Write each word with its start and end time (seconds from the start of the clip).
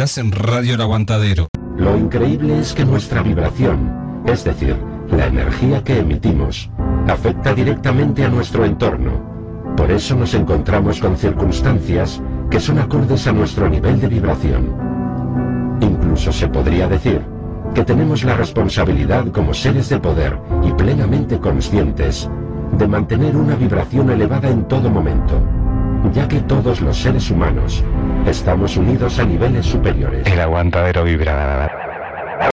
En 0.00 0.32
Radio 0.32 0.76
El 0.76 0.80
Aguantadero. 0.80 1.48
Lo 1.76 1.94
increíble 1.94 2.58
es 2.58 2.72
que 2.72 2.86
nuestra 2.86 3.22
vibración, 3.22 4.22
es 4.24 4.44
decir, 4.44 4.74
la 5.10 5.26
energía 5.26 5.84
que 5.84 5.98
emitimos, 5.98 6.70
afecta 7.06 7.52
directamente 7.52 8.24
a 8.24 8.30
nuestro 8.30 8.64
entorno. 8.64 9.74
Por 9.76 9.90
eso 9.90 10.16
nos 10.16 10.32
encontramos 10.32 11.00
con 11.00 11.18
circunstancias 11.18 12.22
que 12.48 12.60
son 12.60 12.78
acordes 12.78 13.26
a 13.26 13.32
nuestro 13.32 13.68
nivel 13.68 14.00
de 14.00 14.08
vibración. 14.08 14.74
Incluso 15.82 16.32
se 16.32 16.48
podría 16.48 16.88
decir 16.88 17.20
que 17.74 17.84
tenemos 17.84 18.24
la 18.24 18.36
responsabilidad 18.36 19.26
como 19.26 19.52
seres 19.52 19.90
de 19.90 20.00
poder 20.00 20.38
y 20.62 20.72
plenamente 20.72 21.38
conscientes 21.38 22.26
de 22.72 22.88
mantener 22.88 23.36
una 23.36 23.54
vibración 23.54 24.08
elevada 24.08 24.48
en 24.48 24.64
todo 24.64 24.88
momento, 24.88 25.42
ya 26.12 26.26
que 26.26 26.40
todos 26.40 26.80
los 26.80 26.96
seres 26.98 27.30
humanos 27.30 27.84
estamos 28.26 28.76
unidos 28.76 29.18
a 29.18 29.24
niveles 29.24 29.66
superiores. 29.66 30.26
El 30.26 30.40
aguantadero 30.40 31.04
vibra. 31.04 31.70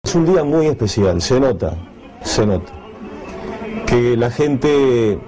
Es 0.04 0.16
un 0.16 0.26
día 0.26 0.44
muy 0.44 0.68
especial, 0.68 1.22
se 1.22 1.40
nota, 1.40 1.76
se 2.22 2.46
nota, 2.46 2.72
que 3.86 4.16
la 4.18 4.30
gente 4.30 5.20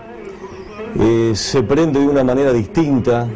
eh, 1.00 1.32
se 1.34 1.64
prende 1.64 2.00
de 2.00 2.08
una 2.08 2.24
manera 2.24 2.54
distinta 2.54 3.28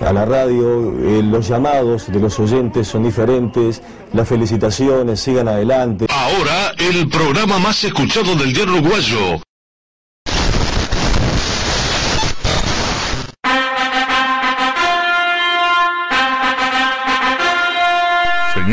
a 0.00 0.12
la 0.12 0.24
radio, 0.24 0.94
eh, 1.00 1.22
los 1.22 1.48
llamados 1.48 2.10
de 2.10 2.20
los 2.20 2.38
oyentes 2.38 2.86
son 2.86 3.04
diferentes, 3.04 3.82
las 4.12 4.28
felicitaciones, 4.28 5.20
sigan 5.20 5.48
adelante. 5.48 6.06
Ahora, 6.08 6.72
el 6.78 7.08
programa 7.08 7.58
más 7.58 7.82
escuchado 7.84 8.34
del 8.36 8.52
diario 8.52 8.74
uruguayo. 8.74 9.40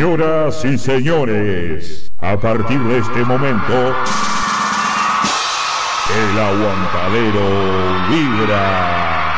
Señoras 0.06 0.64
y 0.64 0.78
señores, 0.78 2.12
a 2.22 2.38
partir 2.40 2.80
de 2.80 3.00
este 3.00 3.26
momento, 3.26 3.96
el 6.14 6.40
aguantadero 6.40 8.08
vibra. 8.08 9.34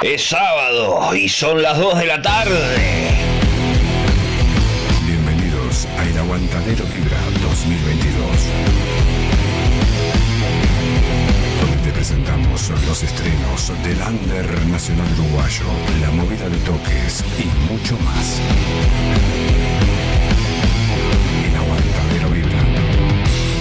Es 0.00 0.26
sábado 0.26 1.14
y 1.14 1.28
son 1.28 1.60
las 1.60 1.76
2 1.78 1.98
de 1.98 2.06
la 2.06 2.22
tarde. 2.22 3.15
Del 13.74 14.00
Under 14.00 14.66
Nacional 14.66 15.08
Uruguayo, 15.18 15.64
la 16.00 16.10
movida 16.12 16.48
de 16.48 16.56
toques 16.58 17.24
y 17.36 17.46
mucho 17.68 17.98
más. 17.98 18.38
El 21.44 21.56
Aguantadero 21.56 22.30
Vibra. 22.30 22.62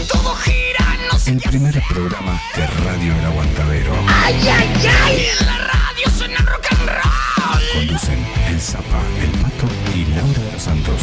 Todo 0.08 0.36
gira, 0.36 0.86
no 1.12 1.17
sé 1.17 1.31
El 1.31 1.39
primer 1.39 1.81
programa 1.89 2.39
de 2.56 2.67
Radio 2.67 3.16
El 3.17 3.25
Aguantadero. 3.25 3.94
¡Ay, 4.08 4.36
ay, 4.47 4.88
ay! 5.06 5.28
En 5.39 5.45
la 5.47 5.58
radio 5.58 6.09
suena 6.16 6.38
rock 6.38 6.67
and 6.69 6.88
roll. 6.88 7.64
Conducen 7.73 8.19
El 8.47 8.62
Zapa, 8.62 9.02
El 9.23 9.31
Pato 9.42 9.67
y 9.95 10.06
Laura 10.14 10.40
de 10.40 10.52
los 10.52 10.62
Santos. 10.62 11.02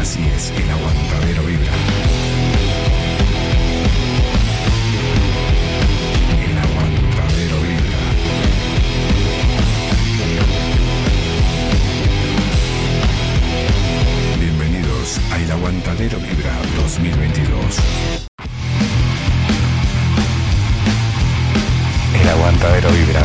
Así 0.00 0.20
es, 0.34 0.50
el 0.50 0.68
aguantadero 0.70 1.05
El 15.46 15.52
Aguantadero 15.52 16.18
Vibra 16.18 16.50
2022. 16.74 17.78
El 22.20 22.28
aguantadero 22.28 22.90
vibra. 22.90 23.22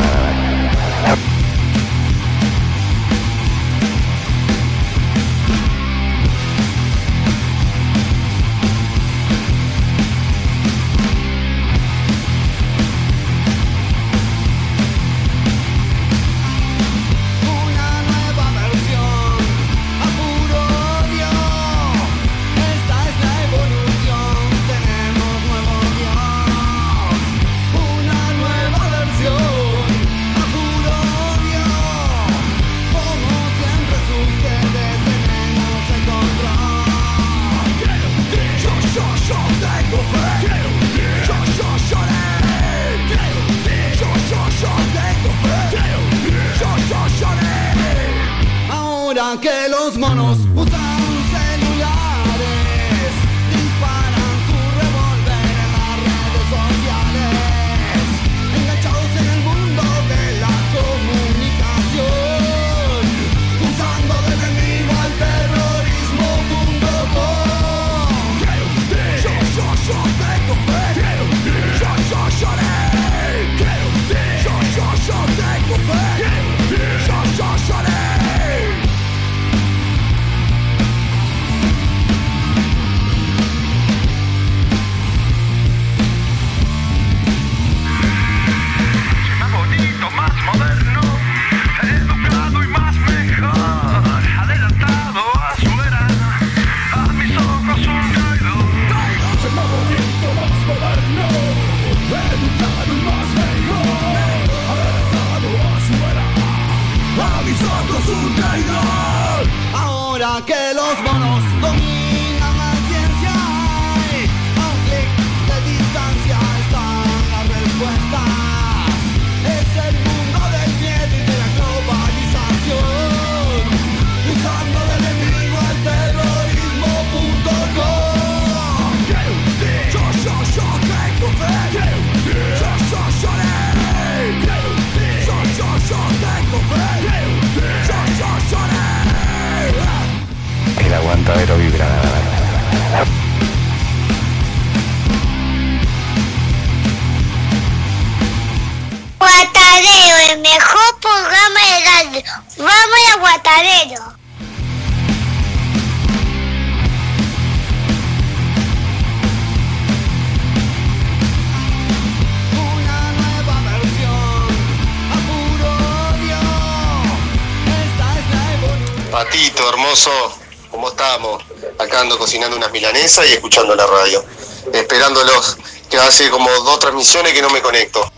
Cocinando 172.32 172.56
unas 172.56 172.72
milanesas 172.72 173.26
y 173.28 173.34
escuchando 173.34 173.74
la 173.74 173.86
radio. 173.86 174.24
Esperándolos, 174.72 175.58
que 175.90 175.98
hace 175.98 176.30
como 176.30 176.48
dos 176.48 176.78
transmisiones 176.78 177.34
que 177.34 177.42
no 177.42 177.50
me 177.50 177.60
conecto. 177.60 178.10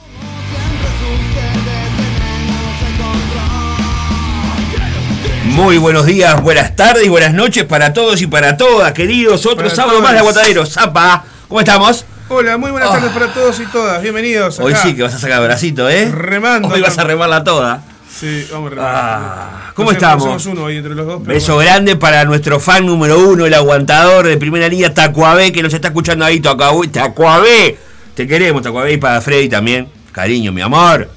Muy 5.46 5.78
buenos 5.78 6.06
días, 6.06 6.40
buenas 6.42 6.76
tardes 6.76 7.04
y 7.04 7.08
buenas 7.08 7.32
noches 7.34 7.64
para 7.64 7.92
todos 7.92 8.22
y 8.22 8.28
para 8.28 8.56
todas, 8.56 8.92
queridos. 8.92 9.46
Otro 9.46 9.64
Para 9.64 9.74
sábado 9.74 10.00
más 10.00 10.12
de 10.12 10.18
todos. 10.18 10.30
Aguatadero. 10.30 10.66
Zapa, 10.66 11.24
¿cómo 11.48 11.58
estamos? 11.60 12.04
Hola, 12.28 12.56
muy 12.56 12.70
buenas 12.70 12.90
Oh. 12.90 12.92
tardes 12.92 13.10
para 13.10 13.26
todos 13.34 13.58
y 13.58 13.66
todas. 13.66 14.00
Bienvenidos. 14.00 14.60
Hoy 14.60 14.74
acá. 14.74 14.82
sí 14.82 14.94
que 14.94 15.02
vas 15.02 15.14
a 15.14 15.18
sacar 15.18 15.40
el 15.40 15.48
bracito, 15.48 15.90
¿eh? 15.90 16.08
Remando. 16.08 16.68
Hoy 16.68 16.80
vas 16.82 16.96
a 16.98 17.02
remarla 17.02 17.42
toda. 17.42 17.82
Sí, 18.14 18.46
vamos 18.52 18.72
a. 18.78 18.80
Ah, 18.80 19.72
¿Cómo 19.74 19.90
sé, 19.90 19.96
estamos? 19.96 20.22
Somos 20.22 20.46
uno 20.46 20.64
hoy 20.64 20.76
entre 20.76 20.94
los 20.94 21.04
dos. 21.04 21.24
Beso 21.24 21.54
bueno. 21.54 21.70
grande 21.70 21.96
para 21.96 22.24
nuestro 22.24 22.60
fan 22.60 22.86
número 22.86 23.18
uno, 23.18 23.44
el 23.44 23.54
aguantador 23.54 24.26
de 24.28 24.36
primera 24.36 24.68
línea, 24.68 24.94
Tacuabé, 24.94 25.50
que 25.50 25.62
nos 25.62 25.74
está 25.74 25.88
escuchando 25.88 26.24
ahí, 26.24 26.40
Tacuabé. 26.40 27.76
Te 28.14 28.28
queremos, 28.28 28.62
Tacuabé, 28.62 28.92
y 28.92 28.96
para 28.98 29.20
Freddy 29.20 29.48
también. 29.48 29.88
Cariño, 30.12 30.52
mi 30.52 30.60
amor. 30.60 31.10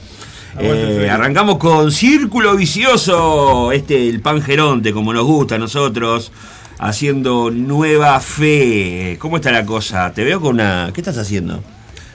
Eh, 0.59 1.07
arrancamos 1.11 1.57
con 1.57 1.91
Círculo 1.91 2.55
Vicioso, 2.55 3.71
este, 3.71 4.09
el 4.09 4.21
pan 4.21 4.41
geronte, 4.41 4.91
como 4.91 5.13
nos 5.13 5.23
gusta 5.23 5.55
a 5.55 5.59
nosotros, 5.59 6.31
haciendo 6.79 7.51
nueva 7.51 8.19
fe. 8.19 9.17
¿Cómo 9.19 9.38
está 9.38 9.51
la 9.51 9.67
cosa? 9.67 10.11
Te 10.13 10.23
veo 10.23 10.41
con 10.41 10.55
una... 10.55 10.89
¿Qué 10.95 11.01
estás 11.01 11.19
haciendo? 11.19 11.63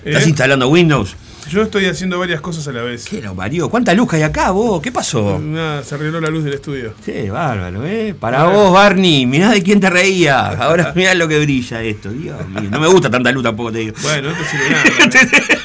¿Estás 0.04 0.24
¿Eh? 0.24 0.30
instalando 0.30 0.66
Windows? 0.66 1.14
Yo 1.48 1.62
estoy 1.62 1.86
haciendo 1.86 2.18
varias 2.18 2.40
cosas 2.40 2.66
a 2.68 2.72
la 2.72 2.82
vez. 2.82 3.04
¿Qué 3.04 3.20
lo 3.20 3.34
parió? 3.34 3.68
¿Cuánta 3.68 3.92
luz 3.94 4.12
hay 4.14 4.22
acá, 4.22 4.52
vos? 4.52 4.80
¿Qué 4.80 4.90
pasó? 4.90 5.38
Nada, 5.38 5.82
se 5.82 5.94
arregló 5.94 6.20
la 6.20 6.30
luz 6.30 6.44
del 6.44 6.54
estudio. 6.54 6.94
Sí, 7.04 7.28
bárbaro, 7.28 7.84
¿eh? 7.84 8.14
Para 8.18 8.44
vos, 8.44 8.72
Barney, 8.72 9.26
mirá 9.26 9.50
de 9.50 9.62
quién 9.62 9.80
te 9.80 9.90
reías. 9.90 10.58
Ahora 10.58 10.92
mirá 10.94 11.14
lo 11.14 11.28
que 11.28 11.38
brilla 11.40 11.82
esto, 11.82 12.10
Dios 12.10 12.46
mío. 12.48 12.68
No 12.70 12.80
me 12.80 12.86
gusta 12.86 13.10
tanta 13.10 13.30
luz 13.32 13.42
tampoco, 13.42 13.72
te 13.72 13.78
digo. 13.80 13.96
Bueno, 14.02 14.30
no 14.30 14.36
te 14.36 14.44
sirve 14.44 14.70
nada. 14.70 14.84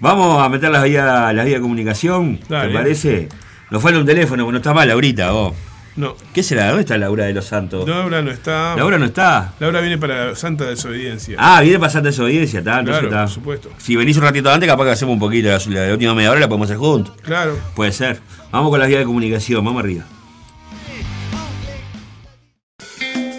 Vamos 0.00 0.42
a 0.42 0.48
meter 0.48 0.70
las 0.70 0.84
vías, 0.84 1.34
las 1.34 1.44
vías 1.44 1.56
de 1.56 1.60
comunicación, 1.62 2.40
Dale. 2.48 2.68
¿te 2.68 2.74
parece? 2.74 3.28
Nos 3.70 3.82
falta 3.82 3.98
un 3.98 4.06
teléfono, 4.06 4.44
porque 4.44 4.52
no 4.52 4.58
está 4.58 4.74
mal 4.74 4.90
ahorita, 4.90 5.30
vos. 5.30 5.54
No. 5.98 6.14
¿Qué 6.32 6.44
será? 6.44 6.68
¿Dónde 6.68 6.82
está 6.82 6.96
Laura 6.96 7.24
de 7.24 7.34
los 7.34 7.44
Santos? 7.44 7.86
Laura 7.88 8.22
no 8.22 8.30
está. 8.30 8.76
Laura 8.76 8.98
no 8.98 9.04
está. 9.06 9.52
Laura 9.58 9.80
viene 9.80 9.98
para 9.98 10.36
Santa 10.36 10.64
Desobediencia. 10.66 11.36
Ah, 11.40 11.60
viene 11.60 11.80
pasando 11.80 12.08
esa 12.08 12.22
audiencia, 12.22 12.60
está. 12.60 12.84
Claro, 12.84 13.08
está. 13.08 13.22
por 13.22 13.30
supuesto. 13.30 13.70
Si 13.78 13.96
venís 13.96 14.16
un 14.16 14.22
ratito 14.22 14.48
antes, 14.48 14.68
capaz 14.68 14.84
que 14.84 14.90
hacemos 14.92 15.14
un 15.14 15.18
poquito, 15.18 15.48
la, 15.48 15.58
la 15.86 15.92
última 15.92 16.14
media 16.14 16.30
hora 16.30 16.38
la 16.38 16.48
podemos 16.48 16.66
hacer 16.66 16.76
juntos. 16.76 17.16
Claro. 17.22 17.58
Puede 17.74 17.90
ser. 17.90 18.20
Vamos 18.52 18.70
con 18.70 18.78
las 18.78 18.88
vías 18.88 19.00
de 19.00 19.06
comunicación, 19.06 19.64
vamos 19.64 19.82
arriba. 19.82 20.04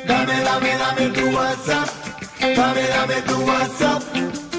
Dame, 0.06 0.44
dame, 0.44 0.70
dame 0.78 1.10
tu 1.12 1.26
WhatsApp. 1.38 1.90
Dame, 2.42 2.82
dame 2.90 3.22
tu 3.22 3.36
WhatsApp. 3.46 4.04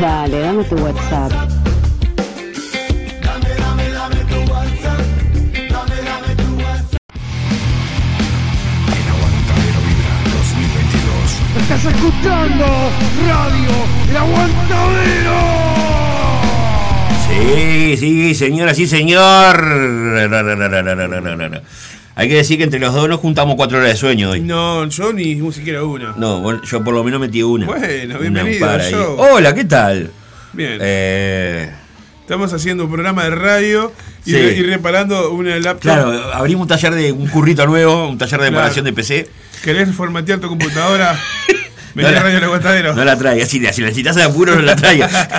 Dale, 0.00 0.40
dame 0.40 0.64
tu 0.64 0.76
WhatsApp. 0.76 1.59
Estás 11.72 11.84
escuchando 11.94 12.64
Radio 13.28 13.70
El 14.10 14.16
Aguantadero. 14.16 15.38
Sí, 17.28 17.96
sí, 17.96 18.34
señora, 18.34 18.74
sí, 18.74 18.88
señor. 18.88 19.56
Hay 22.16 22.28
que 22.28 22.34
decir 22.34 22.58
que 22.58 22.64
entre 22.64 22.80
los 22.80 22.92
dos 22.92 23.08
nos 23.08 23.20
juntamos 23.20 23.54
cuatro 23.54 23.78
horas 23.78 23.90
de 23.90 23.96
sueño 23.96 24.30
hoy. 24.30 24.40
No, 24.40 24.84
yo 24.88 25.12
ni 25.12 25.36
ni 25.36 25.52
siquiera 25.52 25.84
una. 25.84 26.14
No, 26.16 26.60
yo 26.60 26.82
por 26.82 26.92
lo 26.92 27.04
menos 27.04 27.20
metí 27.20 27.40
una. 27.44 27.66
Bueno, 27.66 28.18
bienvenido 28.18 28.68
al 28.68 28.80
show. 28.82 29.16
Hola, 29.18 29.54
¿qué 29.54 29.64
tal? 29.64 30.10
Bien. 30.52 30.76
Eh, 30.80 31.70
Estamos 32.22 32.52
haciendo 32.52 32.84
un 32.84 32.90
programa 32.90 33.24
de 33.24 33.30
radio 33.30 33.92
y, 34.26 34.30
Sí. 34.30 34.36
re- 34.36 34.54
y 34.56 34.62
reparando 34.62 35.30
una 35.32 35.56
laptop. 35.58 35.80
claro, 35.82 36.32
abrimos 36.34 36.62
un 36.62 36.68
taller 36.68 36.94
de 36.94 37.12
un 37.12 37.26
currito 37.28 37.64
nuevo, 37.66 38.08
un 38.08 38.18
taller 38.18 38.32
de 38.40 38.48
Claro. 38.48 38.50
reparación 38.56 38.84
de 38.84 38.92
PC. 38.92 39.28
¿Querés 39.64 39.94
formatear 39.94 40.38
tu 40.40 40.48
computadora? 40.48 41.18
No 41.94 42.02
la- 42.10 42.22
Radio 42.22 42.44
Aguantadero. 42.44 42.94
No 42.94 43.04
la 43.04 43.16
traigas, 43.18 43.48
si, 43.48 43.58
si 43.72 43.82
necesitas 43.82 44.14
de 44.16 44.22
apuro, 44.22 44.54
no 44.56 44.62
la 44.62 44.76
traigas. 44.76 45.28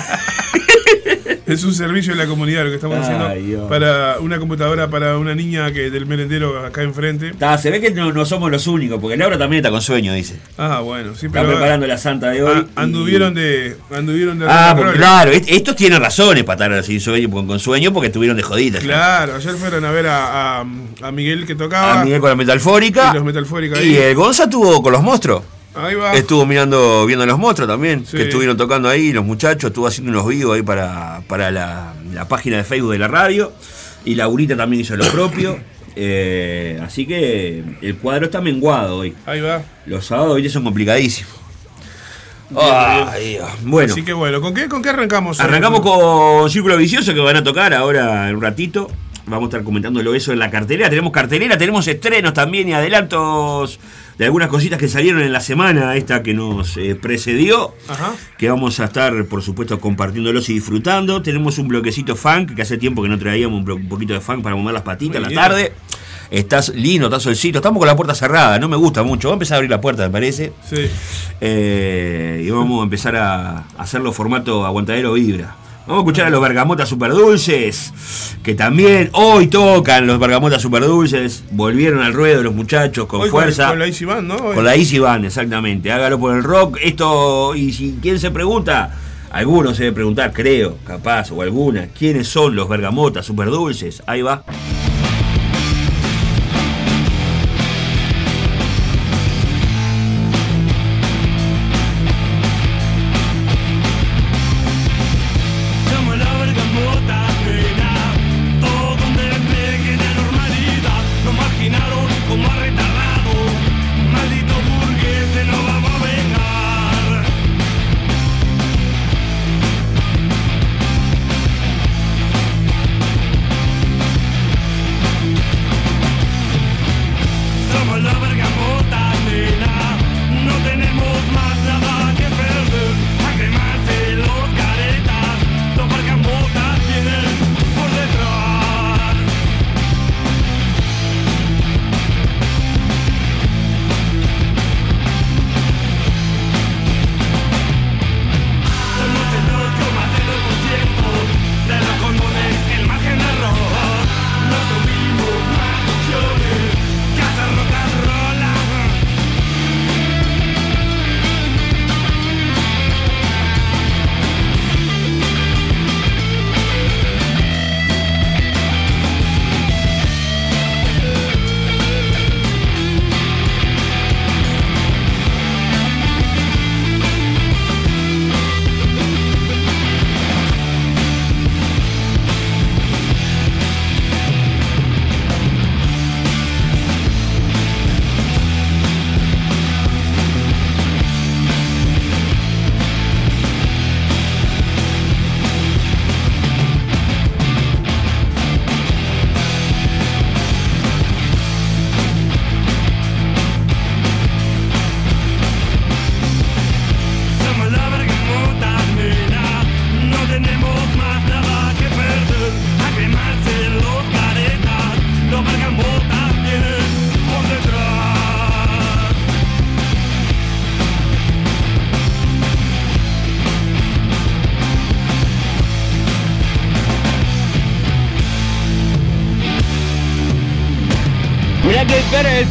Es 1.44 1.64
un 1.64 1.74
servicio 1.74 2.14
de 2.14 2.18
la 2.22 2.26
comunidad 2.26 2.62
lo 2.64 2.70
que 2.70 2.76
estamos 2.76 2.96
Ay, 2.98 3.02
haciendo 3.02 3.34
Dios. 3.34 3.68
para 3.68 4.18
una 4.20 4.38
computadora 4.38 4.88
para 4.88 5.18
una 5.18 5.34
niña 5.34 5.70
que 5.72 5.90
del 5.90 6.06
merendero 6.06 6.64
acá 6.64 6.82
enfrente. 6.82 7.32
Ta, 7.38 7.58
se 7.58 7.70
ve 7.70 7.80
que 7.80 7.90
no, 7.90 8.10
no 8.12 8.24
somos 8.24 8.50
los 8.50 8.66
únicos, 8.68 8.98
porque 9.00 9.16
Laura 9.18 9.36
también 9.36 9.58
está 9.58 9.70
con 9.70 9.82
sueño, 9.82 10.14
dice. 10.14 10.36
Ah, 10.56 10.80
bueno, 10.80 11.14
sí, 11.14 11.26
Está 11.26 11.40
pero 11.40 11.52
preparando 11.52 11.86
la 11.86 11.98
santa 11.98 12.30
de 12.30 12.42
hoy. 12.42 12.64
ah, 12.74 12.80
anduvieron 12.82 13.34
de 13.34 13.76
anduvieron 13.94 14.38
de 14.38 14.46
Ah, 14.48 14.72
porque, 14.78 14.96
claro, 14.96 15.30
est- 15.32 15.50
estos 15.50 15.76
tienen 15.76 16.00
razones 16.00 16.44
para 16.44 16.64
estar 16.76 16.84
sin 16.84 17.00
sueño, 17.00 17.28
con, 17.30 17.58
sueño, 17.58 17.92
porque 17.92 18.06
estuvieron 18.06 18.36
de 18.36 18.42
joditas. 18.44 18.82
Claro, 18.82 19.34
ayer 19.34 19.54
fueron 19.56 19.84
a 19.84 19.90
ver 19.90 20.06
a, 20.06 20.60
a, 20.60 20.60
a 20.60 21.12
Miguel 21.12 21.44
que 21.44 21.54
tocaba. 21.54 22.00
A 22.00 22.04
Miguel 22.04 22.20
con 22.20 22.30
la 22.30 22.36
metalfórica. 22.36 23.12
Y 23.12 23.18
los 23.18 23.84
Y 23.84 23.88
ahí. 23.88 23.96
el 23.96 24.14
Gonza 24.14 24.44
estuvo 24.44 24.80
con 24.82 24.92
los 24.92 25.02
monstruos. 25.02 25.42
Ahí 25.74 25.94
va. 25.94 26.12
Estuvo 26.14 26.44
mirando, 26.46 27.06
viendo 27.06 27.24
los 27.26 27.38
monstruos 27.38 27.68
también, 27.70 28.04
Sí. 28.06 28.16
que 28.16 28.24
estuvieron 28.24 28.56
tocando 28.56 28.88
ahí, 28.88 29.12
los 29.12 29.24
muchachos, 29.24 29.68
estuvo 29.70 29.86
haciendo 29.86 30.10
unos 30.12 30.26
vivos 30.28 30.54
ahí 30.56 30.62
para, 30.62 31.22
para 31.28 31.50
la, 31.50 31.94
la 32.12 32.28
página 32.28 32.58
de 32.58 32.64
Facebook 32.64 32.92
de 32.92 32.98
la 32.98 33.08
radio. 33.08 33.52
Y 34.04 34.14
Laurita 34.16 34.56
también 34.56 34.82
hizo 34.82 34.96
lo 34.96 35.06
propio. 35.10 35.58
Eh, 35.94 36.80
así 36.82 37.04
que 37.04 37.62
el 37.82 37.96
cuadro 37.98 38.24
está 38.24 38.40
menguado 38.40 38.96
hoy. 38.96 39.12
Ahí 39.26 39.42
va. 39.42 39.60
Los 39.84 40.06
sábados 40.06 40.36
hoy 40.36 40.48
son 40.48 40.64
complicadísimos. 40.64 41.30
Ay. 42.56 43.38
Bueno, 43.62 43.92
Así 43.92 44.02
que 44.02 44.14
bueno, 44.14 44.40
¿con 44.40 44.54
qué, 44.54 44.68
con 44.68 44.82
qué 44.82 44.88
arrancamos? 44.88 45.38
hoy? 45.38 45.44
arrancamos 45.44 45.80
con 45.82 46.48
Círculo 46.50 46.76
Vicioso 46.76 47.12
que 47.12 47.20
van 47.20 47.36
a 47.36 47.44
tocar 47.44 47.72
ahora 47.74 48.28
en 48.30 48.36
un 48.36 48.42
ratito. 48.42 48.88
Vamos 49.26 49.44
a 49.44 49.48
estar 49.48 49.62
comentándolo 49.64 50.14
eso 50.14 50.32
en 50.32 50.38
la 50.38 50.50
cartelera. 50.50 50.88
Tenemos 50.90 51.12
cartelera, 51.12 51.56
tenemos 51.58 51.86
estrenos 51.86 52.32
también 52.34 52.68
y 52.68 52.72
adelantos 52.72 53.78
de 54.18 54.24
algunas 54.24 54.48
cositas 54.48 54.78
que 54.78 54.88
salieron 54.88 55.22
en 55.22 55.32
la 55.32 55.40
semana 55.40 55.96
esta 55.96 56.22
que 56.22 56.34
nos 56.34 56.76
eh, 56.76 56.94
precedió. 56.94 57.74
Ajá. 57.88 58.12
Que 58.38 58.48
vamos 58.48 58.80
a 58.80 58.84
estar, 58.84 59.24
por 59.26 59.42
supuesto, 59.42 59.80
compartiéndolos 59.80 60.48
y 60.48 60.54
disfrutando. 60.54 61.22
Tenemos 61.22 61.58
un 61.58 61.68
bloquecito 61.68 62.16
funk, 62.16 62.54
que 62.54 62.62
hace 62.62 62.78
tiempo 62.78 63.02
que 63.02 63.08
no 63.08 63.18
traíamos 63.18 63.66
un, 63.66 63.88
poquito 63.88 64.12
de 64.14 64.20
funk 64.20 64.42
para 64.42 64.56
mover 64.56 64.74
las 64.74 64.82
patitas 64.82 65.20
Muy 65.20 65.22
la 65.22 65.28
bien. 65.28 65.40
tarde. 65.40 65.72
Estás 66.30 66.70
lindo, 66.70 67.08
está 67.08 67.20
solcito. 67.20 67.58
Estamos 67.58 67.78
con 67.78 67.86
la 67.86 67.94
puerta 67.96 68.14
cerrada, 68.14 68.58
no 68.58 68.68
me 68.68 68.76
gusta 68.76 69.02
mucho. 69.02 69.28
Voy 69.28 69.34
a 69.34 69.36
empezar 69.36 69.56
a 69.56 69.58
abrir 69.58 69.70
la 69.70 69.80
puerta, 69.80 70.04
me 70.04 70.10
parece. 70.10 70.52
Sí. 70.68 70.86
Eh, 71.40 72.42
y 72.46 72.50
vamos 72.50 72.80
a 72.80 72.84
empezar 72.84 73.16
a 73.16 73.64
hacerlo 73.76 74.12
formato 74.12 74.64
aguantadero 74.64 75.12
vibra. 75.12 75.56
Vamos 75.84 75.96
a 75.96 76.02
escuchar 76.02 76.26
a 76.26 76.30
los 76.30 76.40
bergamotas 76.40 76.88
superdulces, 76.88 77.92
que 78.44 78.54
también 78.54 79.10
hoy 79.14 79.48
tocan 79.48 80.06
los 80.06 80.20
bergamotas 80.20 80.62
superdulces. 80.62 81.42
Volvieron 81.50 82.02
al 82.02 82.12
ruedo 82.12 82.40
los 82.44 82.54
muchachos 82.54 83.06
con 83.06 83.20
Hoy 83.20 83.30
fuerza. 83.30 83.68
Con, 83.70 83.80
la 83.80 83.86
Easy 83.86 84.04
Band, 84.04 84.28
¿no? 84.28 84.36
Hoy. 84.36 84.54
Con 84.54 84.64
la 84.64 84.76
Easy 84.76 85.00
Band, 85.00 85.24
exactamente. 85.24 85.90
Hágalo 85.90 86.20
por 86.20 86.36
el 86.36 86.44
rock. 86.44 86.78
Esto, 86.80 87.56
y 87.56 87.72
si 87.72 87.98
quién 88.00 88.20
se 88.20 88.30
pregunta, 88.30 88.96
algunos 89.32 89.76
se 89.76 89.84
debe 89.84 89.96
preguntar, 89.96 90.32
creo, 90.32 90.78
capaz, 90.86 91.32
o 91.32 91.42
alguna, 91.42 91.88
¿quiénes 91.88 92.28
son 92.28 92.54
los 92.54 92.68
bergamotas 92.68 93.26
superdulces? 93.26 94.04
Ahí 94.06 94.22
va. 94.22 94.44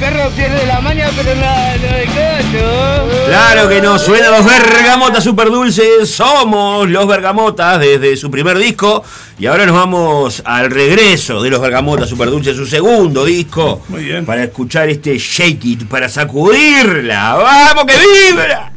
Perro, 0.01 0.31
pierde 0.31 0.65
la 0.65 0.81
maña, 0.81 1.10
pero 1.15 1.36
no, 1.36 1.41
no 1.41 1.96
el 1.96 2.08
cocho. 2.08 3.25
Claro 3.27 3.70
que 3.70 3.81
no, 3.81 4.00
suenan 4.00 4.31
los 4.31 4.46
Bergamotas 4.46 5.24
super 5.24 5.50
dulces, 5.50 6.10
somos 6.10 6.89
los 6.89 7.08
Bergamotas 7.08 7.79
desde 7.79 8.17
su 8.17 8.31
primer 8.31 8.58
disco 8.58 9.03
y 9.38 9.46
ahora 9.46 9.67
nos 9.67 9.75
vamos 9.75 10.41
al 10.43 10.72
regreso 10.72 11.43
de 11.43 11.51
los 11.51 11.62
Bergamotas 11.62 12.10
super 12.10 12.31
dulces, 12.31 12.58
su 12.58 12.65
segundo 12.65 13.25
disco, 13.25 13.84
Muy 13.89 14.05
bien. 14.05 14.25
para 14.25 14.43
escuchar 14.43 14.89
este 14.89 15.20
Shake 15.20 15.65
It, 15.65 15.88
para 15.88 16.10
sacudirla, 16.10 17.36
vamos 17.36 17.86
que 17.86 17.93
vibra. 18.31 18.72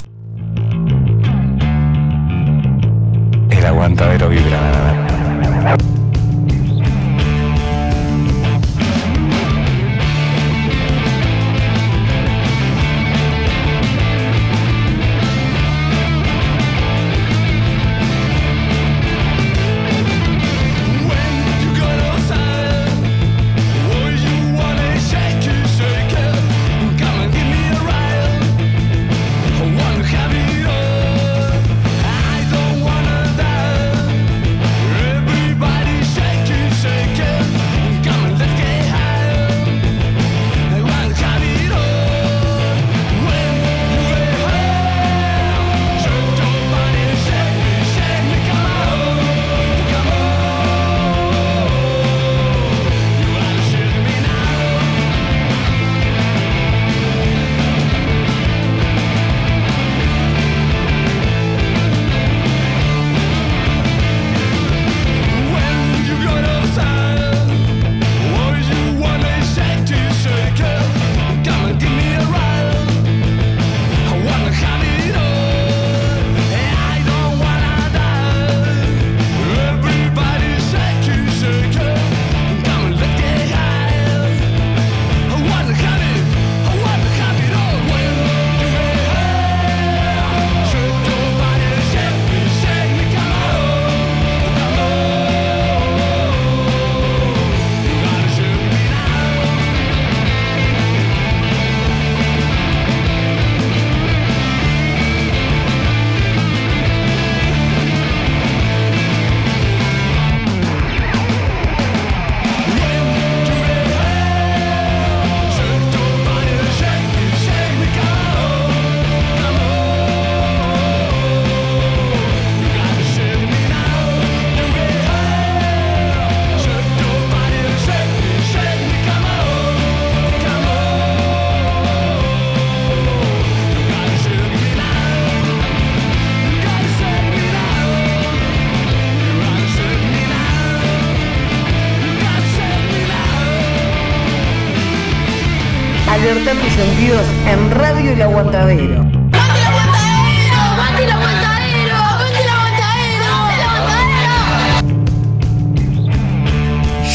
El 3.49 3.65
aguantadero 3.65 4.29
vibra. 4.29 4.94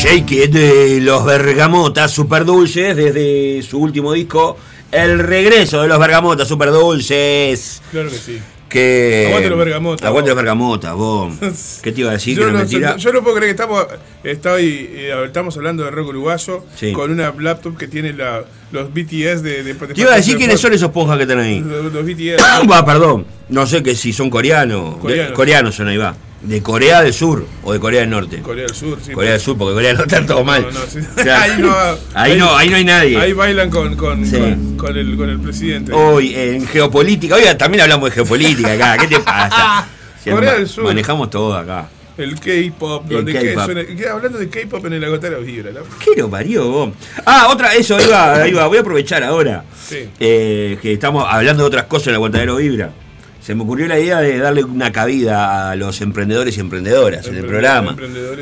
Shake 0.01 0.31
It 0.31 0.51
de 0.51 1.01
los 1.01 1.25
Bergamotas 1.25 2.11
super 2.11 2.45
dulces 2.45 2.95
desde 2.95 3.61
su 3.63 3.79
último 3.79 4.13
disco, 4.13 4.57
El 4.91 5.19
regreso 5.19 5.81
de 5.81 5.87
los 5.89 5.99
Bergamotas 5.99 6.47
super 6.47 6.71
dulces. 6.71 7.81
Claro 7.91 8.09
que 8.09 8.17
sí. 8.17 8.39
Que... 8.69 9.25
Aguante 9.27 9.49
los 9.49 9.57
Bergamotas, 9.59 10.05
Aguante 10.05 10.29
vos. 10.29 10.35
los 10.35 10.43
Bergamotas, 10.43 10.93
vos. 10.95 11.33
¿Qué 11.83 11.91
te 11.91 12.01
iba 12.01 12.11
a 12.11 12.13
decir? 12.13 12.37
yo, 12.37 12.45
que 12.45 12.51
no 12.51 12.57
no, 12.59 12.63
es 12.63 12.71
mentira. 12.71 12.95
yo 12.97 13.11
no 13.11 13.21
puedo 13.23 13.35
creer 13.37 13.55
que 13.55 13.61
estamos, 13.61 13.85
estoy, 14.23 14.89
eh, 14.93 15.23
estamos 15.25 15.57
hablando 15.57 15.83
de 15.83 15.91
rock 15.91 16.07
uruguayo 16.09 16.63
Sí. 16.75 16.93
con 16.93 17.11
una 17.11 17.33
laptop 17.37 17.75
que 17.77 17.87
tiene 17.87 18.13
la, 18.13 18.43
los 18.71 18.93
BTS 18.93 19.41
de, 19.43 19.63
de, 19.63 19.73
Te 19.73 20.01
iba 20.01 20.13
a 20.13 20.17
decir 20.17 20.37
quiénes 20.37 20.61
son 20.61 20.71
esos 20.73 20.91
ponjas 20.91 21.17
que 21.17 21.23
están 21.23 21.39
ahí. 21.39 21.59
Los, 21.59 21.91
los 21.91 22.05
BTS. 22.05 22.69
Va, 22.71 22.85
perdón. 22.85 23.25
No 23.49 23.65
sé 23.65 23.81
que 23.83 23.95
si 23.95 24.13
son 24.13 24.29
coreanos. 24.29 24.95
De- 24.95 24.99
Coreanos. 25.01 25.33
coreanos 25.33 25.75
son 25.75 25.87
ahí, 25.87 25.97
va. 25.97 26.15
De 26.41 26.63
Corea 26.63 27.01
del 27.01 27.13
Sur 27.13 27.45
o 27.63 27.73
de 27.73 27.79
Corea 27.79 27.99
del 28.01 28.09
Norte. 28.09 28.39
Corea 28.41 28.65
del 28.65 28.73
Sur, 28.75 28.97
sí. 29.05 29.11
Corea 29.11 29.31
del 29.33 29.41
Sur, 29.41 29.57
porque 29.57 29.73
Corea 29.73 29.89
del 29.89 29.97
Norte 29.97 30.15
está 30.15 30.25
todo 30.27 30.43
mal. 30.45 30.61
No, 30.63 30.71
no, 30.71 30.85
sí. 30.87 30.99
Claro. 31.15 31.41
ahí, 31.53 31.61
no, 31.61 31.75
Ahí 32.13 32.37
no, 32.37 32.55
ahí 32.55 32.69
no 32.69 32.75
hay 32.77 32.85
nadie. 32.85 33.17
Ahí 33.17 33.33
bailan 33.33 33.69
con, 33.69 33.95
con, 33.97 34.25
Sí. 34.25 34.37
con, 34.37 34.77
con 34.77 34.97
el, 34.97 35.17
con 35.17 35.29
el 35.29 35.39
presidente. 35.39 35.91
Hoy 35.91 36.33
en 36.35 36.65
geopolítica, 36.65 37.35
oiga, 37.35 37.57
también 37.57 37.81
hablamos 37.83 38.09
de 38.09 38.15
geopolítica 38.15 38.71
acá, 38.71 38.97
¿qué 38.97 39.07
te 39.07 39.19
pasa? 39.23 39.85
Si 40.23 40.29
Corea 40.31 40.53
del 40.53 40.67
Sur. 40.69 40.85
Manejamos 40.85 41.29
todo 41.29 41.55
acá. 41.55 41.89
El 42.17 42.35
K-pop, 42.37 43.05
donde 43.07 43.53
suena- 43.55 43.85
qué- 43.85 44.07
hablando 44.09 44.37
de 44.39 44.49
K-pop 44.49 44.85
en 44.87 44.93
el 44.93 45.03
agotero 45.05 45.39
vibra, 45.41 45.71
¿no? 45.71 45.81
¿Qué 46.03 46.19
lo 46.19 46.29
parió 46.29 46.69
vos? 46.69 46.89
Ah, 47.25 47.47
otra, 47.49 47.73
eso, 47.75 47.95
ahí 47.95 48.07
va, 48.07 48.33
ahí 48.41 48.51
va, 48.51 48.67
voy 48.67 48.77
a 48.77 48.81
aprovechar 48.81 49.23
ahora. 49.23 49.63
Sí. 49.87 50.09
eh, 50.19 50.77
que 50.81 50.91
estamos 50.93 51.25
hablando 51.29 51.63
de 51.63 51.67
otras 51.67 51.85
cosas 51.85 52.07
en 52.07 52.11
el 52.11 52.15
aguantadero 52.15 52.57
Vibra. 52.57 52.91
Se 53.49 53.55
me 53.55 53.63
ocurrió 53.63 53.87
la 53.87 53.97
idea 53.99 54.21
de 54.21 54.37
darle 54.37 54.63
una 54.63 54.91
cabida 54.91 55.71
a 55.71 55.75
los 55.75 56.01
emprendedores 56.01 56.55
y 56.55 56.59
emprendedoras 56.59 57.25
en 57.25 57.35
el 57.37 57.45
programa. 57.45 57.95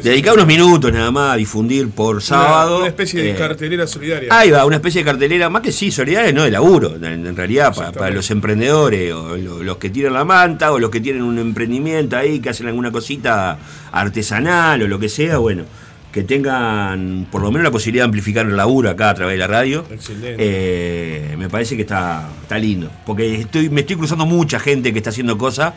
Dedicar 0.04 0.34
unos 0.34 0.46
minutos 0.46 0.92
nada 0.92 1.12
más 1.12 1.34
a 1.34 1.38
difundir 1.38 1.90
por 1.92 2.22
sábado. 2.22 2.72
Una, 2.72 2.78
una 2.80 2.88
especie 2.90 3.24
de 3.24 3.32
eh, 3.32 3.36
cartelera 3.36 3.88
solidaria. 3.88 4.28
Ahí 4.38 4.52
va, 4.52 4.66
una 4.66 4.76
especie 4.76 5.00
de 5.00 5.06
cartelera, 5.06 5.50
más 5.50 5.62
que 5.62 5.72
sí, 5.72 5.92
solidaria, 5.92 6.34
no 6.34 6.44
de 6.44 6.52
laburo, 6.52 6.98
en, 6.98 7.06
en 7.26 7.38
realidad, 7.38 7.74
para, 7.74 7.94
para 7.94 8.10
los 8.14 8.30
emprendedores, 8.32 9.14
o 9.14 9.38
lo- 9.38 9.64
los 9.64 9.78
que 9.78 9.90
tiran 9.90 10.12
la 10.12 10.26
manta, 10.26 10.74
o 10.74 10.78
los 10.78 10.90
que 10.90 11.00
tienen 11.00 11.22
un 11.24 11.38
emprendimiento 11.40 12.18
ahí, 12.18 12.42
que 12.42 12.50
hacen 12.50 12.68
alguna 12.68 12.92
cosita 12.92 13.58
artesanal 13.94 14.82
o 14.82 14.88
lo 14.90 15.00
que 15.00 15.08
sea, 15.08 15.38
bueno, 15.38 15.64
que 16.12 16.24
tengan 16.24 17.28
por 17.32 17.42
lo 17.42 17.52
menos 17.52 17.64
la 17.64 17.72
posibilidad 17.72 18.04
de 18.04 18.06
amplificar 18.06 18.46
el 18.46 18.56
laburo 18.56 18.90
acá 18.90 19.10
a 19.10 19.14
través 19.14 19.36
de 19.36 19.40
la 19.40 19.48
radio. 19.48 19.86
Excelente. 19.92 20.36
Eh, 20.38 21.36
me 21.38 21.50
parece 21.50 21.76
que 21.76 21.84
está, 21.84 22.30
está 22.42 22.58
lindo, 22.58 22.90
porque 23.06 23.36
estoy, 23.36 23.70
me 23.70 23.82
estoy 23.82 23.96
cruzando 23.96 24.26
mucha 24.26 24.60
gente 24.60 24.92
que 24.94 25.00
está 25.00 25.12
haciendo 25.12 25.38
cosas 25.38 25.74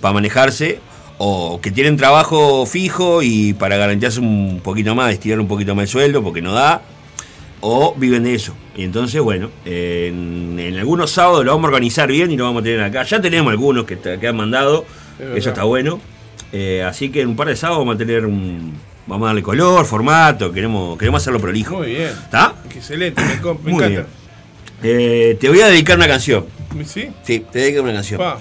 para 0.00 0.14
manejarse. 0.14 0.80
O 1.24 1.60
que 1.60 1.70
tienen 1.70 1.96
trabajo 1.96 2.66
fijo 2.66 3.22
y 3.22 3.52
para 3.52 3.76
garantizarse 3.76 4.18
un 4.18 4.60
poquito 4.60 4.96
más, 4.96 5.12
estirar 5.12 5.38
un 5.38 5.46
poquito 5.46 5.72
más 5.76 5.84
el 5.84 5.88
sueldo 5.88 6.20
porque 6.20 6.42
no 6.42 6.52
da, 6.52 6.82
o 7.60 7.94
viven 7.96 8.24
de 8.24 8.34
eso. 8.34 8.56
Y 8.76 8.82
entonces, 8.82 9.20
bueno, 9.20 9.50
en, 9.64 10.58
en 10.58 10.78
algunos 10.78 11.12
sábados 11.12 11.44
lo 11.44 11.52
vamos 11.52 11.66
a 11.66 11.68
organizar 11.68 12.10
bien 12.10 12.32
y 12.32 12.36
lo 12.36 12.44
vamos 12.44 12.62
a 12.62 12.64
tener 12.64 12.80
acá. 12.80 13.04
Ya 13.04 13.20
tenemos 13.20 13.52
algunos 13.52 13.84
que, 13.84 13.98
que 13.98 14.26
han 14.26 14.36
mandado, 14.36 14.84
eso 15.36 15.50
está 15.50 15.62
bueno. 15.62 16.00
Eh, 16.52 16.82
así 16.82 17.10
que 17.10 17.20
en 17.20 17.28
un 17.28 17.36
par 17.36 17.46
de 17.46 17.56
sábados 17.56 17.82
vamos 17.82 17.94
a 17.94 17.98
tener 17.98 18.26
un. 18.26 18.72
Vamos 19.06 19.26
a 19.26 19.28
darle 19.28 19.42
color, 19.42 19.84
formato, 19.84 20.52
queremos, 20.52 20.96
queremos 20.98 21.22
hacerlo 21.22 21.40
prolijo. 21.40 21.78
Muy 21.78 21.88
bien. 21.88 22.08
¿Está? 22.08 22.54
Excelente, 22.74 23.20
me, 23.22 23.52
me 23.54 23.72
Muy 23.72 23.84
encanta. 23.84 24.08
Eh, 24.82 25.36
te 25.40 25.48
voy 25.48 25.60
a 25.60 25.66
dedicar 25.68 25.96
una 25.96 26.08
canción. 26.08 26.46
¿Sí? 26.86 27.08
Sí, 27.22 27.44
te 27.52 27.58
dedicar 27.58 27.82
una 27.82 27.92
canción. 27.94 28.18
Pa. 28.18 28.38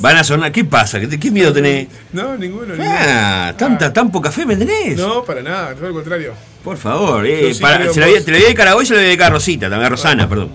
Van 0.00 0.16
a 0.16 0.24
sonar. 0.24 0.50
¿Qué 0.52 0.64
pasa? 0.64 0.98
¿Qué, 1.00 1.18
qué 1.20 1.30
miedo 1.30 1.52
tenés? 1.52 1.88
No, 2.12 2.36
ninguno. 2.36 2.74
Ah, 2.80 3.52
tanta, 3.56 3.92
tan 3.92 4.10
poca 4.10 4.30
fe 4.32 4.46
me 4.46 4.56
tenés. 4.56 4.96
ninguno. 4.96 5.14
No, 5.16 5.24
para 5.24 5.42
nada, 5.42 5.74
todo 5.74 5.88
lo 5.88 5.94
contrario. 5.94 6.32
Por 6.64 6.76
favor, 6.76 7.24
eh, 7.26 7.52
para- 7.60 7.92
se 7.92 8.00
la 8.00 8.06
voy- 8.06 8.16
vos. 8.16 8.24
te 8.24 8.30
la 8.32 8.36
voy 8.38 8.42
a 8.44 8.46
dedicar 8.46 8.68
a 8.68 8.74
vos 8.74 8.82
y 8.82 8.86
se 8.86 8.94
la 8.94 8.98
voy 8.98 9.04
a 9.04 9.08
dedicar 9.08 9.26
a 9.28 9.30
Rosita, 9.34 9.68
también 9.68 9.86
a 9.86 9.88
Rosana, 9.90 10.28
perdón. 10.28 10.50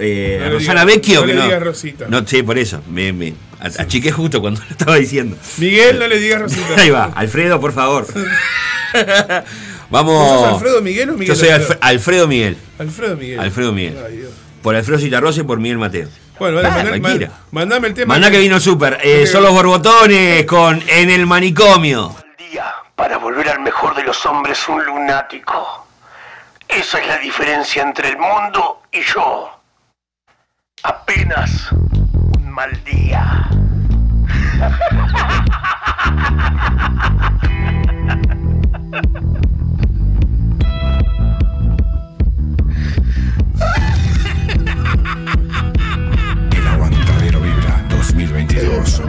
Eh, 0.00 0.38
No 0.40 0.46
a 0.46 0.50
Rosana 0.50 0.84
Vecchio, 0.84 1.20
no 1.20 1.26
que 1.26 1.32
le 1.34 1.38
no. 1.40 1.44
digas 1.46 1.62
Rosita. 1.62 2.06
No, 2.08 2.26
sí, 2.26 2.42
por 2.42 2.58
eso. 2.58 2.82
Me, 2.90 3.12
me 3.12 3.34
a- 3.60 3.82
achiqué 3.82 4.12
justo 4.12 4.40
cuando 4.40 4.60
lo 4.64 4.66
estaba 4.70 4.96
diciendo. 4.96 5.36
Miguel, 5.58 5.98
no 5.98 6.06
le 6.08 6.18
digas 6.18 6.42
Rosita. 6.42 6.80
Ahí 6.80 6.90
va, 6.90 7.10
Alfredo, 7.14 7.60
por 7.60 7.72
favor. 7.72 8.06
Vamos. 9.90 10.14
¿Vos 10.18 10.40
sos 10.40 10.52
Alfredo 10.54 10.82
Miguel 10.82 11.10
o 11.10 11.12
Miguel 11.14 11.28
Yo 11.28 11.34
soy 11.34 11.48
Alfredo? 11.48 11.80
Alf- 11.80 11.84
Alfredo 11.90 12.28
Miguel. 12.28 12.56
Alfredo 12.78 13.16
Miguel. 13.16 13.40
Alfredo 13.40 13.72
Miguel. 13.72 13.98
Ay, 14.06 14.16
Dios. 14.18 14.32
Por 14.62 14.74
Alfredo 14.76 14.98
Citarrosa 15.00 15.40
y 15.40 15.44
por 15.44 15.58
Miguel 15.60 15.78
Mateo. 15.78 16.08
Bueno, 16.38 16.56
vale, 16.56 16.68
Ah, 16.68 16.70
mandá- 16.76 17.00
cualquiera. 17.00 17.28
man- 17.32 17.38
mandame 17.52 17.88
el 17.88 17.94
tema. 17.94 18.14
Mandá 18.14 18.30
que 18.30 18.38
vino 18.38 18.60
súper. 18.60 18.98
Eh, 19.02 19.26
son 19.26 19.42
los 19.42 19.52
borbotones 19.52 20.44
con 20.46 20.82
En 20.88 21.10
el 21.10 21.26
manicomio. 21.26 22.14
Para 22.94 23.16
volver 23.18 23.48
al 23.48 23.60
mejor 23.60 23.94
de 23.94 24.02
los 24.02 24.26
hombres, 24.26 24.58
un 24.68 24.84
lunático. 24.84 25.86
Esa 26.68 26.98
es 26.98 27.06
la 27.06 27.18
diferencia 27.18 27.82
entre 27.82 28.08
el 28.08 28.18
mundo 28.18 28.82
y 28.92 29.00
yo. 29.02 29.57
Apenas 30.88 31.70
un 31.70 32.50
mal 32.50 32.72
día. 32.82 33.46
El 46.56 46.66
Aguantadero 46.66 47.40
Vibra 47.42 47.84
2022. 47.90 49.02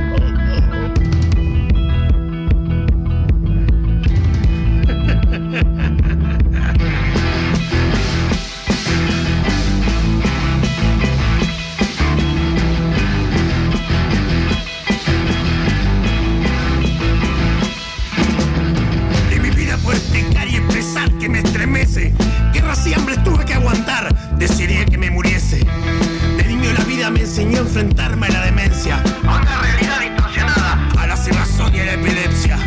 Enseñó 27.40 27.60
a 27.60 27.62
enfrentarme 27.62 28.28
a 28.28 28.32
la 28.32 28.46
demencia. 28.46 29.02
A 29.26 29.62
realidad 29.62 30.02
distorsionada. 30.02 30.90
A 30.98 31.08
la 31.08 31.16
cerrazón 31.16 31.74
y 31.74 31.80
a 31.80 31.86
la 31.86 31.94
epilepsia. 31.94 32.58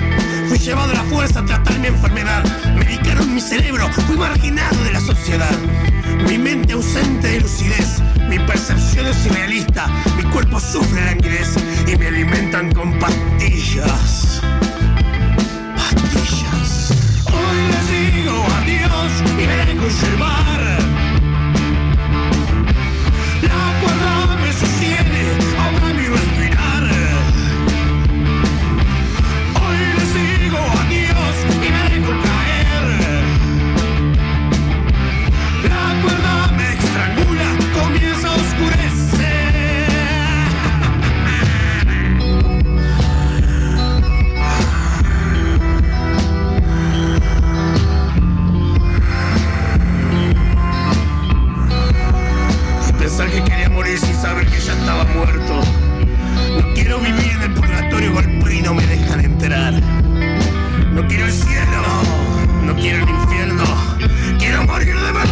Fui 0.48 0.58
llevado 0.58 0.92
a 0.92 0.94
la 0.94 1.04
fuerza 1.04 1.40
a 1.40 1.44
tratar 1.44 1.78
mi 1.78 1.88
enfermedad. 1.88 2.42
Medicaron 2.74 3.34
mi 3.34 3.40
cerebro. 3.40 3.90
Fui 4.06 4.16
marginado 4.16 4.82
de 4.84 4.92
la 4.92 5.00
sociedad. 5.00 5.54
Mi 6.26 6.38
mente 6.38 6.72
ausente 6.72 7.28
de 7.28 7.40
lucidez. 7.40 8.00
Mi 8.30 8.38
percepción 8.38 9.06
es 9.08 9.26
irrealista. 9.26 9.88
Mi 10.16 10.22
cuerpo 10.30 10.58
sufre 10.58 11.04
languidez. 11.04 11.54
Y 11.86 11.94
me 11.96 12.06
alimentan 12.06 12.72
con 12.72 12.98
pastillas. 12.98 14.40
Pastillas. 15.76 16.92
Hoy 17.26 17.58
les 17.72 18.14
digo 18.14 18.46
adiós 18.56 19.12
y 19.38 19.46
me 19.46 19.56
dejo 19.66 19.86
llevar. 19.86 20.91
Sin 54.04 54.14
saber 54.20 54.46
que 54.46 54.58
ya 54.58 54.72
estaba 54.72 55.04
muerto. 55.04 55.60
No 56.58 56.74
quiero 56.74 56.98
vivir 57.00 57.32
en 57.32 57.42
el 57.42 57.54
purgatorio 57.54 58.12
golpe 58.12 58.54
y 58.54 58.62
no 58.62 58.74
me 58.74 58.86
dejan 58.86 59.20
entrar. 59.24 59.74
No 60.92 61.06
quiero 61.08 61.26
el 61.26 61.32
cielo, 61.32 61.82
no 62.64 62.74
quiero 62.74 63.04
el 63.04 63.10
infierno. 63.10 63.64
Quiero 64.38 64.64
morir 64.64 64.94
de 64.94 65.12
verdad. 65.12 65.31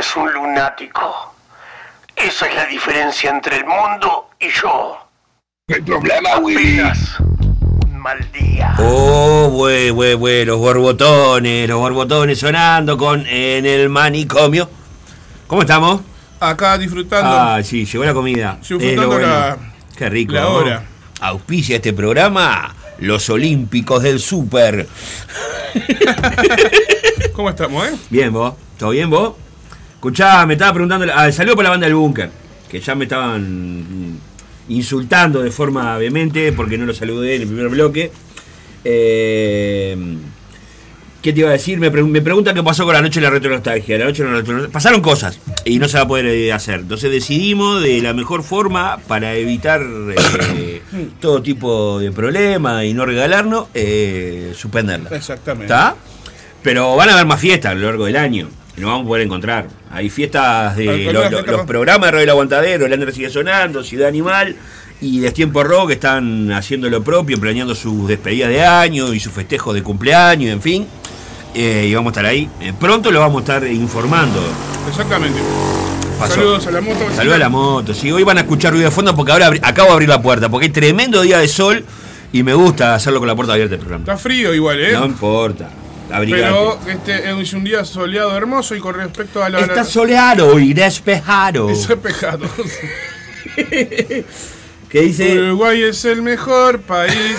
Hombres 0.00 0.16
un 0.16 0.32
lunático. 0.32 1.34
Esa 2.16 2.46
es 2.46 2.54
la 2.54 2.66
diferencia 2.66 3.30
entre 3.30 3.56
el 3.58 3.64
mundo 3.66 4.30
y 4.38 4.48
yo. 4.48 4.96
El 5.68 5.84
problema, 5.84 6.38
Willy. 6.38 6.80
Un 7.84 7.98
mal 7.98 8.18
día. 8.32 8.74
Oh, 8.78 9.48
güey, 9.52 9.90
güey, 9.90 10.14
güey, 10.14 10.44
los 10.44 10.58
borbotones, 10.58 11.68
los 11.68 11.78
borbotones 11.78 12.38
sonando 12.38 12.96
con 12.96 13.26
en 13.26 13.66
el 13.66 13.88
manicomio. 13.88 14.68
¿Cómo 15.46 15.62
estamos? 15.62 16.00
Acá 16.40 16.78
disfrutando. 16.78 17.30
Ah, 17.30 17.62
sí, 17.62 17.84
llegó 17.84 18.04
la 18.04 18.14
comida. 18.14 18.56
Disfrutando 18.58 19.02
Es 19.02 19.08
bueno. 19.08 19.26
la- 19.28 19.58
Qué 19.96 20.08
rico. 20.08 20.32
la 20.32 20.42
¿no? 20.42 20.82
Auspicia 21.20 21.76
este 21.76 21.92
programa 21.92 22.74
los 22.98 23.28
Olímpicos 23.30 24.02
del 24.02 24.18
Super. 24.20 24.86
¿Cómo 27.34 27.50
estamos, 27.50 27.86
eh? 27.86 27.94
Bien, 28.10 28.32
vos. 28.32 28.54
¿Todo 28.78 28.90
bien, 28.90 29.08
vos? 29.10 29.34
Escuchá, 30.00 30.46
me 30.46 30.54
estaba 30.54 30.72
preguntando. 30.72 31.06
Ah, 31.14 31.30
saludo 31.30 31.56
por 31.56 31.64
la 31.64 31.70
banda 31.70 31.86
del 31.86 31.94
Búnker. 31.94 32.30
Que 32.70 32.80
ya 32.80 32.94
me 32.94 33.04
estaban 33.04 33.80
mm, 34.12 34.18
insultando 34.70 35.42
de 35.42 35.50
forma 35.50 35.98
vehemente 35.98 36.52
porque 36.52 36.78
no 36.78 36.86
lo 36.86 36.94
saludé 36.94 37.34
en 37.36 37.42
el 37.42 37.48
primer 37.48 37.68
bloque. 37.68 38.10
Eh, 38.82 39.96
¿Qué 41.20 41.34
te 41.34 41.40
iba 41.40 41.50
a 41.50 41.52
decir? 41.52 41.78
Me, 41.78 41.90
pre- 41.90 42.02
me 42.02 42.22
preguntan 42.22 42.54
qué 42.54 42.62
pasó 42.62 42.86
con 42.86 42.94
la 42.94 43.02
noche 43.02 43.20
de 43.20 43.24
la 43.26 43.30
retronostalgia. 43.30 43.98
La 43.98 44.06
noche 44.06 44.22
de 44.22 44.30
la 44.30 44.36
retronostalgia. 44.36 44.72
Pasaron 44.72 45.02
cosas 45.02 45.38
y 45.66 45.78
no 45.78 45.86
se 45.86 45.98
va 45.98 46.04
a 46.04 46.08
poder 46.08 46.24
eh, 46.24 46.50
hacer. 46.50 46.80
Entonces 46.80 47.10
decidimos 47.10 47.82
de 47.82 48.00
la 48.00 48.14
mejor 48.14 48.42
forma 48.42 48.96
para 49.06 49.34
evitar 49.34 49.82
eh, 49.82 50.80
todo 51.20 51.42
tipo 51.42 51.98
de 51.98 52.10
problema 52.10 52.86
y 52.86 52.94
no 52.94 53.04
regalarnos, 53.04 53.66
eh, 53.74 54.54
suspenderla. 54.56 55.10
Exactamente. 55.14 55.66
¿Está? 55.66 55.94
Pero 56.62 56.96
van 56.96 57.10
a 57.10 57.12
haber 57.12 57.26
más 57.26 57.38
fiestas 57.40 57.72
a 57.72 57.74
lo 57.74 57.84
largo 57.84 58.06
del 58.06 58.16
año. 58.16 58.48
Y 58.80 58.82
nos 58.82 58.90
vamos 58.92 59.04
a 59.04 59.08
poder 59.08 59.26
encontrar. 59.26 59.66
Hay 59.92 60.08
fiestas 60.08 60.74
de 60.74 61.12
lo- 61.12 61.28
lo- 61.28 61.42
los 61.42 61.66
programas 61.66 62.06
de 62.06 62.10
Radio 62.12 62.24
El 62.24 62.30
Aguantadero, 62.30 62.86
el 62.86 62.92
Under 62.94 63.12
sigue 63.12 63.28
sonando, 63.28 63.84
Ciudad 63.84 64.08
Animal 64.08 64.56
y 65.02 65.20
Destiempo 65.20 65.62
Rock 65.62 65.90
están 65.90 66.50
haciendo 66.52 66.88
lo 66.88 67.02
propio, 67.02 67.38
planeando 67.38 67.74
sus 67.74 68.08
despedidas 68.08 68.48
de 68.48 68.64
año 68.64 69.12
y 69.12 69.20
sus 69.20 69.32
festejos 69.34 69.74
de 69.74 69.82
cumpleaños, 69.82 70.50
en 70.50 70.62
fin. 70.62 70.86
Eh, 71.54 71.88
y 71.90 71.94
vamos 71.94 72.10
a 72.10 72.12
estar 72.12 72.24
ahí. 72.26 72.48
Eh, 72.60 72.72
pronto 72.78 73.10
lo 73.10 73.20
vamos 73.20 73.36
a 73.36 73.40
estar 73.54 73.66
informando. 73.70 74.40
Exactamente. 74.88 75.40
Pasó. 76.18 76.34
Saludos 76.36 76.66
a 76.66 76.70
la 76.70 76.80
moto. 76.80 76.98
Saludos 77.14 77.36
a 77.36 77.38
la 77.38 77.48
moto. 77.50 77.92
Sí, 77.94 78.10
hoy 78.10 78.22
van 78.22 78.38
a 78.38 78.40
escuchar 78.42 78.72
ruido 78.72 78.86
de 78.88 78.90
fondo 78.94 79.14
porque 79.14 79.32
ahora 79.32 79.50
acabo 79.62 79.88
de 79.88 79.92
abrir 79.94 80.08
la 80.08 80.22
puerta, 80.22 80.48
porque 80.48 80.66
hay 80.66 80.72
tremendo 80.72 81.20
día 81.22 81.38
de 81.38 81.48
sol 81.48 81.84
y 82.32 82.42
me 82.42 82.54
gusta 82.54 82.94
hacerlo 82.94 83.18
con 83.18 83.28
la 83.28 83.34
puerta 83.36 83.52
abierta 83.52 83.74
el 83.74 83.80
programa. 83.80 84.04
Está 84.04 84.16
frío 84.16 84.54
igual, 84.54 84.80
¿eh? 84.80 84.92
No 84.92 85.04
importa. 85.06 85.68
Abrigate. 86.12 86.42
Pero 86.42 86.78
este 86.88 87.40
es 87.40 87.52
un 87.52 87.64
día 87.64 87.84
soleado 87.84 88.36
hermoso 88.36 88.74
y 88.74 88.80
con 88.80 88.94
respecto 88.94 89.42
a 89.42 89.48
la. 89.48 89.60
Está 89.60 89.84
soleado 89.84 90.58
y 90.58 90.74
despejado. 90.74 91.70
Eso 91.70 91.92
es 91.92 91.98
pecado. 91.98 92.46
¿Qué 94.88 95.02
dice? 95.02 95.38
Uruguay 95.38 95.82
es 95.84 96.04
el 96.04 96.22
mejor 96.22 96.80
país. 96.80 97.38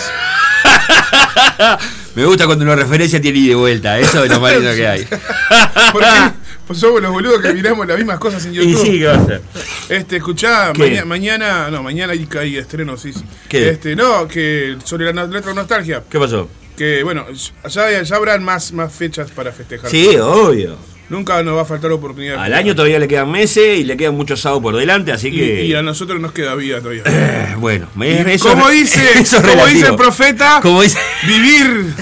Me 2.15 2.25
gusta 2.25 2.45
cuando 2.45 2.65
una 2.65 2.75
referencia 2.75 3.21
tiene 3.21 3.39
ida 3.39 3.45
y 3.45 3.49
de 3.49 3.55
vuelta. 3.55 3.99
Eso 3.99 4.23
es 4.23 4.29
lo 4.31 4.39
más 4.39 4.53
lindo 4.53 4.73
que 4.73 4.87
hay. 4.87 5.05
¿Por 5.91 6.01
qué? 6.01 6.31
Pues 6.67 6.79
somos 6.79 7.01
los 7.01 7.11
boludos 7.11 7.41
que 7.41 7.53
miramos 7.53 7.85
las 7.87 7.97
mismas 7.97 8.19
cosas 8.19 8.45
en 8.45 8.53
Y 8.53 8.55
YouTube. 8.55 8.81
sí, 8.81 8.99
¿qué 8.99 9.05
va 9.05 9.13
a 9.13 9.17
hacer? 9.17 9.41
Este, 9.89 10.17
escuchá, 10.17 10.71
mañana, 11.05 11.69
no, 11.69 11.83
mañana 11.83 12.13
hay, 12.13 12.27
hay 12.39 12.57
estreno, 12.57 12.95
sí. 12.97 13.11
sí. 13.11 13.23
¿Qué? 13.49 13.69
Este, 13.69 13.95
no, 13.95 14.27
que 14.27 14.77
sobre 14.83 15.11
la 15.13 15.25
letra 15.25 15.53
nostalgia. 15.53 16.03
¿Qué 16.09 16.19
pasó? 16.19 16.47
Que 16.81 17.03
bueno, 17.03 17.27
ya, 17.69 18.01
ya 18.01 18.15
habrán 18.15 18.43
más, 18.43 18.71
más 18.73 18.91
fechas 18.91 19.29
para 19.29 19.51
festejar. 19.51 19.87
Sí, 19.91 20.17
obvio. 20.17 20.75
Nunca 21.09 21.43
nos 21.43 21.55
va 21.55 21.61
a 21.61 21.65
faltar 21.65 21.91
oportunidad. 21.91 22.43
Al 22.43 22.55
año 22.55 22.73
todavía 22.73 22.97
le 22.97 23.07
quedan 23.07 23.29
meses 23.29 23.81
y 23.81 23.83
le 23.83 23.95
quedan 23.95 24.15
muchos 24.15 24.41
sábados 24.41 24.63
por 24.63 24.75
delante, 24.75 25.11
así 25.11 25.29
que. 25.29 25.63
y 25.63 25.75
a 25.75 25.83
nosotros 25.83 26.19
nos 26.19 26.31
queda 26.31 26.55
vida 26.55 26.79
todavía. 26.79 27.03
Eh, 27.05 27.53
bueno, 27.59 27.87
eso 28.01 28.49
como 28.49 28.67
dice, 28.69 28.99
eso 29.19 29.37
es 29.37 29.47
como 29.47 29.67
dice 29.67 29.89
el 29.89 29.95
profeta, 29.95 30.57
Como 30.59 30.81
dice- 30.81 30.97
vivir 31.27 31.93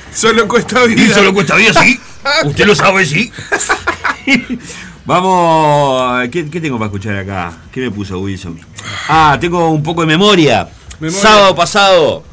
solo 0.14 0.46
cuesta 0.46 0.84
vida. 0.84 1.02
Y 1.02 1.08
solo 1.08 1.34
cuesta 1.34 1.56
vida, 1.56 1.72
sí. 1.74 1.98
Usted 2.44 2.66
lo 2.66 2.76
sabe, 2.76 3.04
sí. 3.06 3.32
Vamos. 5.06 6.28
¿qué, 6.30 6.48
qué 6.48 6.60
tengo 6.60 6.78
para 6.78 6.86
escuchar 6.86 7.16
acá? 7.16 7.52
¿Qué 7.72 7.80
me 7.80 7.90
puso 7.90 8.20
Wilson? 8.20 8.60
Ah, 9.08 9.36
tengo 9.40 9.70
un 9.70 9.82
poco 9.82 10.02
de 10.02 10.06
memoria. 10.06 10.68
Memoria. 11.00 11.20
Sábado 11.20 11.56
pasado 11.56 12.29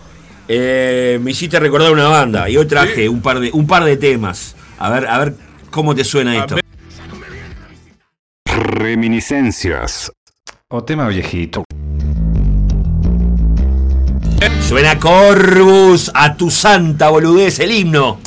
eh, 0.47 1.19
me 1.21 1.31
hiciste 1.31 1.59
recordar 1.59 1.91
una 1.91 2.07
banda 2.07 2.49
y 2.49 2.57
hoy 2.57 2.65
traje 2.65 3.09
un 3.09 3.21
par 3.21 3.39
de 3.39 3.51
un 3.51 3.67
par 3.67 3.83
de 3.83 3.97
temas. 3.97 4.55
A 4.79 4.89
ver, 4.89 5.07
a 5.07 5.17
ver 5.19 5.35
cómo 5.69 5.95
te 5.95 6.03
suena 6.03 6.37
esto. 6.37 6.57
Reminiscencias. 8.45 10.11
O 10.69 10.83
tema 10.83 11.07
viejito. 11.07 11.63
Suena 14.61 14.99
Corvus 14.99 16.11
a 16.13 16.35
tu 16.35 16.51
santa 16.51 17.09
boludez 17.09 17.59
el 17.59 17.71
himno. 17.71 18.19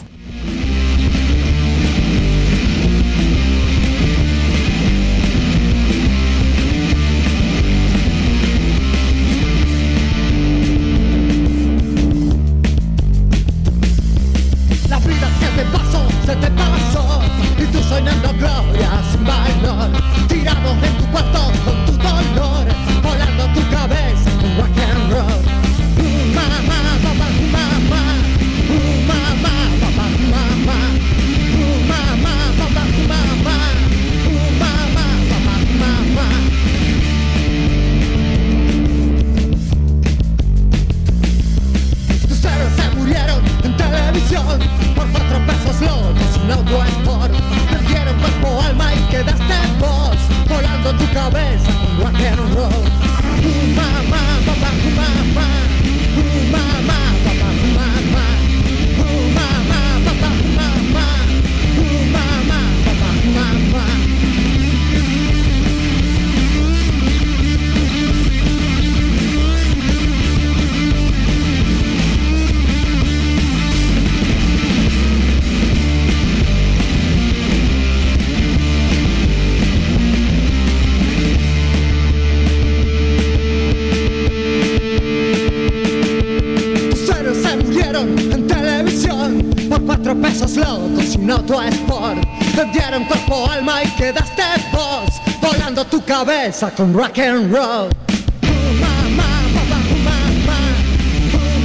Uh, 98.42 98.72
mamá, 98.80 99.28
papá, 99.52 99.76
uh, 99.76 99.98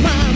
mamá 0.03 0.35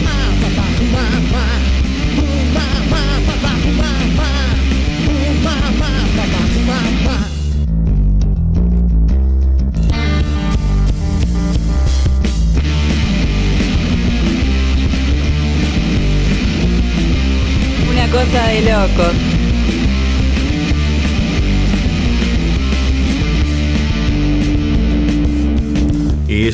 Una 17.91 18.05
cosa 18.07 18.47
de 18.47 18.61
locos. 18.61 19.28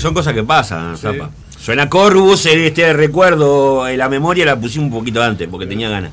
Son 0.06 0.14
cosas 0.14 0.34
que 0.34 0.44
pasan, 0.44 0.98
Zapa. 0.98 1.32
Suena 1.60 1.90
Corvus, 1.90 2.46
en 2.46 2.60
este 2.60 2.94
recuerdo, 2.94 3.88
en 3.88 3.98
la 3.98 4.08
memoria 4.08 4.46
la 4.46 4.60
pusimos 4.60 4.86
un 4.92 5.00
poquito 5.00 5.22
antes, 5.24 5.48
porque 5.50 5.66
tenía 5.66 5.90
ganas. 5.90 6.12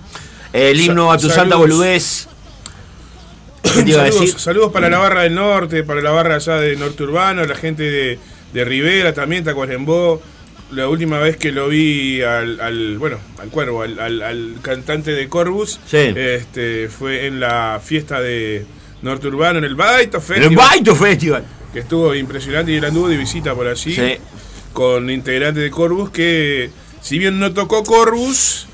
El 0.52 0.81
himno 0.81 1.12
a 1.12 1.18
tu 1.18 1.28
Sa- 1.28 1.35
santa 1.37 1.57
saludos. 1.57 1.59
boludez. 1.78 2.28
¿Qué 3.62 3.83
te 3.83 3.90
iba 3.90 4.02
a 4.02 4.07
saludos, 4.11 4.40
saludos 4.40 4.72
para 4.72 4.88
la 4.88 4.98
barra 4.98 5.22
del 5.22 5.35
norte, 5.35 5.83
para 5.85 6.00
la 6.00 6.11
barra 6.11 6.37
allá 6.37 6.57
de 6.57 6.76
Norte 6.76 7.02
Urbano, 7.02 7.44
la 7.44 7.55
gente 7.55 7.83
de, 7.83 8.18
de 8.52 8.64
Rivera 8.64 9.12
también, 9.14 9.44
Tacuarembó. 9.44 10.22
La 10.72 10.88
última 10.88 11.18
vez 11.18 11.37
que 11.37 11.52
lo 11.52 11.68
vi 11.68 12.22
al, 12.22 12.59
al- 12.61 12.96
bueno, 12.96 13.18
al 13.38 13.50
cuervo, 13.50 13.83
al, 13.83 13.98
al- 14.00 14.22
al 14.22 14.55
cantante 14.62 15.11
de 15.12 15.28
Corvus, 15.28 15.78
Sí. 15.87 15.98
este, 16.16 16.88
fue 16.88 17.26
en 17.26 17.40
la 17.40 17.78
fiesta 17.85 18.20
de 18.22 18.64
Norte 19.02 19.28
Urbano, 19.28 19.59
en 19.59 19.64
el 19.64 19.74
Baito 19.74 20.18
Festival. 20.20 20.50
El 20.50 20.57
Baito 20.57 20.96
Festival. 20.96 21.44
Que 21.72 21.80
estuvo 21.80 22.14
impresionante 22.14 22.72
y 22.72 22.76
él 22.76 22.85
anduvo 22.85 23.08
de 23.08 23.16
visita 23.16 23.54
por 23.54 23.66
allí. 23.66 23.94
Sí. 23.94 24.16
Con 24.72 25.11
integrantes 25.11 25.62
de 25.62 25.70
Corvus 25.70 26.11
que, 26.11 26.70
si 27.00 27.18
bien 27.18 27.38
no 27.38 27.52
tocó 27.52 27.82
Corvus, 27.82 28.66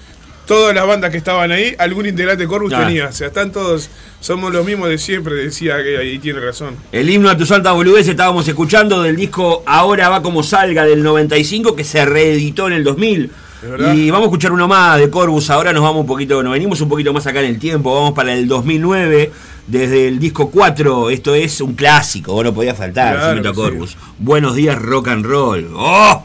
todas 0.46 0.74
las 0.74 0.86
bandas 0.86 1.10
que 1.10 1.18
estaban 1.18 1.52
ahí, 1.52 1.74
algún 1.78 2.06
integrante 2.06 2.44
de 2.44 2.48
Corvus 2.48 2.72
Ah. 2.72 2.86
tenía. 2.86 3.06
O 3.08 3.12
sea, 3.12 3.28
están 3.28 3.52
todos, 3.52 3.90
somos 4.20 4.52
los 4.52 4.64
mismos 4.64 4.88
de 4.88 4.98
siempre, 4.98 5.34
decía 5.34 5.82
que 5.82 5.98
ahí 5.98 6.18
tiene 6.18 6.40
razón. 6.40 6.76
El 6.92 7.10
himno 7.10 7.28
a 7.30 7.36
tu 7.36 7.46
santa 7.46 7.72
boludez 7.72 8.08
estábamos 8.08 8.46
escuchando 8.48 9.02
del 9.02 9.16
disco 9.16 9.62
Ahora 9.66 10.08
va 10.08 10.22
como 10.22 10.42
salga 10.42 10.84
del 10.84 11.02
95 11.02 11.76
que 11.76 11.84
se 11.84 12.04
reeditó 12.04 12.66
en 12.68 12.72
el 12.74 12.84
2000. 12.84 13.30
Y 13.94 14.10
vamos 14.10 14.26
a 14.26 14.28
escuchar 14.28 14.52
uno 14.52 14.68
más 14.68 14.98
de 14.98 15.10
Corvus. 15.10 15.50
Ahora 15.50 15.72
nos 15.72 15.82
vamos 15.82 16.02
un 16.02 16.06
poquito, 16.06 16.42
nos 16.42 16.52
venimos 16.52 16.80
un 16.80 16.88
poquito 16.88 17.12
más 17.12 17.26
acá 17.26 17.40
en 17.40 17.46
el 17.46 17.58
tiempo. 17.58 17.94
Vamos 17.94 18.12
para 18.12 18.32
el 18.32 18.46
2009 18.46 19.32
desde 19.66 20.08
el 20.08 20.18
disco 20.18 20.50
4. 20.50 21.10
Esto 21.10 21.34
es 21.34 21.60
un 21.60 21.74
clásico, 21.74 22.42
no 22.42 22.54
podía 22.54 22.74
faltar, 22.74 23.16
Claro 23.16 23.42
sí. 23.50 23.54
Corvus. 23.54 23.96
Buenos 24.18 24.54
días, 24.54 24.80
rock 24.80 25.08
and 25.08 25.26
roll. 25.26 25.70
¡Oh! 25.74 26.24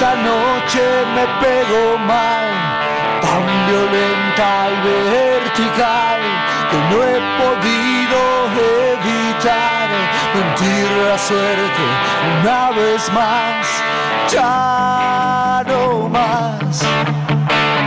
Esta 0.00 0.14
noche 0.14 0.80
me 1.12 1.26
pego 1.42 1.98
mal, 1.98 2.46
tan 3.20 3.44
violenta 3.66 4.68
y 4.70 4.76
vertical, 4.86 6.20
que 6.70 6.78
no 6.88 7.02
he 7.02 7.18
podido 7.40 8.18
evitar 8.94 9.88
mentir 10.36 10.86
la 11.04 11.18
suerte 11.18 11.82
una 12.38 12.70
vez 12.78 13.12
más. 13.12 13.66
Ya 14.30 15.64
no 15.66 16.08
más 16.08 16.84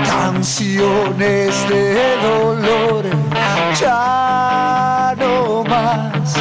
canciones 0.06 1.70
de 1.70 2.18
dolor, 2.18 3.06
ya 3.80 5.16
no 5.18 5.64
más 5.64 6.36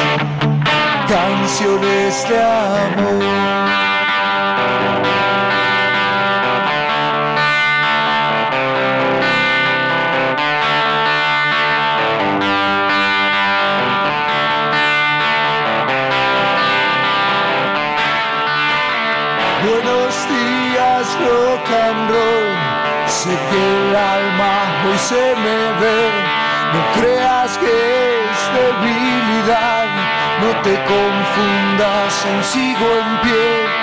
canciones 1.07 2.27
de 2.27 2.43
amor. 2.43 3.90
Se 25.09 25.35
me 25.43 25.59
ve. 25.81 26.01
No 26.73 26.81
creas 27.01 27.57
que 27.57 27.73
es 28.23 28.37
debilidad. 28.59 29.87
No 30.41 30.49
te 30.65 30.73
confundas, 30.93 32.25
aún 32.25 32.43
sigo 32.43 32.87
en 33.03 33.21
pie. 33.21 33.81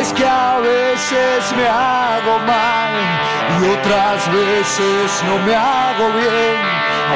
Es 0.00 0.12
que 0.12 0.26
a 0.26 0.58
veces 0.60 1.52
me 1.56 1.66
hago 1.66 2.38
mal 2.46 2.92
y 3.60 3.68
otras 3.76 4.32
veces 4.32 5.24
no 5.26 5.38
me 5.46 5.54
hago 5.54 6.06
bien. 6.22 6.56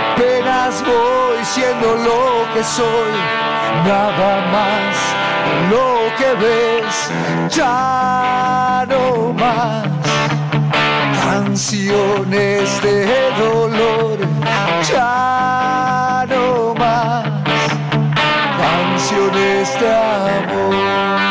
Apenas 0.02 0.82
voy 0.82 1.44
siendo 1.44 1.94
lo 1.94 2.52
que 2.52 2.64
soy, 2.64 3.14
nada 3.86 4.32
más 4.54 5.14
lo 5.70 6.16
que 6.18 6.30
ves, 6.44 7.10
ya 7.56 8.84
no 8.88 9.32
más 9.32 10.03
canciones 11.54 12.82
de 12.82 13.06
dolor, 13.38 14.18
ya 14.90 16.26
no 16.28 16.74
más 16.74 17.24
canciones 18.58 19.80
de 19.80 19.94
amor. 19.94 21.23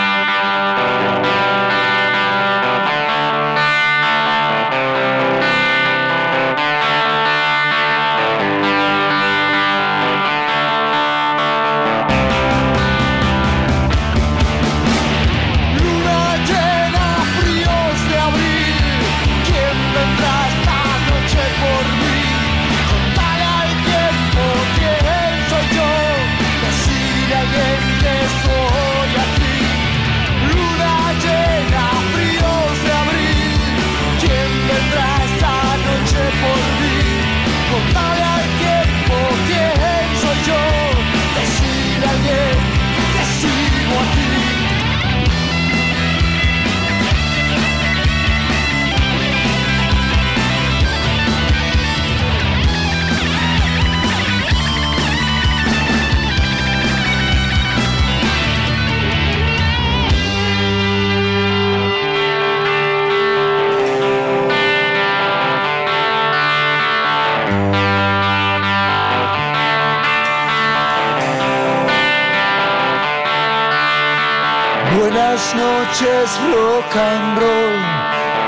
Buenas 75.34 75.56
noches, 75.56 76.39
rock 76.54 76.96
and 76.96 77.39
roll. 77.39 77.82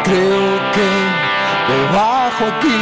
Creo 0.03 0.71
que 0.71 0.91
me 1.67 1.97
bajo 1.97 2.45
aquí. 2.45 2.79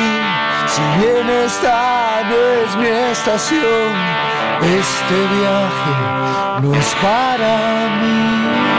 Si 0.67 0.81
bien 0.99 1.29
esta 1.29 2.21
no 2.27 2.35
es 2.35 2.75
mi 2.75 2.87
estación, 2.87 3.95
este 4.61 5.15
viaje 5.37 5.95
no 6.63 6.73
es 6.75 6.95
para 6.95 7.87
mí. 8.01 8.72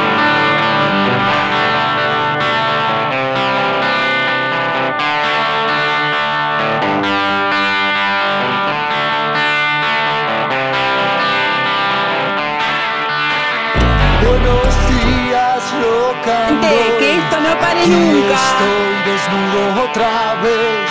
Roll. 16.69 16.99
que 16.99 17.17
esto 17.17 17.41
no 17.41 17.59
pare 17.61 17.81
Aquí 17.81 17.91
nunca. 17.91 18.35
Estoy 18.35 19.13
desnudo 19.13 19.85
otra 19.91 20.35
vez, 20.43 20.91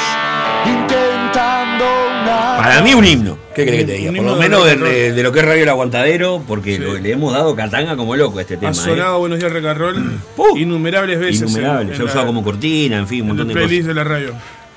intentando 0.66 1.86
una. 2.22 2.58
Para 2.58 2.82
mí 2.82 2.94
un 2.94 3.06
himno. 3.06 3.38
¿Qué 3.56 3.66
crees 3.66 3.82
que 3.82 3.86
te 3.86 3.94
diga? 4.00 4.12
Por 4.14 4.24
lo 4.26 4.36
menos 4.36 4.66
de, 4.66 4.76
de- 4.78 5.12
de 5.14 5.24
lo 5.24 5.32
que 5.32 5.40
es 5.40 5.46
Radio 5.46 5.64
El 5.64 5.70
Aguantadero, 5.70 6.42
porque 6.48 6.76
Sí. 6.78 6.82
lo- 6.82 6.98
le 6.98 7.12
hemos 7.12 7.32
dado 7.34 7.56
catanga 7.56 7.96
como 7.96 8.16
loco 8.16 8.40
a 8.40 8.42
este 8.42 8.58
tema. 8.58 8.70
Ha 8.70 8.72
¿eh? 8.72 8.76
sonado 8.76 9.20
Buenos 9.20 9.38
Días 9.40 9.52
Roll 9.78 10.20
innumerables 10.58 11.20
veces. 11.20 11.42
Innumerable, 11.42 11.92
en- 11.92 11.96
se 11.98 12.02
ha 12.02 12.06
usado 12.06 12.26
como 12.26 12.44
cortina, 12.44 12.98
en 12.98 13.08
fin, 13.08 13.22
un 13.22 13.28
montón 13.30 13.48
de 13.48 13.54
cosas. 13.54 13.68
playlist 13.68 13.88
de 13.90 13.94
la 13.94 14.04
radio. 14.04 14.34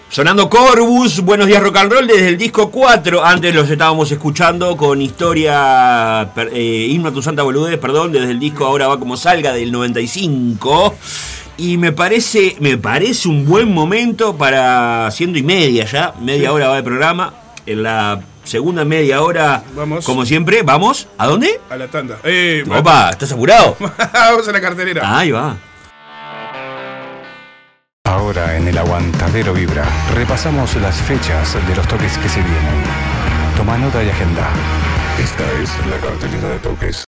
Sonando 0.08 0.48
Corvus, 0.48 1.20
buenos 1.20 1.46
días 1.46 1.62
rock 1.62 1.76
and 1.78 1.92
roll 1.92 2.06
desde 2.06 2.28
el 2.28 2.38
disco 2.38 2.70
4. 2.70 3.24
Antes 3.24 3.54
los 3.54 3.68
estábamos 3.68 4.10
escuchando 4.12 4.76
con 4.76 5.02
historia, 5.02 6.30
eh, 6.52 6.86
himno 6.90 7.08
a 7.08 7.12
tu 7.12 7.20
santa 7.22 7.42
boludez, 7.42 7.78
perdón, 7.78 8.12
desde 8.12 8.30
el 8.30 8.38
disco 8.38 8.64
ahora 8.64 8.86
va 8.86 8.98
como 8.98 9.16
salga 9.16 9.52
del 9.52 9.72
95. 9.72 10.94
Y 11.58 11.76
me 11.76 11.92
parece, 11.92 12.56
me 12.60 12.78
parece 12.78 13.28
un 13.28 13.44
buen 13.46 13.72
momento 13.72 14.36
para, 14.36 15.10
siendo 15.10 15.38
y 15.38 15.42
media 15.42 15.84
ya, 15.84 16.14
media 16.20 16.48
Sí. 16.50 16.54
hora 16.54 16.68
va 16.68 16.76
de 16.76 16.82
programa. 16.82 17.34
En 17.66 17.82
la 17.82 18.20
segunda 18.44 18.84
media 18.84 19.22
hora, 19.22 19.64
Vamos. 19.74 20.04
como 20.04 20.24
siempre, 20.24 20.62
¿vamos? 20.62 21.08
¿A 21.18 21.26
dónde? 21.26 21.60
A 21.68 21.76
la 21.76 21.88
tanda. 21.88 22.18
Eh, 22.22 22.64
Opa, 22.70 23.10
¿estás 23.10 23.32
apurado? 23.32 23.76
Vamos 24.12 24.46
a 24.48 24.52
la 24.52 24.60
cartelera. 24.60 25.18
Ahí 25.18 25.32
va. 25.32 25.56
Ahora 28.06 28.56
en 28.56 28.68
el 28.68 28.78
Aguantadero 28.78 29.52
Vibra 29.52 29.84
repasamos 30.14 30.76
las 30.76 30.94
fechas 30.94 31.54
de 31.66 31.74
los 31.74 31.88
toques 31.88 32.16
que 32.18 32.28
se 32.28 32.40
vienen. 32.40 32.84
Toma 33.56 33.76
nota 33.76 34.02
y 34.02 34.08
agenda. 34.08 34.48
Esta 35.18 35.42
es 35.60 35.70
la 35.90 35.96
cartelera 35.96 36.48
de 36.50 36.58
toques. 36.60 37.04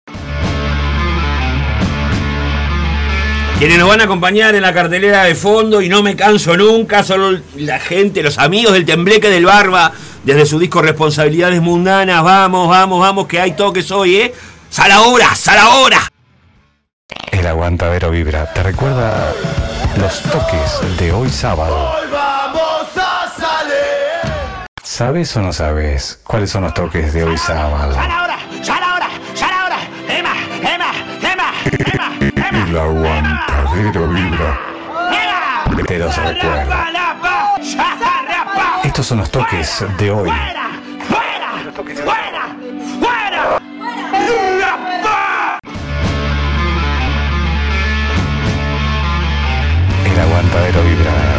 Quienes 3.60 3.78
nos 3.78 3.90
van 3.90 4.00
a 4.00 4.06
acompañar 4.06 4.56
en 4.56 4.62
la 4.62 4.74
cartelera 4.74 5.26
de 5.26 5.36
fondo 5.36 5.82
y 5.82 5.90
no 5.90 6.02
me 6.02 6.16
canso 6.16 6.56
nunca, 6.56 7.04
solo 7.04 7.40
la 7.58 7.80
gente, 7.80 8.24
los 8.24 8.38
amigos 8.38 8.72
del 8.72 8.86
Tembleque 8.86 9.30
del 9.30 9.46
Barba, 9.46 9.92
desde 10.24 10.46
su 10.46 10.60
disco 10.60 10.82
Responsabilidades 10.82 11.62
Mundanas, 11.62 12.24
vamos, 12.24 12.70
vamos, 12.70 13.02
vamos, 13.02 13.28
que 13.28 13.42
hay 13.42 13.52
toques 13.52 13.92
hoy, 13.92 14.16
¿eh? 14.16 14.34
¡Sal 14.70 14.92
ahora, 14.92 15.36
sal 15.36 15.58
ahora! 15.58 16.08
El 17.32 17.46
Aguantadero 17.48 18.12
Vibra 18.12 18.52
te 18.54 18.64
recuerda 18.64 19.34
los 19.98 20.22
toques 20.24 20.98
de 20.98 21.12
hoy 21.12 21.30
sábado. 21.30 21.94
vamos 22.12 22.88
a 22.96 23.30
salir. 23.30 24.66
¿Sabes 24.84 25.36
o 25.38 25.42
no 25.42 25.54
sabes 25.54 26.20
cuáles 26.24 26.50
son 26.50 26.64
los 26.64 26.74
toques 26.74 27.14
de 27.14 27.24
hoy 27.24 27.38
sábado? 27.38 27.98
ahora! 27.98 28.38
¡Sal 28.64 28.84
ahora! 28.84 29.10
¡Sal 29.34 29.52
ahora! 29.52 29.78
¡Emma! 30.08 30.34
¡Emma! 30.62 30.92
¡Emma! 31.22 32.70
El 32.70 32.78
Aguantadero 32.78 34.08
Vibra 34.08 34.76
te 35.88 36.00
los 36.00 36.16
recuerda. 36.16 36.88
Estos 38.84 39.06
son 39.06 39.20
los 39.20 39.30
toques 39.30 39.86
de 39.98 40.12
hoy. 40.12 40.32
El 50.56 50.62
Aguantadero 50.62 51.35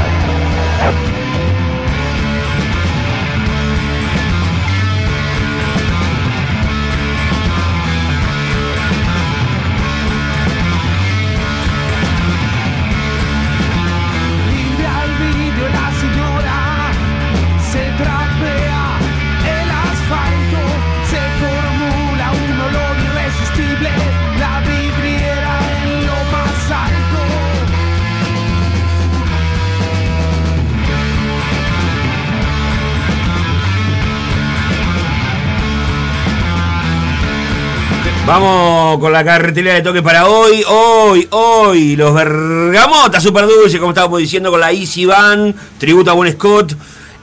Vamos 38.27 38.99
con 38.99 39.13
la 39.13 39.25
cartelera 39.25 39.77
de 39.77 39.83
toques 39.83 40.03
para 40.03 40.27
hoy, 40.27 40.65
hoy, 40.67 41.29
hoy, 41.31 41.95
los 41.95 42.13
Bergamotas 42.13 43.23
Super 43.23 43.47
Dulce, 43.47 43.79
como 43.79 43.93
estábamos 43.93 44.19
diciendo, 44.19 44.51
con 44.51 44.59
la 44.59 44.73
Easy 44.73 45.05
Van, 45.07 45.55
tributo 45.79 46.11
a 46.11 46.15
Bon 46.15 46.29
Scott. 46.33 46.75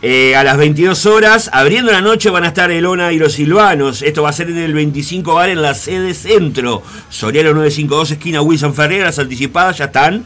eh, 0.02 0.34
a 0.36 0.46
las 0.46 0.56
22 0.58 1.06
horas, 1.06 1.50
abriendo 1.52 1.92
la 1.92 2.00
noche 2.00 2.30
van 2.30 2.46
a 2.46 2.48
estar 2.48 2.72
Elona 2.72 3.12
y 3.12 3.18
los 3.20 3.34
Silvanos. 3.34 4.02
Esto 4.02 4.24
va 4.24 4.30
a 4.30 4.34
ser 4.34 4.50
en 4.50 4.58
el 4.58 4.74
25 4.74 5.34
bar 5.34 5.50
en 5.50 5.62
la 5.62 5.74
sede 5.74 6.14
centro. 6.14 6.84
Soriano 7.10 7.50
952, 7.54 8.12
esquina 8.12 8.42
Wilson 8.42 8.74
Ferreira. 8.74 9.06
Las 9.06 9.20
anticipadas 9.20 9.78
ya 9.78 9.86
están 9.86 10.24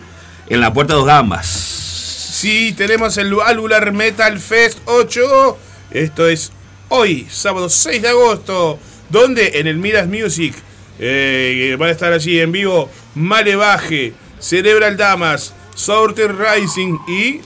en 0.48 0.62
la 0.62 0.74
puerta 0.74 0.94
dos 0.94 1.06
gambas. 1.06 1.48
Sí, 1.48 2.74
tenemos 2.78 3.18
el 3.18 3.34
Valvular 3.34 3.92
Metal 3.94 4.38
Fest 4.40 4.80
8. 4.86 5.58
Esto 5.90 6.28
es 6.28 6.52
hoy, 6.90 7.28
sábado 7.32 7.68
6 7.68 8.02
de 8.02 8.10
agosto. 8.10 8.80
Donde 9.10 9.60
en 9.60 9.68
el 9.68 9.78
Miras 9.78 10.08
Music 10.08 10.54
eh, 11.00 11.76
van 11.80 11.90
a 11.90 11.92
estar 11.92 12.12
allí 12.14 12.40
en 12.40 12.52
vivo 12.52 12.90
Malevaje, 13.16 14.14
Cerebral 14.40 14.98
Damas, 14.98 15.54
Sorter 15.76 16.34
Rising 16.36 16.98
y. 17.08 17.42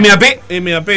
MAP. 0.00 0.22
MAP. 0.62 0.88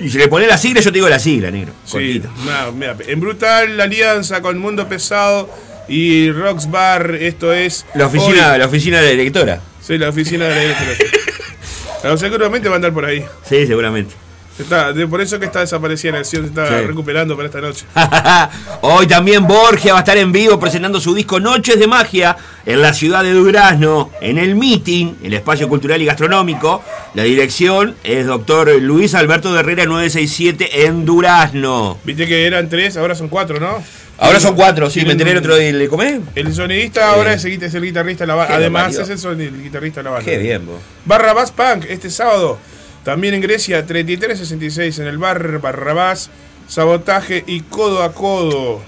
Y 0.00 0.08
si 0.10 0.18
le 0.18 0.28
pones 0.28 0.48
la 0.48 0.58
sigla, 0.58 0.80
yo 0.80 0.90
te 0.90 0.94
digo 0.96 1.08
la 1.08 1.18
sigla, 1.18 1.50
negro. 1.50 1.72
Sí, 1.84 2.20
ma- 2.44 2.70
MAP. 2.70 3.02
En 3.08 3.20
Brutal, 3.20 3.76
la 3.76 3.84
alianza 3.84 4.40
con 4.42 4.58
Mundo 4.58 4.88
Pesado 4.88 5.48
y 5.88 6.30
Rocks 6.32 6.70
Bar. 6.70 7.14
Esto 7.14 7.52
es. 7.52 7.86
La 7.94 8.06
oficina, 8.06 8.52
hoy. 8.52 8.58
la 8.58 8.66
oficina 8.66 9.00
de 9.00 9.10
la 9.10 9.10
directora. 9.10 9.60
Sí, 9.80 9.98
la 9.98 10.08
oficina 10.08 10.46
de 10.48 10.54
la 10.54 10.60
directora. 10.62 11.10
Pero 12.02 12.16
seguramente 12.18 12.68
va 12.68 12.74
a 12.74 12.76
andar 12.76 12.92
por 12.92 13.04
ahí. 13.04 13.24
Sí, 13.48 13.66
seguramente. 13.66 14.14
Está, 14.58 14.92
de- 14.92 15.06
por 15.08 15.20
eso 15.20 15.38
que 15.40 15.46
está 15.46 15.60
desaparecida 15.60 16.10
en 16.10 16.16
acción, 16.16 16.42
se 16.42 16.48
está 16.48 16.68
Sí. 16.80 16.86
recuperando 16.86 17.34
para 17.36 17.48
esta 17.48 17.60
noche. 17.60 17.84
Hoy 18.82 19.06
también 19.08 19.46
Borgia 19.46 19.92
va 19.94 19.98
a 19.98 20.02
estar 20.02 20.16
en 20.16 20.30
vivo 20.30 20.60
presentando 20.60 21.00
su 21.00 21.12
disco 21.14 21.40
Noches 21.40 21.78
de 21.78 21.86
Magia 21.88 22.36
en 22.64 22.80
la 22.80 22.94
ciudad 22.94 23.22
de 23.24 23.32
Durazno, 23.32 24.10
en 24.20 24.38
el 24.38 24.54
Meeting, 24.54 25.14
el 25.24 25.34
espacio 25.34 25.68
cultural 25.68 26.00
y 26.00 26.04
gastronómico. 26.04 26.82
La 27.14 27.24
dirección 27.24 27.96
es 28.04 28.26
doctor 28.26 28.70
Luis 28.80 29.14
Alberto 29.14 29.52
de 29.52 29.60
Herrera 29.60 29.86
967 29.86 30.86
en 30.86 31.04
Durazno. 31.04 31.98
Viste 32.04 32.26
que 32.26 32.46
eran 32.46 32.68
tres, 32.68 32.96
ahora 32.96 33.14
son 33.16 33.28
cuatro, 33.28 33.58
¿no? 33.58 33.82
Ahora 34.18 34.38
son 34.38 34.54
cuatro, 34.54 34.88
sí, 34.88 35.04
me 35.04 35.10
enteré 35.12 35.32
el 35.32 35.38
otro 35.38 35.56
día, 35.56 35.72
¿le 35.72 35.88
comé? 35.88 36.20
El 36.36 36.54
sonidista 36.54 37.10
ahora 37.10 37.32
es 37.34 37.44
el, 37.44 37.60
es 37.60 37.74
el 37.74 37.82
guitarrista 37.82 38.22
de 38.22 38.28
la 38.28 38.36
banda. 38.36 38.54
Además, 38.54 38.94
es 38.96 39.08
el, 39.08 39.18
son- 39.18 39.40
el 39.40 39.60
guitarrista 39.64 40.00
de 40.00 40.04
la 40.04 40.10
banda. 40.10 40.24
Qué 40.24 40.38
bien, 40.38 40.64
vos. 40.64 40.76
Barrabás 41.04 41.50
Punk, 41.50 41.86
este 41.88 42.08
sábado. 42.10 42.60
También 43.04 43.34
en 43.34 43.40
Grecia, 43.42 43.84
3366 43.86 44.98
en 45.00 45.06
el 45.06 45.18
bar 45.18 45.60
Barrabás. 45.60 46.30
Sabotaje 46.66 47.44
y 47.46 47.60
codo 47.60 48.02
a 48.02 48.12
codo. 48.14 48.82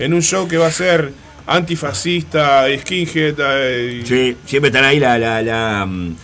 En 0.00 0.12
un 0.14 0.22
show 0.22 0.48
que 0.48 0.56
va 0.56 0.66
a 0.66 0.72
ser 0.72 1.12
antifascista, 1.46 2.64
skinhead. 2.80 3.34
eh, 3.38 4.00
y- 4.02 4.06
Sí, 4.06 4.36
siempre 4.46 4.68
están 4.68 4.84
ahí 4.84 4.98
la. 4.98 5.18
la, 5.18 5.42
la 5.42 5.86
mm, 5.86 6.16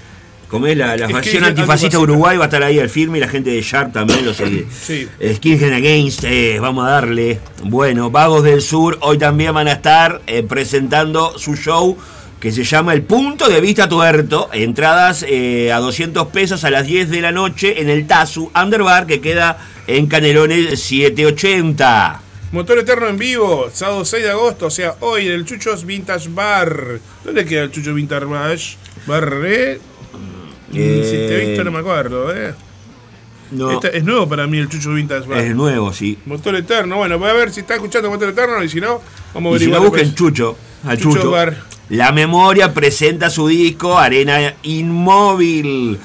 ¿Cómo 0.48 0.66
es? 0.66 0.76
La, 0.76 0.96
la 0.96 1.08
facción 1.08 1.44
antifascista 1.44 1.48
antifascista. 1.48 1.96
de 1.98 2.02
Uruguay 2.02 2.36
va 2.36 2.44
a 2.44 2.48
estar 2.48 2.62
ahí 2.64 2.80
al 2.80 2.88
firme 2.90 3.18
y 3.18 3.20
la 3.20 3.28
gente 3.28 3.50
de 3.50 3.62
Sharp 3.62 3.92
también 3.92 4.24
lo 4.26 4.34
sigue. 4.34 4.66
Sí. 4.82 5.06
Skinhead 5.36 5.72
Against, 5.74 6.24
eh, 6.24 6.58
vamos 6.60 6.84
a 6.86 6.90
darle. 6.90 7.38
Bueno, 7.62 8.10
Vagos 8.10 8.42
del 8.42 8.60
Sur 8.60 8.98
hoy 9.02 9.16
también 9.18 9.54
van 9.54 9.68
a 9.68 9.72
estar 9.72 10.20
eh, 10.26 10.42
presentando 10.42 11.38
su 11.38 11.54
show 11.54 11.96
que 12.40 12.50
se 12.52 12.64
llama 12.64 12.94
El 12.94 13.02
Punto 13.02 13.48
de 13.48 13.60
Vista 13.60 13.88
Tuerto. 13.88 14.48
Entradas 14.52 15.24
eh, 15.28 15.70
a 15.72 15.78
200 15.78 16.28
pesos 16.28 16.64
a 16.64 16.70
las 16.70 16.86
10 16.86 17.10
de 17.10 17.20
la 17.20 17.32
noche 17.32 17.80
en 17.82 17.90
el 17.90 18.06
Tazu 18.06 18.50
Underbar 18.60 19.06
que 19.06 19.20
queda 19.20 19.58
en 19.86 20.06
Canelones 20.06 20.80
780. 20.80 22.22
Motor 22.52 22.78
Eterno 22.78 23.06
en 23.08 23.16
vivo, 23.18 23.70
sábado 23.72 24.04
6 24.04 24.24
de 24.24 24.30
agosto, 24.30 24.66
o 24.66 24.70
sea, 24.70 24.96
hoy 25.00 25.26
en 25.28 25.32
el 25.34 25.44
Chuchos 25.44 25.84
Vintage 25.84 26.28
Bar. 26.30 26.98
¿Dónde 27.24 27.44
queda 27.44 27.62
el 27.62 27.70
Chucho 27.70 27.94
Vintage 27.94 28.24
Bar? 28.24 28.58
Bar, 29.06 29.32
eh? 29.44 29.78
Eh, 30.74 31.02
Si 31.04 31.10
te 31.12 31.42
he 31.42 31.46
visto 31.48 31.62
no 31.62 31.70
me 31.70 31.78
acuerdo, 31.78 32.34
¿eh? 32.34 32.54
No. 33.52 33.70
Este 33.72 33.96
es 33.98 34.04
nuevo 34.04 34.28
para 34.28 34.46
mí 34.46 34.58
el 34.58 34.68
Chucho 34.68 34.92
Vintage 34.94 35.28
Bar. 35.28 35.38
Es 35.38 35.54
nuevo, 35.54 35.92
sí. 35.92 36.18
Motor 36.26 36.56
Eterno, 36.56 36.96
bueno, 36.96 37.18
voy 37.18 37.30
a 37.30 37.34
ver 37.34 37.52
si 37.52 37.60
está 37.60 37.74
escuchando 37.74 38.10
Motor 38.10 38.30
Eterno 38.30 38.62
y 38.64 38.68
si 38.68 38.80
no, 38.80 39.00
vamos 39.34 39.52
a 39.52 39.56
Y 39.56 39.58
si 39.58 39.64
averiguar. 39.66 39.82
no 39.82 39.90
busquen. 39.90 40.14
Chucho, 40.14 40.56
al 40.86 40.98
Chucho 40.98 41.16
Chucho. 41.18 41.30
Bar. 41.30 41.56
La 41.90 42.12
memoria 42.12 42.72
presenta 42.72 43.30
su 43.30 43.48
disco 43.48 43.98
Arena 43.98 44.54
Inmóvil. 44.62 45.98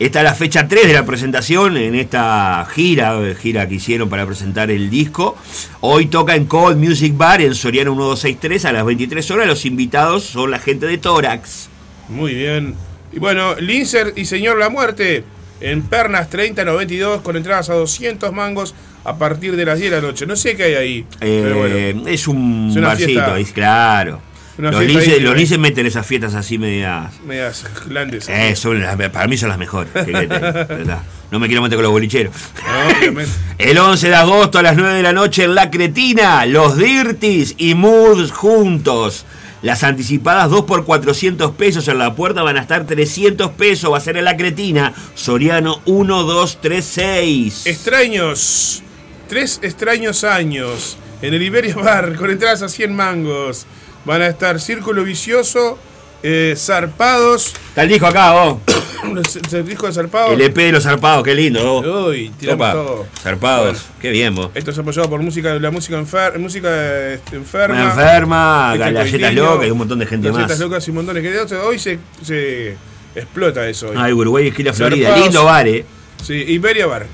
Esta 0.00 0.18
es 0.18 0.24
la 0.24 0.34
fecha 0.34 0.66
3 0.66 0.88
de 0.88 0.92
la 0.92 1.06
presentación 1.06 1.76
en 1.76 1.94
esta 1.94 2.66
gira, 2.72 3.16
gira 3.40 3.68
que 3.68 3.76
hicieron 3.76 4.08
para 4.08 4.26
presentar 4.26 4.68
el 4.72 4.90
disco. 4.90 5.36
Hoy 5.80 6.06
toca 6.06 6.34
en 6.34 6.46
Cold 6.46 6.76
Music 6.76 7.16
Bar 7.16 7.40
en 7.40 7.54
Soriano 7.54 7.92
1263 7.92 8.64
a 8.64 8.72
las 8.72 8.84
23 8.84 9.30
horas. 9.30 9.46
Los 9.46 9.64
invitados 9.64 10.24
son 10.24 10.50
la 10.50 10.58
gente 10.58 10.86
de 10.86 10.98
Tórax. 10.98 11.68
Muy 12.08 12.34
bien. 12.34 12.74
Y 13.12 13.20
bueno, 13.20 13.54
Lincer 13.60 14.14
y 14.16 14.24
Señor 14.24 14.58
La 14.58 14.70
Muerte 14.70 15.22
en 15.60 15.82
Pernas 15.82 16.30
3092 16.30 17.22
con 17.22 17.36
entradas 17.36 17.70
a 17.70 17.74
200 17.74 18.32
mangos 18.32 18.74
a 19.04 19.16
partir 19.18 19.54
de 19.54 19.64
las 19.64 19.78
10 19.78 19.90
de 19.92 20.00
la 20.00 20.02
noche. 20.02 20.26
No 20.26 20.34
sé 20.34 20.56
qué 20.56 20.64
hay 20.64 20.74
ahí. 20.74 21.06
pero 21.20 21.58
bueno. 21.58 21.76
Eh, 21.76 22.02
Es 22.06 22.26
un 22.26 22.72
Es 22.74 22.82
barcito 22.82 23.32
ahí, 23.34 23.44
claro. 23.44 24.20
Los 24.58 24.84
linces, 24.84 25.22
los 25.22 25.36
linces 25.36 25.58
meten 25.58 25.86
esas 25.86 26.04
fiestas 26.06 26.34
así 26.34 26.58
medias. 26.58 27.12
Medias 27.24 27.64
grandes. 27.88 28.28
Eh, 28.28 28.54
son 28.56 28.80
las- 28.80 28.96
para 29.10 29.26
mí 29.28 29.36
son 29.36 29.48
las 29.48 29.58
mejores. 29.58 29.92
No 31.30 31.38
me 31.38 31.46
quiero 31.46 31.60
meter 31.60 31.76
con 31.76 31.82
los 31.82 31.92
bolicheros. 31.92 32.34
obviamente. 33.00 33.30
El 33.58 33.76
11 33.76 34.08
de 34.08 34.14
agosto 34.14 34.58
a 34.60 34.62
las 34.62 34.76
9 34.76 34.94
de 34.94 35.02
la 35.02 35.12
noche 35.12 35.44
en 35.44 35.54
La 35.54 35.70
Cretina, 35.70 36.46
los 36.46 36.78
Dirtis 36.78 37.54
y 37.58 37.74
Moods 37.74 38.30
juntos. 38.32 39.26
Las 39.60 39.82
anticipadas 39.84 40.48
2 40.48 40.64
por 40.64 40.86
400 40.86 41.50
pesos 41.52 41.86
en 41.88 41.98
la 41.98 42.14
puerta 42.14 42.42
van 42.42 42.56
a 42.56 42.60
estar 42.62 42.86
300 42.86 43.50
pesos. 43.50 43.92
Va 43.92 43.98
a 43.98 44.00
ser 44.00 44.16
en 44.16 44.24
La 44.24 44.38
Cretina, 44.38 44.94
Soriano 45.14 45.82
1, 45.84 46.22
2, 46.22 46.58
3, 46.62 46.82
6. 46.84 47.66
Extraños. 47.66 48.82
Tres 49.28 49.60
extraños 49.62 50.24
años. 50.24 50.96
En 51.20 51.34
el 51.34 51.42
Iberia 51.42 51.74
Bar, 51.74 52.14
con 52.14 52.30
entradas 52.30 52.62
a 52.62 52.68
100 52.70 52.94
mangos. 52.96 53.66
Van 54.04 54.22
a 54.22 54.26
estar 54.28 54.60
Círculo 54.60 55.04
Vicioso, 55.04 55.78
eh, 56.22 56.54
Zarpados. 56.56 57.54
Está 57.68 57.82
el 57.82 57.88
disco 57.88 58.06
acá, 58.06 58.32
vos. 58.32 58.58
el 59.52 59.66
disco 59.66 59.86
de 59.86 59.92
Zarpados. 59.92 60.32
El 60.32 60.40
EP 60.40 60.54
de 60.56 60.72
los 60.72 60.82
zarpados, 60.84 61.22
qué 61.24 61.34
lindo. 61.34 61.62
vos. 61.82 62.08
Uy, 62.08 62.32
Opa, 62.50 62.72
todo. 62.72 63.06
Zarpados, 63.22 63.84
qué 64.00 64.10
bien 64.10 64.34
vos. 64.34 64.50
Esto 64.54 64.70
es 64.70 64.78
apoyado 64.78 65.08
por 65.10 65.20
música, 65.22 65.54
la 65.54 65.70
música, 65.70 65.98
enfer- 66.00 66.38
música 66.38 67.12
este, 67.12 67.36
enferma. 67.36 67.74
Una 67.74 67.84
enferma, 67.90 68.70
Este 68.74 68.92
galletas 68.92 69.34
locas 69.34 69.66
y 69.66 69.70
un 69.70 69.78
montón 69.78 69.98
de 69.98 70.06
gente 70.06 70.28
galletas 70.30 70.50
más. 70.50 70.60
locas 70.60 70.86
y 70.86 70.90
un 70.90 70.96
montón 70.96 71.14
de 71.14 71.22
gente. 71.22 71.56
Hoy 71.56 71.78
se, 71.78 71.98
se 72.22 72.76
explota 73.14 73.68
eso. 73.68 73.90
Hoy. 73.90 73.96
Ay, 73.98 74.12
Uruguay, 74.12 74.48
esquina 74.48 74.72
Florida. 74.72 75.08
Zarpados. 75.08 75.26
Lindo 75.28 75.44
bar, 75.44 75.68
eh. 75.68 75.84
Sí, 76.24 76.34
Iberia 76.34 76.86
Bar. 76.86 77.06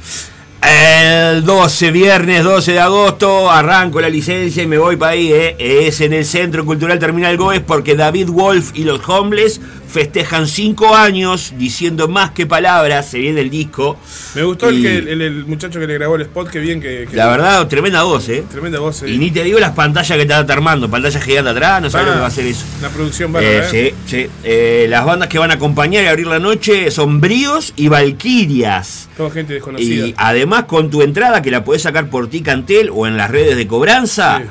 El 0.67 1.45
12, 1.45 1.91
viernes 1.91 2.43
12 2.43 2.73
de 2.73 2.81
agosto, 2.81 3.51
arranco 3.51 4.01
la 4.01 4.09
licencia 4.09 4.63
y 4.63 4.67
me 4.67 4.79
voy 4.79 4.97
para 4.97 5.13
ahí. 5.13 5.31
eh. 5.31 5.57
Es 5.59 6.01
en 6.01 6.15
el 6.15 6.25
Centro 6.25 6.65
Cultural 6.65 6.99
Terminal 6.99 7.37
Goes 7.37 7.61
porque 7.61 7.95
David 7.95 8.31
Wolf 8.31 8.71
y 8.75 8.85
los 8.85 9.07
Homeless 9.07 9.61
festejan 9.95 10.49
5 10.49 10.95
años 10.97 11.55
diciendo 11.57 12.09
más 12.09 12.33
que 12.33 12.47
palabras. 12.47 13.09
Se 13.09 13.19
viene 13.19 13.41
el 13.41 13.49
disco. 13.49 13.97
Me 14.35 14.43
gustó 14.43 14.69
el, 14.69 14.83
que, 14.83 14.99
el, 14.99 15.23
el 15.23 15.45
muchacho 15.47 15.79
que 15.79 15.87
le 15.87 15.95
grabó 15.95 16.17
el 16.17 16.23
spot, 16.23 16.51
que 16.51 16.59
bien 16.59 16.81
que... 16.81 17.07
que- 17.09 17.17
La 17.17 17.29
verdad, 17.29 17.67
tremenda 17.69 18.03
voz, 18.03 18.29
¿eh? 18.29 18.45
Tremenda 18.51 18.81
voz. 18.81 19.03
eh. 19.05 19.11
Y 19.11 19.19
ni 19.19 19.31
te 19.31 19.45
digo 19.45 19.61
las 19.61 19.71
pantallas 19.71 20.19
que 20.19 20.27
te 20.27 20.39
está 20.39 20.53
armando. 20.53 20.91
Pantalla 20.91 21.21
gigante 21.21 21.51
atrás, 21.51 21.81
no 21.81 21.89
sabes 21.91 22.07
Ah, 22.07 22.11
lo 22.11 22.15
que 22.15 22.19
va 22.21 22.25
a 22.27 22.29
hacer 22.29 22.45
eso. 22.47 22.65
La 22.83 22.89
producción 22.89 23.31
Eh, 23.31 23.33
bárbara, 23.33 23.59
¿eh? 23.71 23.95
sí, 24.07 24.17
sí. 24.17 24.27
Eh, 24.43 24.87
las 24.91 25.05
bandas 25.05 25.29
que 25.29 25.39
van 25.39 25.53
a 25.53 25.55
acompañar 25.55 26.03
y 26.05 26.09
abrir 26.09 26.27
la 26.27 26.41
noche 26.41 26.91
son 26.91 27.21
Bríos 27.21 27.73
y 27.77 27.87
Valquirias. 27.89 29.09
Toda 29.17 29.31
gente 29.31 29.55
desconocida. 29.55 30.07
Y 30.09 30.15
además 30.17 30.65
con 30.65 30.91
tu 30.91 31.03
entrada, 31.03 31.41
que 31.41 31.51
la 31.53 31.63
podés 31.65 31.83
sacar 31.83 32.11
por 32.11 32.29
Ticantel 32.29 32.91
o 32.93 33.07
en 33.07 33.17
las 33.17 33.31
redes 33.31 33.57
de 33.57 33.67
cobranza, 33.69 34.41
eh, 34.43 34.47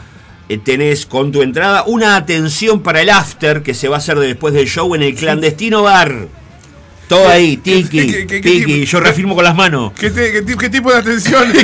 tenés 0.64 1.06
con 1.06 1.32
tu 1.32 1.42
entrada 1.42 1.84
una 1.88 2.16
atención 2.16 2.82
para 2.82 3.02
el 3.02 3.10
after 3.10 3.64
que 3.64 3.74
se 3.74 3.88
va 3.88 3.96
a 3.96 4.00
hacer 4.00 4.20
después 4.20 4.54
del 4.54 4.68
show 4.68 4.94
en 4.96 5.02
el 5.04 5.16
clandestino 5.16 5.84
bar. 5.84 6.28
Todo 7.08 7.28
ahí, 7.28 7.58
tiki, 7.58 8.08
qué- 8.08 8.28
qué 8.28 8.40
tiki, 8.40 8.86
yo 8.86 9.00
reafirmo 9.00 9.36
con 9.36 9.44
las 9.44 9.56
manos. 9.56 9.92
¿Qué, 10.00 10.10
tipo 10.70 10.92
de 10.92 10.98
atención? 10.98 11.52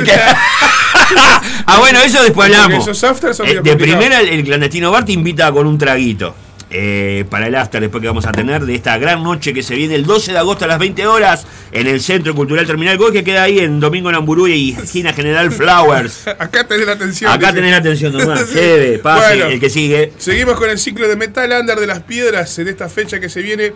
Ah, 1.66 1.78
bueno, 1.78 2.00
eso 2.00 2.22
después 2.22 2.46
hablamos. 2.46 2.82
esos 2.86 3.02
afters 3.04 3.36
son 3.36 3.46
Eh, 3.46 3.60
de 3.62 3.76
primera, 3.76 4.20
el 4.20 4.44
clandestino 4.44 4.90
bar 4.90 5.04
te 5.04 5.12
invita 5.12 5.50
con 5.52 5.66
un 5.66 5.78
traguito. 5.78 6.34
Eh, 6.70 7.24
para 7.28 7.48
el 7.48 7.54
after 7.56 7.80
después 7.80 8.00
que 8.00 8.06
vamos 8.06 8.26
a 8.26 8.32
tener 8.32 8.64
de 8.64 8.74
esta 8.74 8.96
gran 8.98 9.22
noche 9.24 9.52
que 9.52 9.62
se 9.62 9.74
viene 9.74 9.94
el 9.96 10.04
12 10.06 10.32
de 10.32 10.38
agosto 10.38 10.64
a 10.64 10.68
las 10.68 10.78
20 10.78 11.06
horas 11.06 11.46
en 11.72 11.86
el 11.86 12.00
Centro 12.00 12.34
Cultural 12.34 12.66
Terminal 12.66 12.96
Goy 12.96 13.12
que 13.12 13.24
queda 13.24 13.42
ahí 13.42 13.58
en 13.58 13.80
Domingo 13.80 14.10
Namburú 14.12 14.46
y 14.48 14.70
esquina 14.72 15.12
General 15.12 15.50
Flowers. 15.50 16.26
Acá 16.38 16.66
tenés 16.66 16.86
la 16.86 16.92
atención. 16.92 17.30
Acá 17.32 17.52
tenés 17.52 17.70
la 17.72 17.78
atención 17.78 18.12
nomás. 18.16 18.52
Lleve, 18.52 18.98
pase, 18.98 19.36
Bueno. 19.36 19.46
el 19.46 19.60
que 19.60 19.68
sigue. 19.70 20.12
Seguimos 20.18 20.56
con 20.56 20.70
el 20.70 20.78
ciclo 20.78 21.08
de 21.08 21.16
Metal 21.16 21.50
Under 21.60 21.78
de 21.80 21.86
las 21.86 22.00
Piedras 22.00 22.58
en 22.58 22.68
esta 22.68 22.88
fecha 22.88 23.18
que 23.20 23.28
se 23.28 23.42
viene 23.42 23.72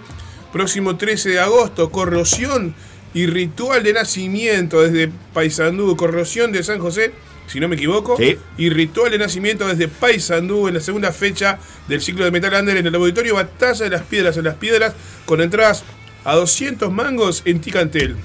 próximo 0.52 0.96
13 0.96 1.30
de 1.30 1.40
agosto. 1.40 1.90
Corrosión 1.90 2.74
y 3.12 3.26
ritual 3.26 3.82
de 3.82 3.92
nacimiento 3.92 4.82
desde 4.82 5.10
Paysandú. 5.32 5.96
Corrosión 5.96 6.52
de 6.52 6.62
San 6.62 6.78
José, 6.78 7.12
si 7.46 7.60
no 7.60 7.68
me 7.68 7.76
equivoco. 7.76 8.16
Sí. 8.16 8.38
Y 8.56 8.70
ritual 8.70 9.10
de 9.10 9.18
nacimiento 9.18 9.66
desde 9.66 9.88
Paysandú 9.88 10.68
en 10.68 10.74
la 10.74 10.80
segunda 10.80 11.12
fecha 11.12 11.58
del 11.88 12.00
ciclo 12.00 12.24
de 12.24 12.30
Metal 12.30 12.54
Under 12.58 12.76
en 12.76 12.86
el 12.86 12.94
auditorio 12.94 13.34
Batalla 13.34 13.84
de 13.84 13.90
las 13.90 14.02
Piedras 14.02 14.36
en 14.36 14.44
las 14.44 14.54
Piedras 14.54 14.94
con 15.26 15.40
entradas 15.40 15.84
a 16.24 16.34
200 16.34 16.90
mangos 16.90 17.42
en 17.44 17.60
Ticantel. 17.60 18.16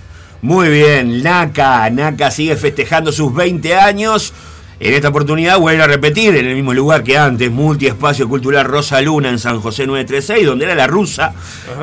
Muy 0.42 0.70
bien, 0.70 1.22
Naka. 1.22 1.90
Naka 1.90 2.32
sigue 2.32 2.56
festejando 2.56 3.12
sus 3.12 3.34
20 3.36 3.76
años. 3.76 4.34
En 4.82 4.94
esta 4.94 5.10
oportunidad 5.10 5.60
vuelve 5.60 5.84
a 5.84 5.88
repetir 5.88 6.34
en 6.38 6.48
el 6.48 6.56
mismo 6.56 6.74
lugar 6.74 7.04
que 7.04 7.18
antes, 7.18 7.52
Multiespacio 7.52 8.30
Cultural 8.30 8.64
Rosa 8.64 9.02
Luna 9.02 9.28
en 9.28 9.38
San 9.38 9.60
José 9.60 9.86
936, 9.86 10.46
donde 10.46 10.64
era 10.64 10.74
la 10.74 10.88
rusa. 10.88 11.34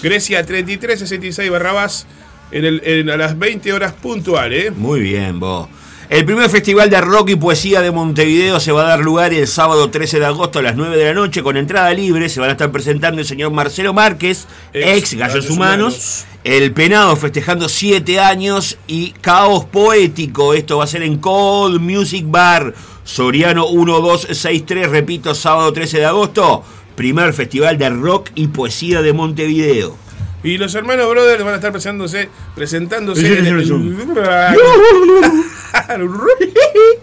Grecia 0.03 0.45
3366 0.45 1.49
Barrabás 1.49 2.05
en 2.51 2.65
el, 2.65 2.82
en- 2.84 3.09
a 3.09 3.18
las 3.18 3.38
20 3.38 3.72
horas 3.74 3.93
puntuales. 3.93 4.76
Muy 4.76 4.99
bien, 5.01 5.39
vos. 5.39 5.70
El 6.10 6.24
primer 6.24 6.49
festival 6.49 6.89
de 6.89 7.01
rock 7.01 7.32
y 7.32 7.36
poesía 7.36 7.82
de 7.82 7.91
Montevideo 7.91 8.62
se 8.62 8.72
va 8.72 8.84
a 8.84 8.88
dar 8.88 9.01
lugar 9.01 9.34
el 9.34 9.45
sábado 9.45 9.89
13 9.89 10.20
de 10.22 10.26
agosto 10.26 10.60
a 10.60 10.62
las 10.62 10.78
9 10.78 10.95
de 10.95 11.03
la 11.03 11.14
noche 11.14 11.43
con 11.43 11.58
entrada 11.58 11.93
libre. 11.93 12.30
Se 12.30 12.39
van 12.39 12.47
a 12.47 12.53
estar 12.53 12.72
presentando 12.72 13.20
el 13.20 13.28
señor 13.28 13.51
Marcelo 13.51 13.93
Márquez, 13.93 14.47
ex, 14.72 14.97
Ex 14.97 15.14
Gallos 15.16 15.34
Gallos 15.34 15.49
Humanos, 15.49 15.93
Humanos. 15.95 16.26
el 16.45 16.72
Penado 16.72 17.14
festejando 17.18 17.68
7 17.68 18.22
años 18.22 18.78
y 18.88 19.12
Caos 19.20 19.66
Poético. 19.66 20.53
Esto 20.53 20.78
va 20.78 20.86
a 20.86 20.88
ser 20.88 21.03
en 21.03 21.18
Cold 21.18 21.82
Music 21.82 22.24
Bar, 22.26 22.74
Soriano 23.03 23.70
1263, 23.70 24.89
repito, 24.89 25.36
sábado 25.36 25.74
13 25.74 25.97
de 25.97 26.05
agosto. 26.05 26.64
Primer 26.95 27.34
festival 27.34 27.78
de 27.78 27.89
rock 27.89 28.30
y 28.34 28.47
poesía 28.47 29.01
de 29.01 29.12
Montevideo. 29.12 30.07
Y 30.43 30.57
los 30.57 30.73
hermanos 30.75 31.09
Brothers 31.09 31.43
van 31.43 31.53
a 31.53 31.57
estar 31.57 31.71
presentándose, 31.71 32.29
presentándose 32.55 33.21
Sí, 33.21 33.27
en 33.27 33.43
sí, 33.43 33.49
el- 33.49 33.57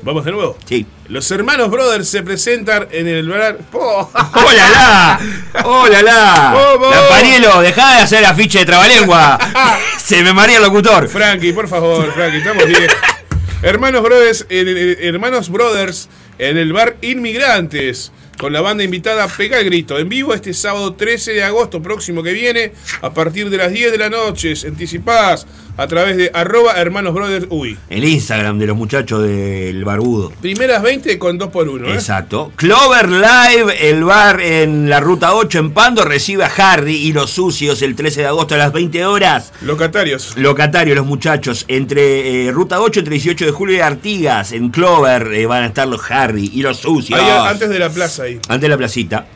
Vamos 0.02 0.24
de 0.24 0.32
nuevo. 0.32 0.56
Sí. 0.66 0.86
Los 1.08 1.30
hermanos 1.30 1.70
Brothers 1.70 2.08
se 2.08 2.22
presentan 2.22 2.86
en 2.90 3.06
el 3.08 3.28
bar. 3.28 3.58
¡Oh! 3.72 4.10
¡Hola 4.34 4.70
la! 4.70 5.20
¡Hola 5.64 6.02
la! 6.02 6.52
¡Vamos! 6.54 6.90
La 6.94 7.08
Panielo, 7.08 7.60
dejá 7.60 7.96
de 7.96 8.02
hacer 8.02 8.24
afiche 8.24 8.60
de 8.60 8.64
trabalengua. 8.66 9.38
Se 9.98 10.22
me 10.22 10.32
maría 10.32 10.56
el 10.58 10.62
locutor. 10.62 11.08
Frankie, 11.08 11.52
por 11.52 11.68
favor, 11.68 12.12
Frankie, 12.12 12.38
estamos 12.38 12.66
bien. 12.66 12.86
Hermanos 13.62 14.02
Brothers, 14.02 14.46
en 14.48 14.68
el- 14.68 14.96
Hermanos 15.00 15.48
Brothers 15.50 16.08
en 16.38 16.56
el 16.58 16.72
bar 16.72 16.96
Inmigrantes. 17.02 18.12
Con 18.38 18.52
la 18.52 18.60
banda 18.60 18.84
invitada 18.84 19.28
Pega 19.28 19.58
el 19.58 19.66
Grito. 19.66 19.98
En 19.98 20.08
vivo 20.08 20.34
este 20.34 20.54
sábado 20.54 20.94
13 20.94 21.32
de 21.32 21.44
agosto 21.44 21.82
próximo 21.82 22.22
que 22.22 22.32
viene. 22.32 22.72
A 23.02 23.12
partir 23.12 23.50
de 23.50 23.56
las 23.56 23.72
10 23.72 23.92
de 23.92 23.98
la 23.98 24.10
noche. 24.10 24.54
Anticipadas 24.66 25.46
a 25.76 25.86
través 25.88 26.16
de 26.16 26.30
arroba 26.32 26.74
Hermanos 26.74 27.14
Brothers 27.14 27.46
Uy. 27.50 27.76
El 27.90 28.04
Instagram 28.04 28.58
de 28.58 28.66
los 28.66 28.76
muchachos 28.76 29.22
del 29.22 29.84
barbudo. 29.84 30.32
Primeras 30.40 30.82
20 30.82 31.18
con 31.18 31.38
2 31.38 31.48
por 31.48 31.68
1 31.68 31.88
¿eh? 31.88 31.94
Exacto. 31.94 32.52
Clover 32.56 33.08
Live, 33.08 33.88
el 33.88 34.04
bar 34.04 34.40
en 34.40 34.88
la 34.88 35.00
ruta 35.00 35.34
8 35.34 35.58
en 35.58 35.72
Pando, 35.72 36.04
recibe 36.04 36.44
a 36.44 36.52
Harry 36.56 36.94
y 36.94 37.12
los 37.12 37.30
sucios 37.30 37.82
el 37.82 37.96
13 37.96 38.22
de 38.22 38.26
agosto 38.28 38.54
a 38.54 38.58
las 38.58 38.72
20 38.72 39.04
horas. 39.04 39.52
Locatarios. 39.62 40.36
Locatarios, 40.36 40.96
los 40.96 41.06
muchachos. 41.06 41.64
Entre 41.68 42.46
eh, 42.46 42.52
ruta 42.52 42.80
8, 42.80 43.00
entre 43.00 43.14
18 43.14 43.46
de 43.46 43.50
julio 43.50 43.76
y 43.76 43.80
Artigas, 43.80 44.52
en 44.52 44.70
Clover 44.70 45.32
eh, 45.34 45.46
van 45.46 45.64
a 45.64 45.66
estar 45.66 45.88
los 45.88 46.08
Harry 46.10 46.50
y 46.54 46.62
los 46.62 46.78
sucios. 46.78 47.18
Ahí 47.18 47.28
antes 47.28 47.68
de 47.68 47.78
la 47.78 47.90
plaza 47.90 48.23
ahí. 48.24 48.40
Antes 48.48 48.62
de 48.62 48.68
la 48.68 48.76
placita. 48.76 49.26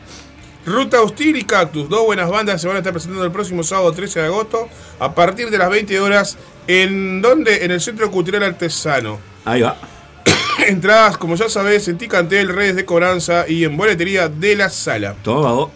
Ruta 0.65 1.01
Hostil 1.01 1.37
y 1.37 1.43
Cactus, 1.43 1.89
dos 1.89 2.05
buenas 2.05 2.29
bandas 2.29 2.61
se 2.61 2.67
van 2.67 2.75
a 2.75 2.79
estar 2.79 2.93
presentando 2.93 3.25
el 3.25 3.31
próximo 3.31 3.63
sábado 3.63 3.91
13 3.91 4.19
de 4.19 4.25
agosto 4.25 4.67
a 4.99 5.15
partir 5.15 5.49
de 5.49 5.57
las 5.57 5.69
20 5.69 5.99
horas. 5.99 6.37
¿En 6.67 7.21
donde 7.21 7.65
En 7.65 7.71
el 7.71 7.81
Centro 7.81 8.11
Cultural 8.11 8.43
Artesano. 8.43 9.19
Ahí 9.45 9.61
va. 9.61 9.77
Entradas, 10.67 11.17
como 11.17 11.35
ya 11.35 11.49
sabés, 11.49 11.87
en 11.87 11.97
Ticantel, 11.97 12.49
redes 12.49 12.75
de 12.75 12.85
cobranza 12.85 13.45
y 13.47 13.63
en 13.63 13.75
boletería 13.75 14.29
de 14.29 14.55
la 14.55 14.69
sala. 14.69 15.15
Vos. 15.23 15.71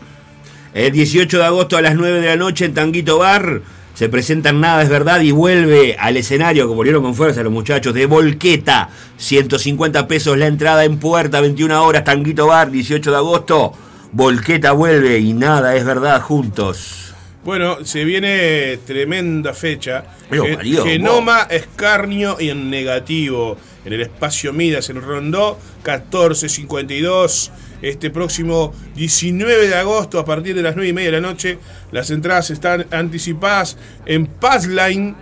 El 0.74 0.91
18 0.91 1.38
de 1.38 1.45
agosto 1.45 1.78
a 1.78 1.82
las 1.82 1.95
9 1.95 2.22
de 2.22 2.28
la 2.28 2.36
noche 2.36 2.66
en 2.66 2.74
Tanguito 2.74 3.20
Bar 3.20 3.61
se 3.94 4.10
presentan 4.10 4.60
Nada 4.60 4.82
es 4.82 4.89
Verdad 4.89 5.22
y 5.22 5.32
vuelve 5.32 5.96
al 6.00 6.18
escenario, 6.18 6.68
que 6.68 6.74
volvieron 6.74 7.04
con 7.04 7.14
fuerza 7.16 7.44
los 7.44 7.54
muchachos, 7.54 7.94
de 7.94 8.06
Volqueta. 8.06 8.89
150 9.18 10.08
pesos 10.08 10.38
la 10.38 10.48
entrada 10.48 10.84
en 10.84 10.98
puerta, 10.98 11.41
21 11.41 11.84
horas, 11.86 12.04
Tanguito 12.04 12.48
Bar, 12.48 12.72
18 12.72 13.12
de 13.12 13.18
agosto. 13.18 13.74
Volqueta 14.12 14.72
vuelve 14.72 15.20
y 15.20 15.34
nada 15.34 15.76
es 15.76 15.86
verdad 15.86 16.22
juntos. 16.22 17.14
Bueno, 17.44 17.84
se 17.84 18.06
viene 18.06 18.80
tremenda 18.86 19.54
fecha. 19.54 20.06
Pero, 20.30 20.48
Mario, 20.48 20.86
Genoma, 20.86 21.48
escarnio 21.50 22.38
y 22.39 22.50
en 22.50 22.70
negativo. 22.70 23.58
En 23.86 23.91
el 23.94 24.02
espacio 24.02 24.54
Midas, 24.54 24.89
en 24.89 25.02
Rondó, 25.02 25.60
1452. 25.84 27.52
Este 27.84 28.10
próximo 28.10 28.74
19 28.96 29.68
de 29.68 29.76
agosto, 29.76 30.18
a 30.18 30.26
partir 30.26 30.56
de 30.56 30.62
las 30.62 30.76
9 30.76 30.90
y 30.90 30.94
media 30.94 31.12
de 31.12 31.22
la 31.22 31.28
noche, 31.28 31.60
las 31.92 32.10
entradas 32.12 32.50
están 32.50 32.88
anticipadas 32.92 33.78
en 34.06 34.26
Passline 34.26 35.16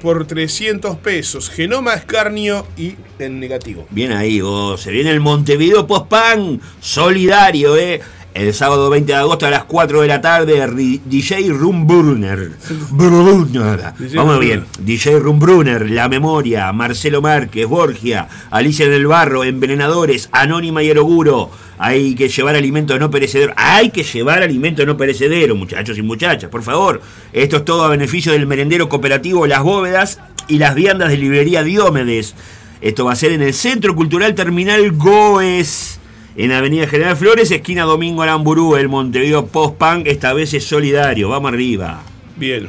por 0.00 0.26
300 0.26 0.96
pesos. 0.96 1.50
Genoma, 1.50 1.92
escarnio 1.94 2.66
y 2.78 2.96
en 3.18 3.38
negativo. 3.38 3.86
Bien 3.90 4.12
ahí, 4.12 4.40
vos. 4.40 4.80
Se 4.80 4.90
viene 4.90 5.10
el 5.10 5.20
Montevideo 5.20 5.86
Post-Punk 5.86 6.62
solidario, 6.80 7.76
¿eh? 7.76 8.00
El 8.38 8.54
sábado 8.54 8.88
20 8.88 9.10
de 9.10 9.18
agosto 9.18 9.46
a 9.46 9.50
las 9.50 9.64
4 9.64 10.02
de 10.02 10.06
la 10.06 10.20
tarde, 10.20 10.64
DJ 11.04 11.48
Rumbrunner. 11.48 12.52
Brunner. 12.92 13.94
Vamos 14.14 14.38
bien. 14.38 14.64
DJ 14.78 15.18
Rumbrunner, 15.18 15.90
La 15.90 16.08
Memoria, 16.08 16.72
Marcelo 16.72 17.20
Márquez, 17.20 17.66
Borgia, 17.66 18.28
Alicia 18.52 18.88
del 18.88 19.08
Barro, 19.08 19.42
Envenenadores, 19.42 20.28
Anónima 20.30 20.84
y 20.84 20.90
Eroguro. 20.90 21.50
Hay 21.78 22.14
que 22.14 22.28
llevar 22.28 22.54
alimento 22.54 22.96
no 23.00 23.10
perecedero. 23.10 23.54
Hay 23.56 23.90
que 23.90 24.04
llevar 24.04 24.40
alimento 24.44 24.86
no 24.86 24.96
perecedero, 24.96 25.56
muchachos 25.56 25.98
y 25.98 26.02
muchachas, 26.02 26.48
por 26.48 26.62
favor. 26.62 27.02
Esto 27.32 27.56
es 27.56 27.64
todo 27.64 27.82
a 27.82 27.88
beneficio 27.88 28.30
del 28.30 28.46
merendero 28.46 28.88
cooperativo 28.88 29.48
Las 29.48 29.64
Bóvedas 29.64 30.20
y 30.46 30.58
las 30.58 30.76
viandas 30.76 31.08
de 31.08 31.16
librería 31.16 31.64
Diómedes. 31.64 32.36
Esto 32.82 33.04
va 33.04 33.14
a 33.14 33.16
ser 33.16 33.32
en 33.32 33.42
el 33.42 33.52
Centro 33.52 33.96
Cultural 33.96 34.36
Terminal 34.36 34.92
Goes. 34.92 35.98
En 36.38 36.52
Avenida 36.52 36.86
General 36.86 37.16
Flores, 37.16 37.50
esquina 37.50 37.82
Domingo 37.82 38.22
Aramburú, 38.22 38.76
el 38.76 38.88
Montevideo 38.88 39.46
Post-Punk, 39.48 40.06
esta 40.06 40.32
vez 40.32 40.54
es 40.54 40.64
solidario. 40.64 41.28
Vamos 41.28 41.52
arriba. 41.52 42.00
Bien. 42.36 42.68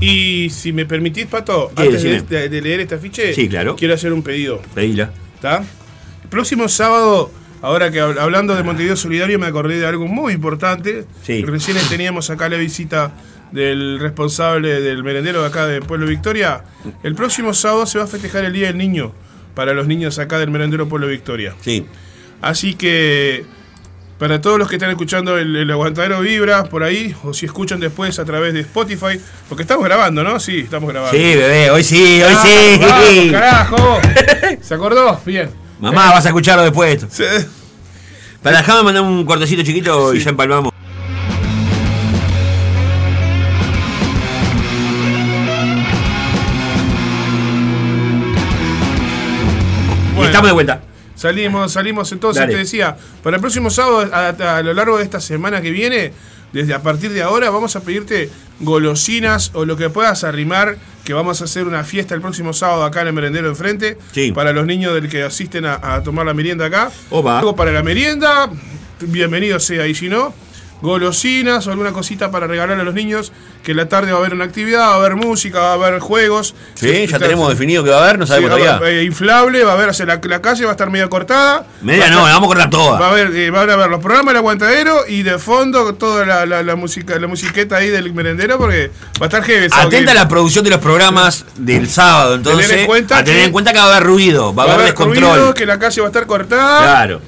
Y 0.00 0.48
si 0.50 0.72
me 0.72 0.86
permitís, 0.86 1.26
Pato, 1.26 1.70
antes 1.76 2.02
de, 2.02 2.16
este- 2.16 2.48
de 2.48 2.60
leer 2.62 2.80
este 2.80 2.94
afiche, 2.94 3.34
Sí, 3.34 3.48
claro. 3.48 3.76
quiero 3.76 3.92
hacer 3.94 4.12
un 4.14 4.22
pedido. 4.22 4.62
Pedila. 4.74 5.10
¿Está? 5.34 5.58
El 6.22 6.28
próximo 6.30 6.68
sábado, 6.68 7.30
ahora 7.60 7.90
que 7.90 8.00
hab- 8.02 8.18
hablando 8.18 8.54
de 8.54 8.62
Montevideo 8.62 8.96
Solidario, 8.96 9.38
me 9.38 9.46
acordé 9.46 9.78
de 9.78 9.86
algo 9.86 10.06
muy 10.06 10.32
importante. 10.32 11.04
Sí. 11.22 11.42
Recién 11.44 11.76
teníamos 11.90 12.30
acá 12.30 12.48
la 12.48 12.56
visita 12.56 13.12
del 13.52 13.98
responsable 14.00 14.80
del 14.80 15.04
merendero 15.04 15.42
de 15.42 15.48
acá 15.48 15.66
de 15.66 15.82
Pueblo 15.82 16.06
Victoria. 16.06 16.64
El 17.02 17.14
próximo 17.14 17.52
sábado 17.52 17.84
se 17.84 17.98
va 17.98 18.04
a 18.04 18.08
festejar 18.08 18.44
el 18.46 18.54
Día 18.54 18.68
del 18.68 18.78
Niño 18.78 19.12
para 19.54 19.74
los 19.74 19.86
niños 19.86 20.18
acá 20.18 20.38
del 20.38 20.50
merendero 20.50 20.88
Pueblo 20.88 21.06
Victoria. 21.08 21.54
Sí. 21.60 21.84
Así 22.42 22.74
que 22.74 23.44
para 24.18 24.40
todos 24.40 24.58
los 24.58 24.68
que 24.68 24.76
están 24.76 24.90
escuchando 24.90 25.36
el, 25.36 25.54
el 25.56 25.70
aguantadero 25.70 26.20
Vibra 26.20 26.64
por 26.64 26.82
ahí, 26.82 27.14
o 27.24 27.34
si 27.34 27.46
escuchan 27.46 27.80
después 27.80 28.18
a 28.18 28.24
través 28.24 28.54
de 28.54 28.60
Spotify, 28.60 29.20
porque 29.48 29.62
estamos 29.62 29.84
grabando, 29.84 30.22
¿no? 30.24 30.40
Sí, 30.40 30.60
estamos 30.60 30.88
grabando. 30.90 31.16
Sí, 31.16 31.22
bebé, 31.36 31.70
hoy 31.70 31.84
sí, 31.84 32.22
hoy 32.22 32.32
Ah, 32.34 32.42
sí. 32.44 32.80
vamos, 32.80 33.32
carajo. 33.32 34.00
¿Se 34.62 34.74
acordó? 34.74 35.20
Bien. 35.26 35.50
Mamá, 35.80 36.10
vas 36.12 36.24
a 36.24 36.28
escucharlo 36.28 36.62
después. 36.64 37.04
Para 38.42 38.58
déjame 38.58 38.82
mandar 38.84 39.02
un 39.02 39.24
cortecito 39.26 39.62
chiquito 39.62 40.14
y 40.14 40.20
ya 40.20 40.30
empalmamos. 40.30 40.72
Bueno, 50.14 50.26
estamos 50.30 50.48
de 50.48 50.52
vuelta. 50.54 50.80
Salimos, 51.16 51.72
salimos 51.72 52.12
entonces, 52.12 52.40
Dale. 52.42 52.52
te 52.52 52.58
decía, 52.58 52.96
para 53.22 53.36
el 53.36 53.40
próximo 53.40 53.70
sábado, 53.70 54.08
a, 54.12 54.28
a 54.58 54.62
lo 54.62 54.72
largo 54.74 54.98
de 54.98 55.04
esta 55.04 55.18
semana 55.20 55.60
que 55.62 55.70
viene, 55.70 56.12
desde 56.52 56.74
a 56.74 56.82
partir 56.82 57.10
de 57.12 57.22
ahora, 57.22 57.50
vamos 57.50 57.74
a 57.74 57.80
pedirte 57.80 58.30
golosinas 58.60 59.50
o 59.54 59.64
lo 59.64 59.76
que 59.76 59.88
puedas 59.90 60.24
arrimar, 60.24 60.76
que 61.04 61.12
vamos 61.14 61.40
a 61.40 61.44
hacer 61.44 61.66
una 61.66 61.84
fiesta 61.84 62.14
el 62.14 62.20
próximo 62.20 62.52
sábado 62.52 62.84
acá 62.84 63.00
en 63.02 63.08
el 63.08 63.12
merendero 63.14 63.48
enfrente, 63.48 63.96
Sí. 64.12 64.32
para 64.32 64.52
los 64.52 64.66
niños 64.66 64.92
del 64.94 65.08
que 65.08 65.22
asisten 65.22 65.64
a, 65.66 65.74
a 65.94 66.02
tomar 66.02 66.26
la 66.26 66.34
merienda 66.34 66.66
acá. 66.66 66.90
Opa. 67.10 67.38
Algo 67.38 67.56
para 67.56 67.72
la 67.72 67.82
merienda, 67.82 68.50
bienvenido 69.00 69.58
sea, 69.60 69.86
y 69.86 69.94
si 69.94 70.08
no, 70.08 70.34
golosinas 70.82 71.66
o 71.66 71.70
alguna 71.70 71.92
cosita 71.92 72.30
para 72.30 72.46
regalarle 72.46 72.82
a 72.82 72.84
los 72.84 72.94
niños, 72.94 73.32
que 73.62 73.72
en 73.72 73.78
la 73.78 73.88
tarde 73.88 74.12
va 74.12 74.18
a 74.18 74.20
haber 74.20 74.34
una 74.34 74.44
actividad, 74.44 74.80
va 74.80 74.92
a 74.92 74.96
haber 74.96 75.16
música, 75.16 75.58
va 75.60 75.70
a 75.70 75.72
haber 75.74 75.98
juegos. 76.00 76.54
Sí, 76.74 77.06
ya 77.06 77.18
tenemos 77.18 77.48
definido 77.48 77.82
que 77.82 77.90
va 77.90 77.98
a 77.98 78.02
haber, 78.04 78.18
no 78.18 78.26
Sí, 78.26 78.30
sabemos 78.32 78.50
va 78.50 78.54
haber, 78.54 78.66
todavía. 78.78 79.00
eh, 79.00 79.04
inflable, 79.04 79.64
va 79.64 79.72
a 79.72 79.74
haber, 79.74 79.88
o 79.88 79.94
sea, 79.94 80.06
la, 80.06 80.20
la 80.22 80.40
calle 80.42 80.64
va 80.64 80.70
a 80.70 80.72
estar 80.72 80.90
medio 80.90 81.08
cortada. 81.10 81.66
Media 81.82 82.04
Va 82.04 82.10
no, 82.10 82.16
estar- 82.18 82.26
la 82.28 82.32
vamos 82.34 82.46
a 82.46 82.48
cortar 82.48 82.70
toda. 82.70 82.98
Va 83.00 83.06
a 83.06 83.10
haber, 83.10 83.34
eh, 83.34 83.50
van 83.50 83.68
a 83.70 83.76
ver 83.76 83.90
los 83.90 84.00
programas 84.00 84.32
del 84.32 84.36
aguantadero 84.38 85.06
y 85.08 85.22
de 85.22 85.38
fondo 85.38 85.94
toda 85.94 86.24
la, 86.26 86.46
la, 86.46 86.62
la 86.62 86.76
música, 86.76 87.18
la 87.18 87.26
musiqueta 87.26 87.76
ahí 87.76 87.88
del 87.88 88.12
merendero 88.12 88.58
porque 88.58 88.90
va 89.20 89.22
a 89.22 89.28
estar 89.28 89.42
heavy. 89.42 89.68
Atenta 89.72 90.12
a 90.12 90.14
la 90.14 90.28
producción 90.28 90.62
de 90.64 90.70
los 90.70 90.80
programas 90.80 91.44
del 91.56 91.88
sábado, 91.88 92.34
entonces. 92.34 92.66
Tener 92.68 92.80
en 92.82 92.86
cuenta 92.86 93.18
a 93.18 93.24
tener 93.24 93.40
que- 93.40 93.46
en 93.46 93.52
cuenta 93.52 93.72
que 93.72 93.78
va 93.78 93.84
a 93.84 93.96
haber 93.96 94.02
ruido, 94.04 94.54
va 94.54 94.64
a 94.64 94.72
haber 94.74 94.86
descontrol. 94.86 95.36
ruido, 95.36 95.54
que 95.54 95.66
la 95.66 95.78
calle 95.78 96.00
va 96.02 96.06
a 96.06 96.10
estar 96.10 96.26
cortada. 96.26 96.82
Claro. 96.82 97.20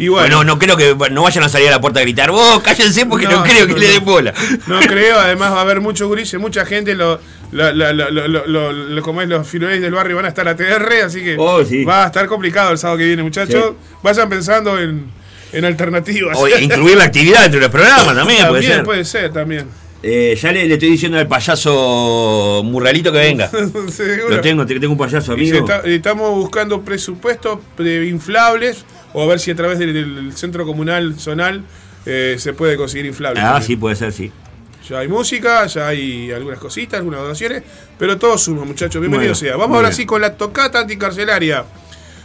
Y 0.00 0.08
bueno. 0.08 0.26
Bueno, 0.36 0.44
no 0.44 0.58
creo 0.58 0.76
que 0.76 0.96
no 1.10 1.22
vayan 1.22 1.44
a 1.44 1.48
salir 1.48 1.68
a 1.68 1.72
la 1.72 1.80
puerta 1.80 2.00
a 2.00 2.02
gritar, 2.02 2.30
vos 2.30 2.60
cállense 2.62 3.04
porque 3.06 3.26
no, 3.26 3.38
No, 3.38 3.42
creo 3.44 3.66
no, 3.66 3.74
que 3.74 3.80
le 3.80 3.88
den 3.88 4.04
bola. 4.04 4.32
No 4.66 4.80
creo, 4.80 5.18
además 5.20 5.52
va 5.52 5.58
a 5.58 5.60
haber 5.60 5.80
muchos 5.80 6.08
gurises, 6.08 6.40
mucha 6.40 6.64
gente, 6.64 6.94
lo, 6.94 7.20
lo- 7.52 7.72
lo- 7.72 9.02
como 9.02 9.22
es, 9.22 9.28
los 9.28 9.46
filoés 9.46 9.80
del 9.80 9.92
barrio 9.92 10.16
van 10.16 10.24
a 10.24 10.28
estar 10.28 10.46
a 10.48 10.56
TR, 10.56 11.02
así 11.04 11.22
que 11.22 11.36
Oh, 11.38 11.64
sí. 11.64 11.84
va 11.84 12.04
a 12.04 12.06
estar 12.06 12.26
complicado 12.26 12.72
el 12.72 12.78
sábado 12.78 12.98
que 12.98 13.04
viene, 13.04 13.22
muchachos. 13.22 13.74
Vayan 14.02 14.28
pensando 14.28 14.78
en, 14.80 15.10
en 15.52 15.64
alternativas. 15.64 16.36
O 16.38 16.48
incluir 16.48 16.96
la 16.96 17.04
actividad 17.04 17.44
entre 17.44 17.60
los 17.60 17.70
programas 17.70 18.14
también, 18.14 18.46
puede 18.48 18.62
ser. 18.62 18.84
puede 18.84 19.04
ser, 19.04 19.32
también. 19.32 19.66
Eh, 20.02 20.38
ya 20.40 20.50
le, 20.50 20.66
le 20.66 20.74
estoy 20.74 20.90
diciendo 20.90 21.18
al 21.18 21.28
payaso 21.28 22.62
Murralito 22.64 23.12
que 23.12 23.18
venga. 23.18 23.50
Lo 24.28 24.40
tengo, 24.40 24.64
te- 24.66 24.80
tengo 24.80 24.92
un 24.92 24.98
payaso 24.98 25.32
amigo. 25.32 25.58
está- 25.58 25.80
estamos 25.80 26.30
buscando 26.34 26.80
presupuestos 26.82 27.58
inflables 27.78 28.84
o 29.12 29.22
a 29.22 29.26
ver 29.26 29.40
si 29.40 29.50
a 29.50 29.54
través 29.56 29.78
del, 29.78 29.92
del 29.92 30.32
centro 30.36 30.64
comunal 30.64 31.14
zonal 31.18 31.62
eh, 32.06 32.36
se 32.38 32.52
puede 32.54 32.76
conseguir 32.76 33.06
inflables. 33.06 33.42
Ah, 33.42 33.52
también. 33.52 33.66
sí, 33.66 33.76
puede 33.76 33.96
ser, 33.96 34.12
sí. 34.12 34.32
Ya 34.88 35.00
hay 35.00 35.08
música, 35.08 35.66
ya 35.66 35.88
hay 35.88 36.32
algunas 36.32 36.58
cositas, 36.58 36.98
algunas 36.98 37.20
donaciones, 37.20 37.62
pero 37.98 38.16
todo 38.18 38.38
suma, 38.38 38.64
muchachos. 38.64 39.00
Bienvenido 39.00 39.32
Bueno, 39.32 39.34
sea. 39.34 39.56
Vamos 39.56 39.76
ahora 39.76 39.88
bien. 39.90 39.96
sí 39.98 40.06
con 40.06 40.20
la 40.22 40.34
tocata 40.34 40.80
anticarcelaria. 40.80 41.64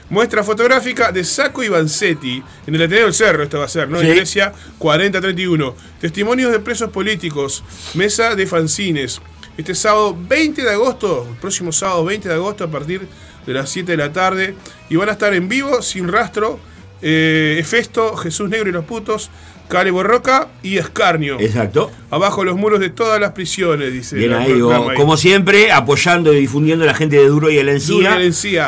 Muestra 0.09 0.43
fotográfica 0.43 1.11
de 1.11 1.23
Saco 1.23 1.63
y 1.63 1.69
Vanzetti. 1.69 2.43
En 2.67 2.75
el 2.75 2.83
Ateneo 2.83 3.05
del 3.05 3.13
Cerro 3.13 3.43
esto 3.43 3.59
va 3.59 3.65
a 3.65 3.69
ser, 3.69 3.89
¿no? 3.89 3.99
Sí. 3.99 4.07
Iglesia 4.07 4.53
4031. 4.77 5.75
Testimonios 5.99 6.51
de 6.51 6.59
presos 6.59 6.91
políticos. 6.91 7.63
Mesa 7.95 8.35
de 8.35 8.45
fanzines. 8.45 9.21
Este 9.57 9.73
sábado 9.73 10.15
20 10.17 10.63
de 10.63 10.69
agosto, 10.69 11.27
el 11.29 11.37
próximo 11.37 11.71
sábado 11.71 12.05
20 12.05 12.27
de 12.27 12.35
agosto 12.35 12.65
a 12.65 12.69
partir 12.69 13.07
de 13.45 13.53
las 13.53 13.69
7 13.69 13.93
de 13.93 13.97
la 13.97 14.13
tarde. 14.13 14.55
Y 14.89 14.95
van 14.95 15.09
a 15.09 15.13
estar 15.13 15.33
en 15.33 15.49
vivo, 15.49 15.81
sin 15.81 16.07
rastro, 16.07 16.59
eh, 17.01 17.57
Efesto, 17.59 18.15
Jesús 18.15 18.49
Negro 18.49 18.69
y 18.69 18.73
los 18.73 18.85
Putos, 18.85 19.31
Cale 19.67 19.89
Borroca 19.91 20.47
y 20.63 20.77
Escarnio. 20.77 21.39
Exacto. 21.39 21.91
Abajo 22.11 22.43
los 22.43 22.55
muros 22.55 22.79
de 22.79 22.89
todas 22.89 23.19
las 23.19 23.31
prisiones, 23.31 23.91
dice. 23.91 24.15
Bien 24.15 24.33
ahí, 24.33 24.51
como 24.95 25.17
siempre, 25.17 25.71
apoyando 25.71 26.33
y 26.33 26.39
difundiendo 26.39 26.83
a 26.83 26.87
la 26.87 26.93
gente 26.93 27.15
de 27.17 27.27
Duro 27.27 27.49
y 27.49 27.57
el 27.57 27.67
y 27.67 27.71
Encía. 27.71 28.11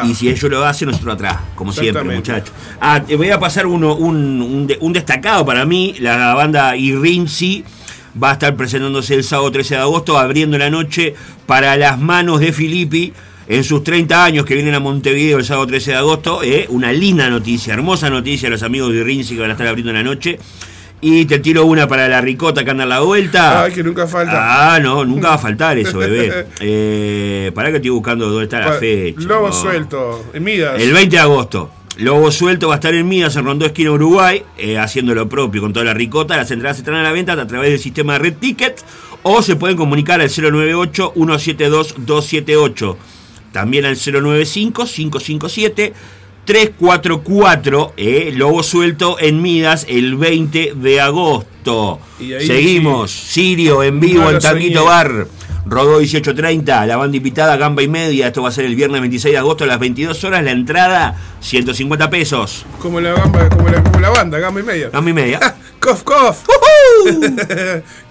Y 0.06 0.16
si 0.16 0.30
ellos 0.30 0.50
lo 0.52 0.66
hacen, 0.66 0.90
nosotros 0.90 1.14
atrás, 1.16 1.38
como 1.56 1.72
siempre, 1.72 2.02
muchachos. 2.18 2.52
Ah, 2.82 3.04
te 3.06 3.16
voy 3.16 3.30
a 3.30 3.40
pasar 3.40 3.68
uno, 3.68 3.96
un, 3.96 4.42
un 4.42 4.68
de- 4.68 4.78
un 4.82 4.92
destacado 4.94 5.46
para 5.46 5.66
mí, 5.66 5.96
la 6.00 6.34
banda 6.34 6.76
Irrinzi. 6.76 7.64
Va 8.22 8.32
a 8.32 8.34
estar 8.34 8.56
presentándose 8.56 9.14
el 9.14 9.24
sábado 9.24 9.52
13 9.52 9.76
de 9.76 9.82
agosto, 9.82 10.18
abriendo 10.18 10.58
la 10.58 10.72
noche 10.72 11.14
para 11.46 11.78
las 11.78 12.00
manos 12.00 12.40
de 12.40 12.52
Filippi 12.52 13.14
en 13.48 13.64
sus 13.64 13.84
30 13.84 14.26
años 14.26 14.44
que 14.44 14.56
vienen 14.56 14.74
a 14.74 14.80
Montevideo 14.80 15.38
el 15.38 15.46
sábado 15.46 15.68
13 15.68 15.92
de 15.92 15.98
agosto. 15.98 16.42
eh, 16.44 16.66
una 16.70 16.92
linda 16.92 17.30
noticia, 17.30 17.74
hermosa 17.76 18.10
noticia 18.10 18.48
a 18.48 18.52
los 18.52 18.64
amigos 18.64 18.92
de 18.92 19.00
Irrinzi 19.02 19.36
que 19.36 19.42
van 19.42 19.52
a 19.52 19.54
estar 19.54 19.68
abriendo 19.68 19.94
la 19.94 20.02
noche. 20.02 20.40
Y 21.00 21.26
te 21.26 21.38
tiro 21.40 21.66
una 21.66 21.88
para 21.88 22.08
la 22.08 22.22
ricota 22.22 22.64
que 22.64 22.72
anda 22.72 22.84
a 22.84 22.88
la 22.88 23.02
vuelta. 23.02 23.64
Ay, 23.64 23.72
que 23.72 23.84
nunca 23.84 24.08
falta. 24.08 24.74
Ah, 24.74 24.80
no, 24.80 25.06
nunca 25.06 25.30
va 25.30 25.36
a 25.36 25.40
faltar 25.40 25.78
eso, 25.78 26.00
bebé. 26.00 26.48
Eh, 26.60 27.52
pará 27.54 27.70
que 27.70 27.76
estoy 27.78 27.92
buscando 27.92 28.28
dónde 28.30 28.46
está 28.46 28.60
la 28.60 28.74
fecha. 28.74 29.22
Lobo 29.22 29.48
no. 29.48 29.54
suelto, 29.54 30.26
en 30.34 30.44
Midas. 30.44 30.82
El 30.82 30.94
20 30.94 31.16
de 31.16 31.22
agosto. 31.22 31.72
Lobo 31.98 32.32
Suelto 32.32 32.68
va 32.68 32.76
a 32.76 32.78
estar 32.78 32.94
en 32.94 33.08
Midas, 33.08 33.36
en 33.38 33.46
Rondó, 33.46 33.66
esquina 33.66 33.90
Uruguay, 33.92 34.44
eh, 34.58 34.78
haciendo 34.78 35.16
lo 35.16 35.28
propio 35.28 35.62
con 35.62 35.74
toda 35.74 35.84
la 35.86 35.96
ricota. 35.96 36.38
Las 36.38 36.52
entradas 36.52 36.78
estarán 36.78 37.00
a 37.00 37.04
la 37.04 37.12
venta 37.12 37.34
a 37.34 37.48
través 37.48 37.72
del 37.72 37.80
sistema 37.80 38.14
de 38.14 38.20
Red 38.20 38.36
Ticket 38.36 38.86
o 39.24 39.42
se 39.42 39.56
pueden 39.56 39.78
comunicar 39.78 40.22
al 40.22 40.30
098-172-278. 40.30 42.96
También 43.52 43.86
al 43.86 43.96
095-557. 43.96 45.94
344, 46.48 47.94
eh, 47.98 48.32
Lobo 48.34 48.64
Suelto 48.64 49.20
en 49.20 49.42
Midas 49.42 49.86
el 49.90 50.16
20 50.16 50.76
de 50.78 51.02
agosto. 51.02 52.00
Seguimos, 52.18 53.12
Sirio 53.12 53.84
en 53.84 54.00
vivo 54.00 54.24
No 54.24 54.32
en 54.32 54.40
Tanguito 54.40 54.80
soñé. 54.80 54.90
Bar. 54.90 55.28
Rodó 55.66 56.02
18.30, 56.02 56.86
la 56.86 56.96
banda 56.96 57.18
invitada 57.18 57.58
Gamba 57.58 57.84
y 57.84 57.90
Media. 57.90 58.28
Esto 58.28 58.44
va 58.44 58.48
a 58.48 58.52
ser 58.54 58.64
el 58.64 58.78
viernes 58.78 59.02
26 59.02 59.34
de 59.34 59.38
agosto 59.38 59.66
a 59.66 59.68
las 59.68 59.78
22 59.78 60.24
horas. 60.24 60.42
La 60.42 60.52
entrada, 60.52 61.18
150 61.42 62.10
pesos. 62.10 62.66
Como 62.80 63.02
la, 63.02 63.12
gamba, 63.12 63.50
como 63.50 63.68
la, 63.68 63.84
como 63.84 64.00
la 64.00 64.10
banda, 64.10 64.40
gamba 64.40 64.62
y 64.62 64.64
media. 64.64 64.90
Gamba 64.90 65.10
y 65.10 65.14
media. 65.14 65.56
Cof, 65.82 66.04
cof. 66.04 66.48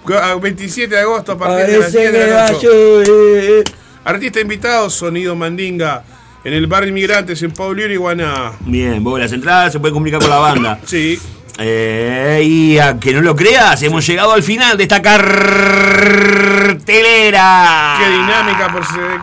A 0.23 0.35
27 0.35 0.95
de 0.95 1.01
agosto 1.01 1.33
a 1.33 1.39
partir 1.39 1.67
de 1.67 1.79
las 1.79 1.91
Parece 1.91 1.99
10 2.01 2.13
de 2.13 2.27
la 2.31 2.53
noche. 2.53 3.65
Artista 4.05 4.41
invitado, 4.41 4.91
Sonido 4.91 5.35
Mandinga. 5.35 6.05
En 6.47 6.55
el 6.55 6.69
bar 6.69 6.87
Inmigrantes, 6.87 7.43
en 7.43 7.51
Paulier 7.51 7.91
y 7.91 7.97
Guaná. 7.97 8.53
Bien, 8.61 9.03
vos 9.03 9.19
las 9.19 9.33
entradas 9.33 9.73
se 9.73 9.81
pueden 9.81 9.95
comunicar 9.95 10.21
con 10.21 10.31
la 10.31 10.39
banda. 10.39 10.79
sí. 10.87 11.19
Eh, 11.59 12.41
y 12.45 12.79
a 12.79 13.01
que 13.01 13.13
no 13.13 13.21
lo 13.21 13.35
creas, 13.35 13.83
hemos 13.83 14.07
llegado 14.07 14.33
al 14.33 14.45
final 14.45 14.77
de 14.77 14.85
esta 14.85 15.03
cartelera. 15.03 16.79
Qué 17.99 18.11
dinámica 18.11 18.73
por 18.73 18.87
ser. 18.87 19.19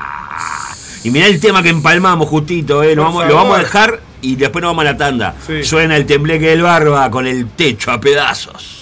Y 1.06 1.12
mirá 1.12 1.28
el 1.28 1.40
tema 1.40 1.64
que 1.64 1.70
empalmamos 1.70 2.28
justito, 2.28 2.84
eh. 2.84 2.94
Lo, 2.94 3.04
vamos, 3.04 3.26
lo 3.26 3.36
vamos 3.36 3.56
a 3.56 3.60
dejar 3.60 4.02
y 4.20 4.36
después 4.36 4.62
nos 4.62 4.72
vamos 4.72 4.82
a 4.82 4.92
la 4.92 4.98
tanda. 4.98 5.34
Sí. 5.48 5.64
Suena 5.64 5.96
el 5.96 6.06
tembleque 6.06 6.48
del 6.48 6.64
barba 6.64 7.10
con 7.10 7.26
el 7.26 7.48
techo 7.52 7.92
a 7.92 8.02
pedazos. 8.02 8.82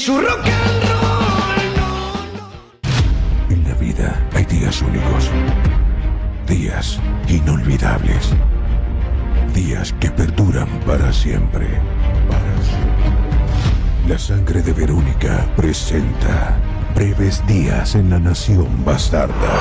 Su 0.00 0.18
rock 0.18 0.46
and 0.46 0.82
roll 0.88 2.40
En 3.50 3.68
la 3.68 3.74
vida 3.74 4.26
hay 4.34 4.46
días 4.46 4.80
únicos. 4.80 5.30
Días 6.46 6.98
inolvidables. 7.28 8.30
Días 9.54 9.92
que 10.00 10.10
perduran 10.10 10.68
para 10.86 11.12
siempre. 11.12 11.66
Para 12.30 12.62
siempre. 12.62 13.10
La 14.08 14.18
sangre 14.18 14.62
de 14.62 14.72
Verónica 14.72 15.46
presenta 15.54 16.56
breves 16.94 17.46
días 17.46 17.94
en 17.94 18.08
la 18.08 18.18
nación 18.18 18.82
bastarda. 18.86 19.52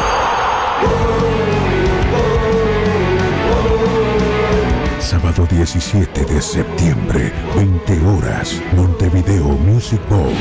Sábado 5.09 5.47
17 5.49 6.23
de 6.23 6.39
septiembre, 6.39 7.33
20 7.55 7.99
horas, 8.05 8.61
Montevideo 8.75 9.57
Music 9.57 9.99
Bowl. 10.07 10.31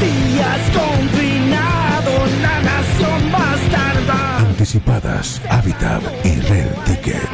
Días 0.00 0.60
confinado 0.74 2.10
La 2.42 2.60
nación 2.62 3.30
bastarda 3.30 4.38
anticipadas, 4.38 5.40
Habitat 5.48 6.02
y 6.24 6.40
Red 6.40 6.72
Ticket. 6.84 7.28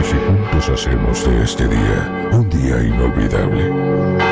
Y 0.00 0.04
si 0.04 0.14
juntos 0.14 0.68
hacemos 0.68 1.26
de 1.26 1.42
este 1.42 1.66
día 1.66 2.30
un 2.30 2.48
día 2.48 2.82
inolvidable. 2.84 4.31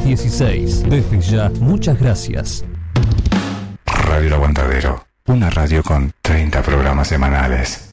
716. 0.00 0.82
Desde 0.90 1.20
ya, 1.20 1.50
muchas 1.60 1.98
gracias. 1.98 2.64
Radio 3.86 4.26
El 4.26 4.32
Aguantadero, 4.34 5.06
una 5.26 5.48
radio 5.48 5.82
con 5.82 6.12
30 6.22 6.62
programas 6.62 7.08
semanales. 7.08 7.90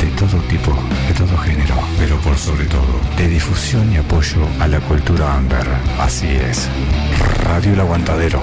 De 0.00 0.06
todo 0.16 0.40
tipo, 0.48 0.72
de 1.08 1.14
todo 1.14 1.36
género, 1.38 1.74
pero 1.98 2.16
por 2.18 2.36
sobre 2.38 2.64
todo, 2.64 3.00
de 3.18 3.28
difusión 3.28 3.92
y 3.92 3.98
apoyo 3.98 4.48
a 4.60 4.66
la 4.66 4.80
cultura 4.80 5.36
under. 5.36 5.66
Así 5.98 6.28
es, 6.28 6.68
Radio 7.44 7.74
El 7.74 7.80
Aguantadero. 7.80 8.40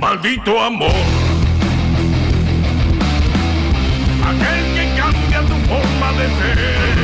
Maldito 0.00 0.62
amor. 0.62 0.90
Aquel 4.26 4.74
que 4.74 5.00
cambia 5.00 5.40
tu 5.40 5.54
forma 5.68 6.12
de 6.12 6.26
ser. 6.28 7.03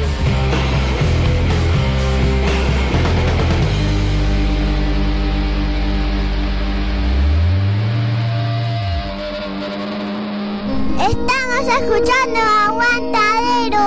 Estamos 11.01 11.65
escuchando 11.67 12.39
Aguantadero. 12.67 13.81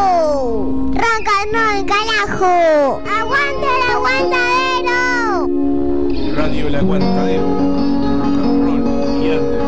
Ronca 0.95 1.33
el 1.45 1.87
carajo. 1.87 3.03
Aguanta 3.09 3.67
el 3.77 3.83
aguantadero. 3.95 4.99
Radio 6.35 6.67
El 6.67 6.75
Aguantadero. 6.75 7.45
Rock 7.45 8.39
and 8.43 8.65
roll 8.65 8.83
y 9.23 9.31
under 9.31 9.63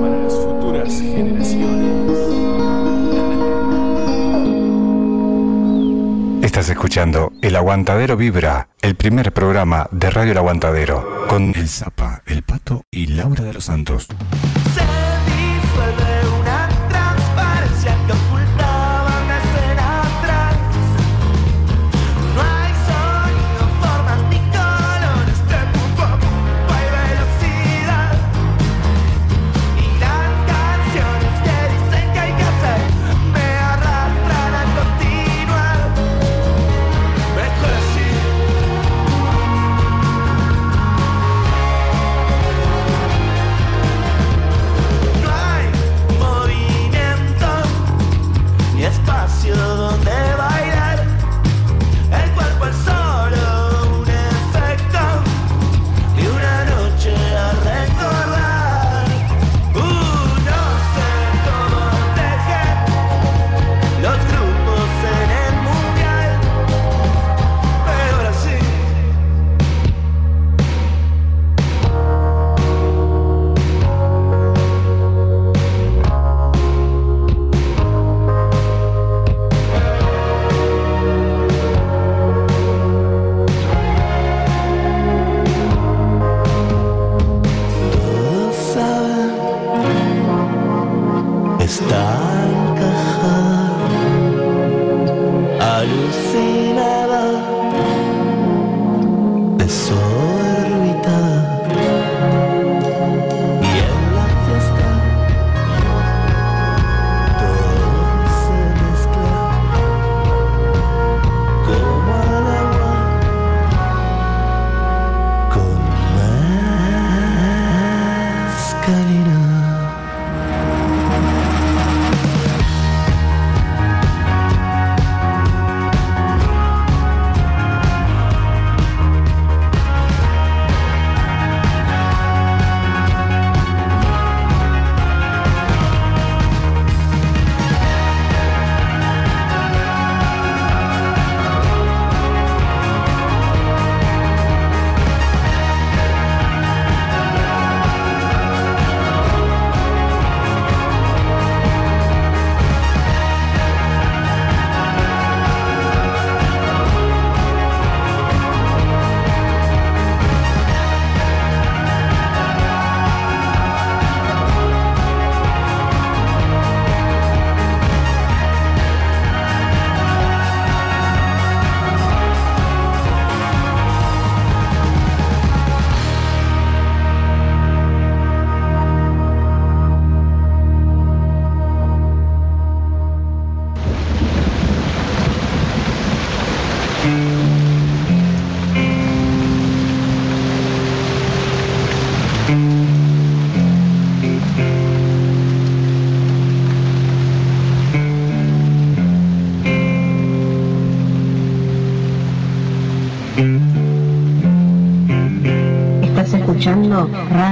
para 0.00 0.16
las 0.24 0.34
futuras 0.34 0.90
generaciones. 1.00 2.18
Estás 6.44 6.68
escuchando 6.68 7.30
El 7.42 7.54
Aguantadero 7.54 8.16
Vibra, 8.16 8.68
el 8.82 8.96
primer 8.96 9.32
programa 9.32 9.88
de 9.92 10.10
Radio 10.10 10.32
El 10.32 10.38
Aguantadero, 10.38 11.26
con 11.28 11.54
El 11.54 11.68
Zapa, 11.68 12.22
El 12.26 12.42
Pato 12.42 12.82
y 12.90 13.06
Laura 13.06 13.44
de 13.44 13.52
los 13.52 13.64
Santos. 13.66 14.08
Disuelve 14.64 15.07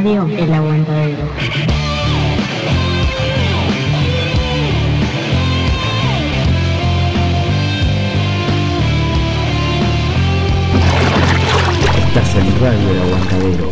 Radio 0.07 0.25
El 0.39 0.55
Aguantadero. 0.55 1.25
Estás 12.07 12.35
en 12.37 12.61
Radio 12.61 12.91
El 12.93 13.03
Aguantadero. 13.03 13.71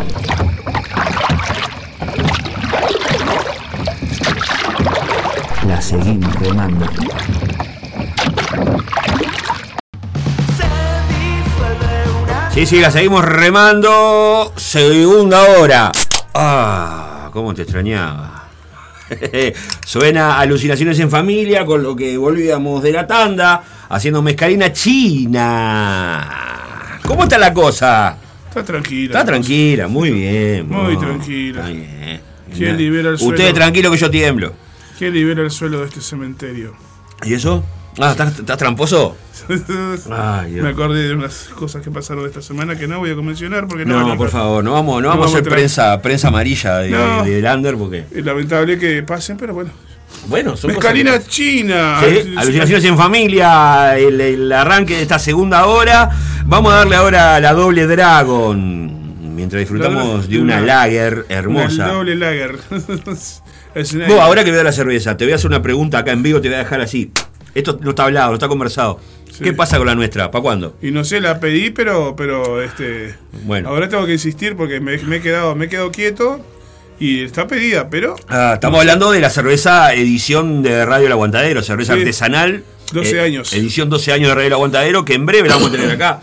La 5.69 5.81
seguimos 5.81 6.35
remando. 6.41 6.87
Sí, 12.53 12.67
sí, 12.67 12.81
la 12.81 12.91
seguimos 12.91 13.25
remando. 13.25 14.53
Segunda 14.57 15.45
hora. 15.45 15.93
Cómo 17.35 17.53
te 17.53 17.63
extrañaba. 17.63 18.45
Suena 19.85 20.39
alucinaciones 20.39 21.01
en 21.01 21.11
familia 21.11 21.67
con 21.67 21.83
lo 21.83 21.97
que 21.97 22.17
volvíamos 22.17 22.81
de 22.81 22.93
la 22.93 23.09
tanda, 23.09 23.61
haciendo 23.89 24.23
mezcalina 24.23 24.73
china. 24.73 26.31
¿Cómo 27.05 27.25
está 27.25 27.37
la 27.37 27.53
cosa? 27.53 28.17
Está 28.49 28.63
tranquila. 28.63 29.07
Está 29.19 29.25
tranquila, 29.27 29.89
muy 29.89 30.13
bien. 30.13 30.69
Muy 30.69 30.97
tranquila. 30.97 31.67
bien. 31.67 32.21
¿Quién 32.57 32.77
libera 32.77 33.09
el 33.09 33.17
Usted 33.17 33.37
suelo? 33.37 33.53
tranquilo 33.55 33.91
que 33.91 33.97
yo 33.97 34.09
tiemblo. 34.09 34.53
¿Quién 34.97 35.13
libera 35.13 35.43
el 35.43 35.51
suelo 35.51 35.81
de 35.81 35.87
este 35.87 36.01
cementerio? 36.01 36.77
¿Y 37.25 37.35
eso? 37.35 37.65
Ah, 37.99 38.13
¿estás, 38.13 38.39
estás 38.39 38.59
tramposo? 38.59 39.17
Ay. 40.11 40.53
Me 40.53 40.69
acordé 40.71 41.09
de 41.09 41.15
unas 41.15 41.49
cosas 41.55 41.83
que 41.83 41.91
pasaron 41.91 42.27
esta 42.27 42.43
semana 42.43 42.77
que 42.77 42.87
no 42.89 42.99
voy 42.99 43.11
a 43.11 43.15
mencionar 43.17 43.67
porque 43.67 43.85
no. 43.85 44.07
No, 44.09 44.17
por 44.17 44.31
favor, 44.31 44.63
no 44.65 44.73
vamos, 44.73 44.97
no 44.97 45.01
No 45.03 45.09
vamos 45.09 45.35
a 45.35 45.39
hacer 45.39 45.51
prensa, 45.51 46.01
prensa 46.03 46.29
amarilla 46.29 46.79
de, 46.79 46.91
No. 46.91 47.25
de 47.25 47.41
Lander 47.41 47.77
porque. 47.77 48.05
Es 48.15 48.25
lamentable 48.25 48.79
que 48.79 49.03
pasen, 49.03 49.37
pero 49.37 49.55
bueno. 49.55 49.71
Bueno, 50.29 50.57
son 50.57 50.71
Mezcalina 50.71 51.13
cosas 51.13 51.29
china. 51.29 52.01
Sí, 52.01 52.35
alucinaciones 52.37 52.85
en 52.85 52.97
familia, 52.97 53.99
el, 53.99 54.21
el 54.21 54.53
arranque 54.53 54.97
de 54.97 55.03
esta 55.03 55.19
segunda 55.19 55.67
hora. 55.67 56.11
Vamos 56.47 56.73
a 56.73 56.77
darle 56.77 56.97
ahora 56.97 57.41
la 57.41 57.53
doble 57.53 57.87
Dragon. 57.87 59.35
Mientras 59.35 59.59
disfrutamos 59.61 60.29
de 60.29 60.41
una 60.41 60.61
lager 60.61 61.27
Una 61.29 61.35
hermosa. 61.37 61.89
doble 61.89 62.15
lager. 62.15 62.57
Una- 62.71 64.07
Vos, 64.07 64.21
ahora 64.21 64.45
que 64.45 64.53
veo 64.53 64.63
la 64.63 64.71
cerveza, 64.71 65.17
te 65.17 65.25
voy 65.25 65.33
a 65.33 65.35
hacer 65.37 65.49
una 65.51 65.61
pregunta 65.61 65.99
acá 65.99 66.13
en 66.13 66.23
vivo, 66.23 66.41
te 66.41 66.47
voy 66.49 66.55
a 66.55 66.59
dejar 66.61 66.81
así. 66.81 67.11
Esto 67.55 67.79
no 67.81 67.91
está 67.91 68.05
hablado, 68.05 68.29
no 68.29 68.35
está 68.35 68.49
conversado. 68.49 68.99
¿Qué 69.43 69.53
pasa 69.53 69.79
con 69.79 69.87
la 69.87 69.95
nuestra? 69.95 70.31
¿Para 70.31 70.43
cuándo? 70.43 70.77
Y 70.81 70.91
no 70.93 71.03
sé, 71.05 71.21
la 71.21 71.41
pedí, 71.41 71.71
pero, 71.71 72.15
pero 72.17 72.63
este. 72.63 73.15
Bueno. 73.45 73.69
Ahora 73.69 73.89
tengo 73.89 74.07
que 74.07 74.13
insistir 74.13 74.55
porque 74.57 74.81
me, 74.81 74.97
me 74.99 75.17
he 75.17 75.21
quedado, 75.21 75.55
me 75.57 75.65
he 75.65 75.69
quedado 75.69 75.91
quieto 75.91 76.41
y 77.01 77.25
está 77.25 77.47
pedida, 77.49 77.91
pero. 77.91 78.15
Ah, 78.29 78.53
estamos 78.55 78.79
hablando 78.81 79.11
de 79.11 79.21
la 79.21 79.31
cerveza 79.31 79.93
edición 79.95 80.63
de 80.63 80.85
Radio 80.87 81.07
El 81.07 81.13
Aguantadero, 81.13 81.63
cerveza 81.63 81.95
Sí. 81.95 82.01
artesanal. 82.01 82.63
12 82.93 83.17
eh, 83.17 83.21
años. 83.21 83.53
Edición 83.53 83.91
12 83.91 84.13
años 84.13 84.29
de 84.29 84.35
Radio 84.35 84.47
El 84.49 84.53
Aguantadero, 84.53 85.05
que 85.05 85.15
en 85.15 85.27
breve 85.27 85.49
la 85.49 85.57
vamos 85.57 85.71
a 85.71 85.73
tener 85.73 85.91
acá. 85.91 86.21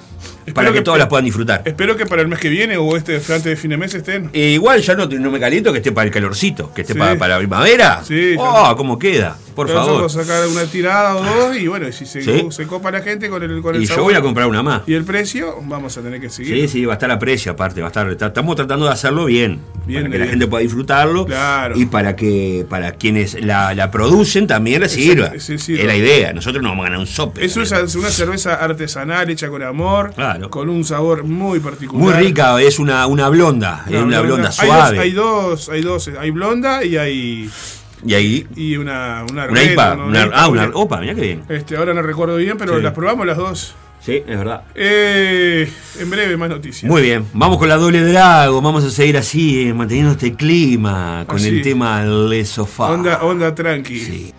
Para 0.53 0.69
que, 0.69 0.75
que- 0.75 0.81
todos 0.81 0.97
las 0.97 1.07
puedan 1.07 1.25
disfrutar. 1.25 1.61
Espero 1.65 1.95
que 1.95 2.05
para 2.05 2.21
el 2.21 2.27
mes 2.27 2.39
que 2.39 2.49
viene 2.49 2.77
o 2.77 2.95
este 2.97 3.15
antes 3.15 3.43
de 3.43 3.55
fin 3.55 3.69
de 3.71 3.77
mes 3.77 3.93
estén. 3.93 4.29
E 4.33 4.51
igual 4.51 4.81
ya 4.81 4.95
no, 4.95 5.05
no 5.05 5.31
me 5.31 5.39
caliento 5.39 5.71
que 5.71 5.77
esté 5.79 5.91
para 5.91 6.05
el 6.07 6.11
calorcito, 6.13 6.73
que 6.73 6.81
esté 6.81 6.93
Sí. 6.93 6.99
para, 6.99 7.17
para 7.17 7.33
la 7.35 7.39
primavera. 7.39 8.01
Sí, 8.03 8.35
Oh, 8.37 8.73
¿cómo 8.75 8.97
queda? 8.99 9.37
Por 9.55 9.67
Pero 9.67 9.79
favor. 9.79 9.95
Vamos 9.97 10.15
a 10.15 10.23
sacar 10.23 10.47
una 10.47 10.63
tirada 10.63 11.15
o 11.17 11.23
dos 11.23 11.57
y 11.57 11.67
bueno, 11.67 11.91
si 11.91 12.05
se, 12.05 12.21
Sí. 12.21 12.47
se 12.51 12.65
copa 12.67 12.89
la 12.89 13.01
gente 13.01 13.29
con 13.29 13.43
el, 13.43 13.61
con 13.61 13.75
el 13.75 13.83
Y 13.83 13.85
yo 13.85 14.01
voy 14.01 14.13
a 14.13 14.21
comprar 14.21 14.47
una 14.47 14.63
más. 14.63 14.81
Y 14.87 14.93
el 14.93 15.03
precio, 15.03 15.57
vamos 15.63 15.97
a 15.97 16.01
tener 16.01 16.21
que 16.21 16.29
seguir. 16.29 16.55
Sí, 16.61 16.67
sí, 16.69 16.85
va 16.85 16.93
a 16.93 16.95
estar 16.95 17.11
a 17.11 17.19
precio 17.19 17.51
aparte, 17.51 17.81
va 17.81 17.87
a 17.87 17.89
estar. 17.89 18.09
Estamos 18.09 18.55
tratando 18.55 18.85
de 18.85 18.93
hacerlo 18.93 19.25
bien. 19.25 19.59
Bien, 19.85 20.03
para 20.03 20.11
que 20.13 20.19
la 20.19 20.27
gente 20.27 20.47
pueda 20.47 20.61
disfrutarlo. 20.63 21.25
Claro. 21.25 21.77
Y 21.77 21.85
para 21.85 22.15
que 22.15 22.65
para 22.69 22.93
quienes 22.93 23.41
la, 23.43 23.73
la 23.75 23.91
producen 23.91 24.47
también 24.47 24.81
les 24.81 24.93
sirva. 24.93 25.33
Sí, 25.37 25.57
sí, 25.57 25.73
es 25.77 25.85
la 25.85 25.95
idea. 25.97 26.31
Nosotros 26.33 26.63
no 26.63 26.69
vamos 26.69 26.83
a 26.83 26.89
ganar 26.89 26.99
un 26.99 27.07
sope. 27.07 27.43
Eso 27.43 27.61
es 27.61 27.71
una 27.95 28.09
cerveza 28.09 28.53
artesanal 28.55 29.29
hecha 29.29 29.49
con 29.49 29.61
amor, 29.63 30.13
con 30.49 30.69
un 30.69 30.83
sabor 30.83 31.23
muy 31.23 31.59
particular. 31.59 32.03
Muy 32.03 32.13
rica, 32.25 32.61
es 32.61 32.79
una, 32.79 33.07
una 33.07 33.29
blonda. 33.29 33.85
es 33.89 34.01
una 34.01 34.21
blonda 34.21 34.51
suave. 34.51 34.91
dos, 34.91 34.99
hay 34.99 35.11
dos, 35.11 35.69
hay 35.69 35.81
dos, 35.81 36.09
hay 36.19 36.31
blonda 36.31 36.83
y 36.83 36.97
hay 36.97 37.49
Y 38.05 38.13
ahí. 38.13 38.47
y 38.55 38.77
una 38.77 39.25
una, 39.29 39.45
Una 39.45 39.63
IPA. 39.63 39.95
¿no? 39.95 40.05
una- 40.07 40.29
ah, 40.33 40.47
una. 40.47 40.69
Opa, 40.73 40.99
mira 40.99 41.13
qué 41.15 41.21
bien. 41.21 41.43
Este, 41.49 41.77
ahora 41.77 41.93
no 41.93 42.01
recuerdo 42.01 42.35
bien, 42.37 42.57
pero 42.57 42.77
Sí. 42.77 42.81
las 42.83 42.93
probamos 42.93 43.25
las 43.25 43.37
dos. 43.37 43.75
Sí, 44.03 44.13
es 44.27 44.35
verdad. 44.37 44.63
Eh, 44.73 45.71
en 45.99 46.09
breve 46.09 46.35
más 46.35 46.49
noticias. 46.49 46.89
Muy 46.89 47.03
bien, 47.03 47.23
vamos 47.33 47.59
con 47.59 47.69
la 47.69 47.75
doble 47.77 48.01
drago, 48.03 48.59
vamos 48.59 48.83
a 48.83 48.89
seguir 48.89 49.15
así, 49.15 49.67
eh, 49.67 49.73
manteniendo 49.75 50.13
este 50.13 50.33
clima 50.33 51.23
con 51.27 51.35
Así. 51.37 51.49
el 51.49 51.61
tema 51.61 52.03
Le 52.03 52.43
Sofá. 52.43 52.87
Onda, 52.91 53.21
onda 53.21 53.53
tranqui. 53.53 53.99
El 53.99 54.33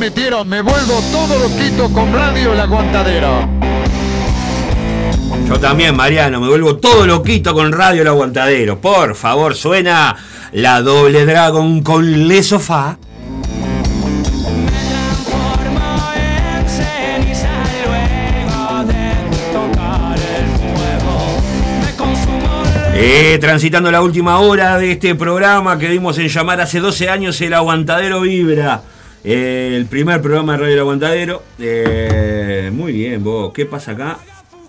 programación 0.00 0.10
metieron. 0.10 0.48
Me 0.48 0.62
vuelvo 0.62 1.00
todo 1.12 1.38
loquito 1.38 1.92
con 1.92 2.12
Radio 2.12 2.52
El 2.52 2.60
Aguantadero. 2.60 3.48
Yo 5.48 5.60
también, 5.60 5.96
Mariano, 5.96 6.40
me 6.40 6.48
vuelvo 6.48 6.76
todo 6.76 7.06
loquito 7.06 7.54
con 7.54 7.72
Radio 7.72 8.02
El 8.02 8.08
Aguantadero. 8.08 8.80
Por 8.80 9.14
favor, 9.14 9.54
suena 9.54 10.16
la 10.52 10.80
doble 10.80 11.26
Dragon 11.26 11.82
con 11.82 12.28
Le 12.28 12.42
Sofá. 12.42 12.98
Eh, 23.02 23.38
transitando 23.40 23.90
la 23.90 24.02
última 24.02 24.40
hora 24.40 24.76
de 24.76 24.92
este 24.92 25.14
programa 25.14 25.78
que 25.78 25.88
dimos 25.88 26.18
en 26.18 26.28
llamar 26.28 26.60
hace 26.60 26.80
12 26.80 27.08
años 27.08 27.40
El 27.40 27.54
Aguantadero 27.54 28.20
Vibra. 28.20 28.82
El 29.22 29.84
primer 29.84 30.22
programa 30.22 30.52
de 30.52 30.58
Radio 30.58 30.74
El 30.74 30.80
Aguantadero. 30.80 31.42
Eh, 31.58 32.70
muy 32.72 32.92
bien, 32.92 33.22
vos. 33.22 33.52
¿Qué 33.52 33.66
pasa 33.66 33.92
acá? 33.92 34.18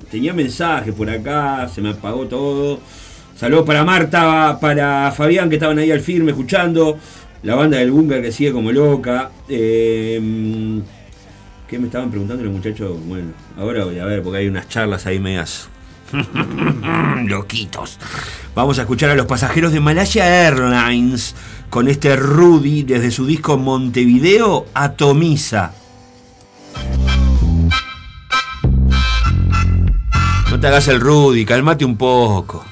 Tenía 0.09 0.33
mensajes 0.33 0.93
por 0.93 1.09
acá, 1.09 1.69
se 1.73 1.81
me 1.81 1.91
apagó 1.91 2.27
todo. 2.27 2.79
Saludos 3.35 3.65
para 3.65 3.85
Marta, 3.85 4.57
para 4.59 5.11
Fabián 5.13 5.49
que 5.49 5.55
estaban 5.55 5.79
ahí 5.79 5.89
al 5.89 6.01
firme 6.01 6.31
escuchando. 6.31 6.97
La 7.43 7.55
banda 7.55 7.77
del 7.77 7.91
búnker 7.91 8.21
que 8.21 8.33
sigue 8.33 8.51
como 8.51 8.73
loca. 8.73 9.31
Eh, 9.47 10.19
¿Qué 11.69 11.79
me 11.79 11.85
estaban 11.85 12.09
preguntando 12.09 12.43
los 12.43 12.51
muchachos? 12.51 12.97
Bueno, 13.05 13.29
ahora 13.57 13.85
voy 13.85 13.99
a 13.99 14.05
ver 14.05 14.21
porque 14.21 14.39
hay 14.39 14.47
unas 14.49 14.67
charlas 14.67 15.05
ahí 15.05 15.17
medias 15.17 15.70
Loquitos. 17.27 17.99
Vamos 18.55 18.79
a 18.79 18.81
escuchar 18.81 19.09
a 19.09 19.15
los 19.15 19.25
pasajeros 19.25 19.71
de 19.71 19.79
Malaya 19.79 20.45
Airlines 20.47 21.35
con 21.69 21.87
este 21.87 22.15
Rudy 22.15 22.83
desde 22.83 23.11
su 23.11 23.25
disco 23.25 23.57
Montevideo 23.57 24.67
Atomiza. 24.73 25.73
No 30.49 30.59
te 30.59 30.67
hagas 30.67 30.87
el 30.89 30.99
Rudy, 30.99 31.45
calmate 31.45 31.85
un 31.85 31.95
poco. 31.95 32.65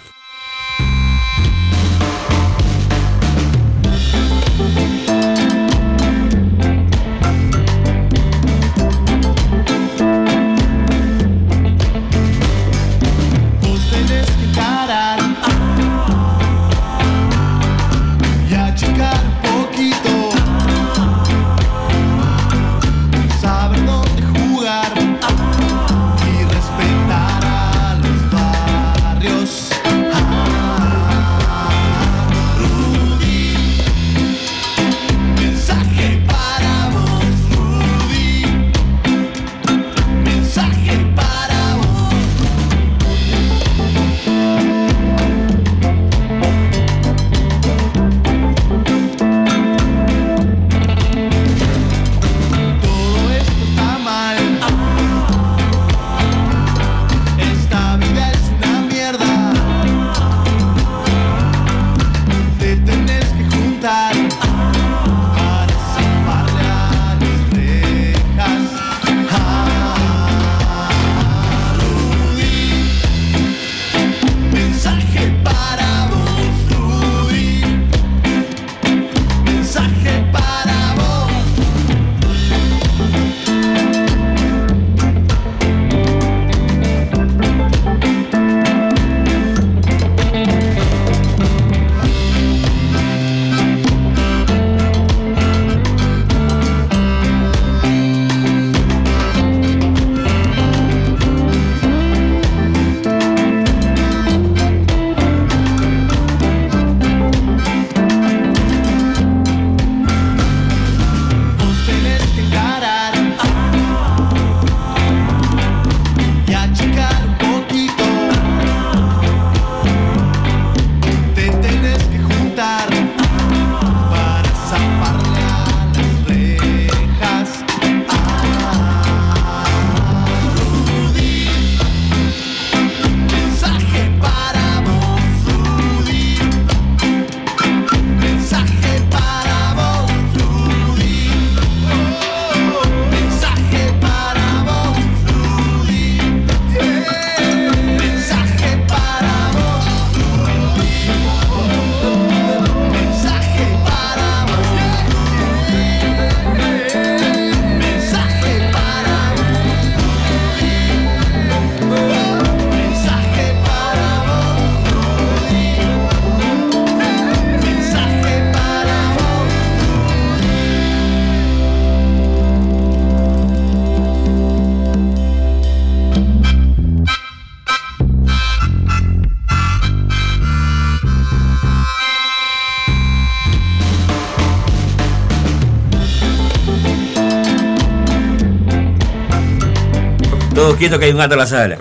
Todos 190.79 190.87
quietos 190.87 190.99
que 190.99 191.05
hay 191.07 191.11
un 191.11 191.17
gato 191.17 191.33
en 191.33 191.39
la 191.39 191.45
sala. 191.45 191.77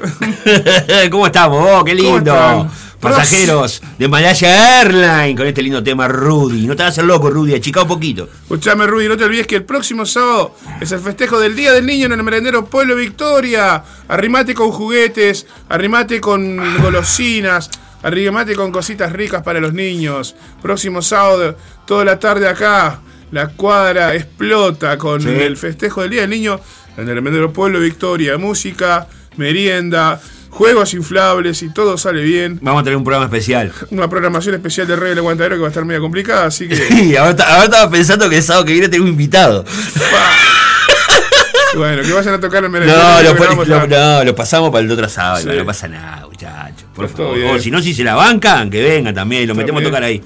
¿Cómo 1.11 1.27
estamos? 1.27 1.63
vos? 1.63 1.85
qué 1.85 1.97
¿Cómo 1.97 2.17
lindo. 2.17 2.69
Pasajeros 2.99 3.81
de 3.97 4.09
Malaya 4.09 4.81
Airlines 4.81 5.37
con 5.37 5.47
este 5.47 5.63
lindo 5.63 5.85
tema 5.85 6.09
Rudy. 6.09 6.67
No 6.67 6.75
te 6.75 6.83
hagas 6.83 6.99
el 6.99 7.07
loco, 7.07 7.31
Rudy, 7.31 7.55
achica 7.55 7.83
un 7.83 7.87
poquito. 7.89 8.29
Escuchame, 8.43 8.89
Rudy, 8.89 9.07
no 9.07 9.17
te 9.17 9.23
olvides 9.23 9.47
que 9.47 9.55
el 9.55 9.63
próximo 9.63 10.05
sábado 10.05 10.57
es 10.81 10.91
el 10.91 10.99
festejo 10.99 11.39
del 11.39 11.55
Día 11.55 11.71
del 11.73 11.87
Niño 11.87 12.07
en 12.07 12.13
el 12.15 12.25
merendero 12.25 12.65
Pueblo 12.65 12.97
Victoria. 12.97 13.85
Arrimate 14.09 14.53
con 14.53 14.73
juguetes, 14.73 15.47
arrimate 15.69 16.21
con 16.21 16.83
golosinas, 16.83 17.71
arrimate 18.03 18.57
con 18.57 18.73
cositas 18.73 19.13
ricas 19.13 19.45
para 19.45 19.61
los 19.61 19.73
niños. 19.75 20.35
Próximo 20.61 21.03
sábado, 21.03 21.57
toda 21.87 22.05
la 22.05 22.19
tarde 22.19 22.49
acá, 22.49 22.99
la 23.31 23.47
cuadra 23.47 24.17
explota 24.17 24.99
con 24.99 25.23
Sí. 25.23 25.29
el 25.29 25.57
festejo 25.57 26.01
del 26.03 26.11
Día 26.11 26.23
del 26.23 26.31
Niño 26.31 26.59
en 27.03 27.09
el 27.09 27.23
merendero 27.23 27.53
Pueblo 27.53 27.81
Victoria. 27.81 28.37
Música, 28.39 29.07
merienda, 29.37 30.21
juegos 30.51 30.95
inflables 30.95 31.63
y 31.63 31.73
todo 31.73 31.97
sale 31.97 32.23
bien. 32.23 32.59
Vamos 32.63 32.81
a 32.81 32.85
tener 32.85 32.97
un 32.97 33.05
programa 33.05 33.27
especial. 33.27 33.73
Una 33.91 34.09
programación 34.09 34.55
especial 34.55 34.87
de 34.87 34.97
Rey 34.97 35.11
del 35.11 35.19
Aguantadero 35.19 35.57
que 35.57 35.61
va 35.61 35.69
a 35.69 35.71
estar 35.71 35.85
media 35.85 36.01
complicada, 36.01 36.47
así 36.47 36.69
que. 36.69 36.77
Sí, 36.89 37.17
ahora, 37.17 37.37
ta- 37.37 37.49
ahora 37.55 37.65
estaba 37.65 37.91
pensando 37.91 38.29
que 38.29 38.37
el 38.37 38.43
sábado 38.43 38.65
que 38.65 38.73
viene 38.73 38.89
tengo 38.89 39.05
un 39.05 39.11
invitado. 39.11 39.65
bueno, 41.77 42.03
que 42.03 42.13
vayan 42.13 42.35
a 42.35 42.41
tocar 42.41 42.65
el 42.65 42.73
No, 42.73 42.79
merendero. 42.79 43.23
lo, 43.23 43.37
pon- 43.37 43.47
vamos 43.49 43.69
lo- 43.69 43.81
a- 43.81 43.87
no, 43.87 44.25
lo 44.25 44.35
pasamos 44.35 44.71
para 44.71 44.85
el 44.85 44.91
otro 44.91 45.09
sábado, 45.09 45.43
Sí. 45.43 45.49
no 45.57 45.65
pasa 45.65 45.87
nada, 45.89 46.27
muchachos. 46.27 46.85
Por 46.95 47.09
favor. 47.09 47.61
si 47.61 47.71
no, 47.71 47.81
si 47.81 47.95
se 47.95 48.03
la 48.03 48.15
bancan, 48.17 48.71
que 48.71 48.83
vengan 48.83 49.15
también, 49.15 49.47
lo 49.47 49.55
metemos 49.55 49.83
a 49.83 49.85
tocar 49.85 50.03
ahí. 50.03 50.21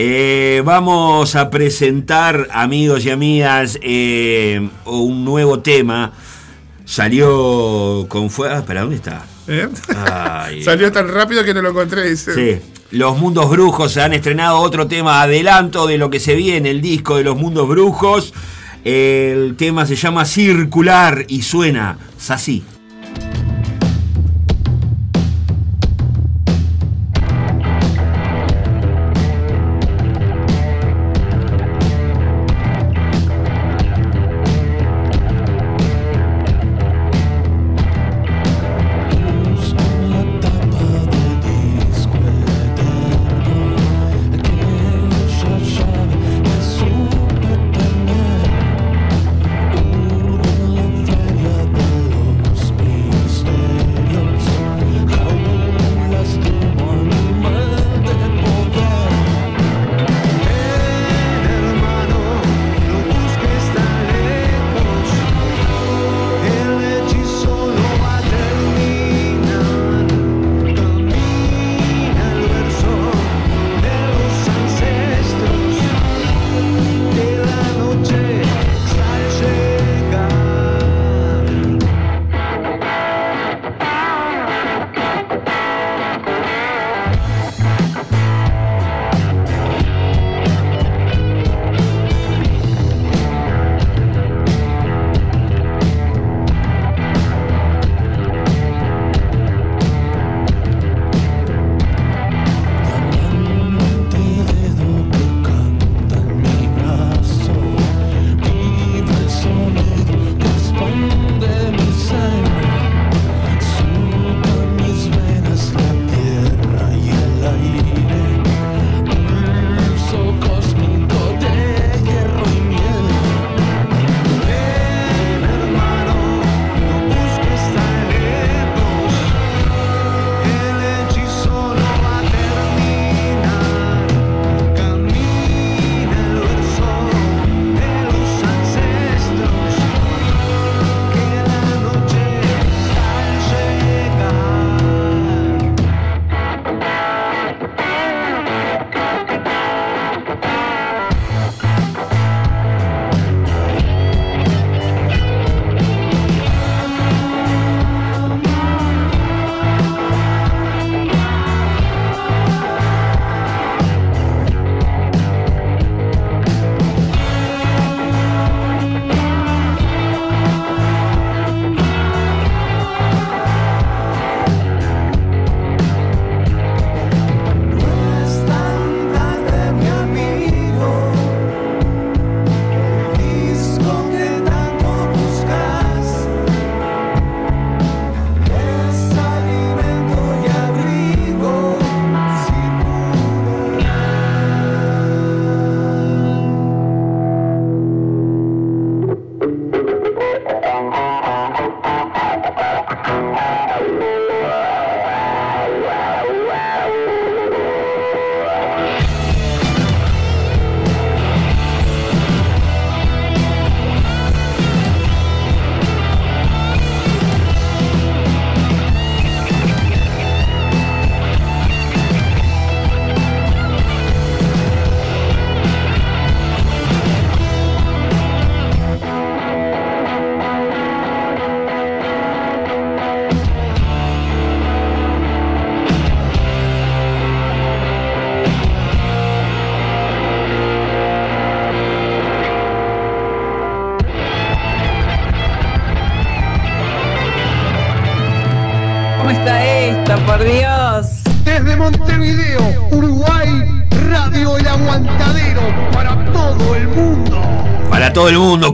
Eh, 0.00 0.62
vamos 0.64 1.34
a 1.34 1.50
presentar, 1.50 2.46
amigos 2.52 3.04
y 3.04 3.10
amigas, 3.10 3.80
eh, 3.82 4.68
un 4.84 5.24
nuevo 5.24 5.58
tema. 5.58 6.12
Salió 6.84 8.06
con 8.08 8.30
fuego. 8.30 8.54
Ah, 8.54 8.58
espera, 8.58 8.82
¿dónde 8.82 8.94
está? 8.94 9.24
¿Eh? 9.48 9.68
Ay. 9.96 10.62
Salió 10.64 10.92
tan 10.92 11.08
rápido 11.08 11.42
que 11.42 11.52
no 11.52 11.62
lo 11.62 11.70
encontré. 11.70 12.08
dice. 12.08 12.32
Sí. 12.32 12.62
Los 12.92 13.18
Mundos 13.18 13.50
Brujos 13.50 13.96
han 13.96 14.12
estrenado 14.12 14.60
otro 14.60 14.86
tema 14.86 15.20
adelanto 15.20 15.88
de 15.88 15.98
lo 15.98 16.10
que 16.10 16.20
se 16.20 16.36
viene, 16.36 16.70
el 16.70 16.80
disco 16.80 17.16
de 17.16 17.24
los 17.24 17.36
Mundos 17.36 17.66
Brujos. 17.68 18.32
El 18.84 19.56
tema 19.56 19.84
se 19.84 19.96
llama 19.96 20.26
Circular 20.26 21.24
y 21.26 21.42
suena 21.42 21.98
así. 22.28 22.62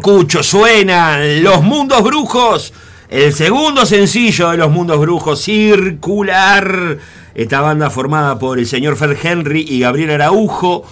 Cucho, 0.05 0.43
suenan 0.43 1.43
Los 1.43 1.62
Mundos 1.62 2.02
Brujos. 2.02 2.74
El 3.09 3.32
segundo 3.32 3.86
sencillo 3.86 4.51
de 4.51 4.59
Los 4.59 4.70
Mundos 4.70 5.01
Brujos, 5.01 5.40
Circular. 5.40 6.98
Esta 7.35 7.62
banda 7.62 7.89
formada 7.89 8.39
por 8.39 8.59
el 8.59 8.66
señor 8.66 8.97
Fer 8.98 9.16
Henry 9.22 9.64
y 9.66 9.81
Gabriel 9.81 10.10
Araujo. 10.10 10.85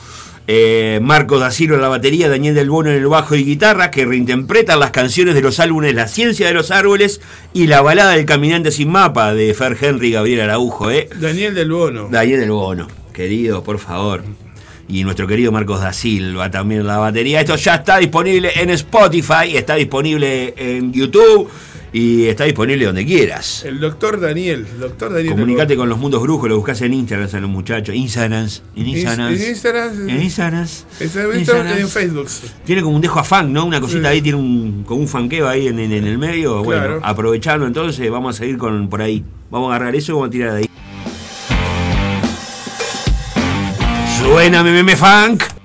eh, 0.47 0.99
Marcos 1.03 1.41
Daciro 1.41 1.75
en 1.75 1.83
la 1.83 1.89
batería, 1.89 2.31
Daniel 2.31 2.55
Del 2.55 2.71
Bono 2.71 2.89
en 2.89 2.97
el 2.97 3.07
bajo 3.07 3.35
y 3.35 3.45
guitarra, 3.45 3.91
que 3.91 4.07
reinterpretan 4.07 4.81
las 4.81 4.93
canciones 4.93 5.35
de 5.35 5.43
los 5.43 5.61
álbumes 5.61 5.95
La 5.95 6.09
ciencia 6.09 6.47
de 6.47 6.55
los 6.55 6.71
árboles 6.71 7.21
y 7.53 7.67
La 7.67 7.83
balada 7.83 8.13
del 8.13 8.25
caminante 8.25 8.71
sin 8.71 8.91
mapa 8.91 9.35
de 9.35 9.53
Fer 9.53 9.77
Henry 9.79 10.09
y 10.09 10.13
Gabriel 10.13 10.41
Araujo. 10.41 10.91
¿eh? 10.91 11.11
Daniel 11.21 11.55
del 11.55 11.71
Bono. 11.71 12.09
Daniel 12.11 12.41
Del 12.41 12.53
Bono, 12.53 12.89
querido, 13.13 13.63
por 13.63 13.79
favor. 13.79 14.25
Y 14.93 15.05
nuestro 15.05 15.27
querido 15.27 15.51
Marcos 15.51 15.81
da 15.81 15.93
Silva 15.95 16.51
también 16.51 16.87
la 16.87 16.99
batería. 16.99 17.41
Esto 17.41 17.57
ya 17.57 17.77
está 17.77 17.97
disponible 17.97 18.51
en 18.55 18.69
Spotify, 18.71 19.57
está 19.57 19.75
disponible 19.77 20.53
en 20.59 20.93
YouTube 20.93 21.49
y 21.95 22.25
está 22.27 22.45
disponible 22.45 22.85
donde 22.85 23.07
quieras. 23.07 23.65
El 23.65 23.81
doctor 23.81 24.21
Daniel. 24.21 24.67
Doctor 24.79 25.13
Daniel 25.15 25.33
Comunicate 25.33 25.77
con 25.77 25.89
los 25.89 25.99
mundos 25.99 26.21
brujos, 26.21 26.47
lo 26.49 26.57
buscas 26.57 26.83
en 26.83 26.93
Instagram 26.93 27.29
a 27.33 27.41
los 27.41 27.49
muchachos. 27.51 27.95
Instagram. 27.95 28.49
En 28.77 28.87
Instagram. 28.87 29.33
En 29.33 30.23
Instagram. 30.23 30.67
En. 31.01 31.79
En 31.81 31.89
Facebook. 31.89 32.29
Tiene 32.67 32.83
como 32.83 32.95
un 32.97 33.01
dejo 33.03 33.19
a 33.19 33.25
fan, 33.25 33.51
¿no? 33.51 33.65
Una 33.65 33.81
cosita 33.81 34.11
ahí, 34.11 34.21
tiene 34.21 34.37
un, 34.39 34.85
como 34.85 35.01
un 35.01 35.09
fanqueo 35.09 35.49
ahí 35.49 35.69
en, 35.69 35.79
en- 35.79 35.93
en 35.93 36.07
el 36.07 36.19
medio. 36.19 36.63
Bueno, 36.63 36.83
Claro. 36.83 37.01
aprovecharlo 37.03 37.67
entonces, 37.67 38.11
vamos 38.11 38.37
a 38.37 38.39
seguir 38.39 38.59
con 38.59 38.89
por 38.91 39.01
ahí. 39.01 39.25
Vamos 39.51 39.73
a 39.73 39.77
agarrar 39.77 39.97
eso 39.97 40.13
y 40.13 40.15
vamos 40.15 40.29
a 40.29 40.31
tirar 40.31 40.53
de 40.53 40.59
ahí. 40.59 40.69
Suena 44.23 44.63
meme 44.63 44.95
funk. 44.95 45.62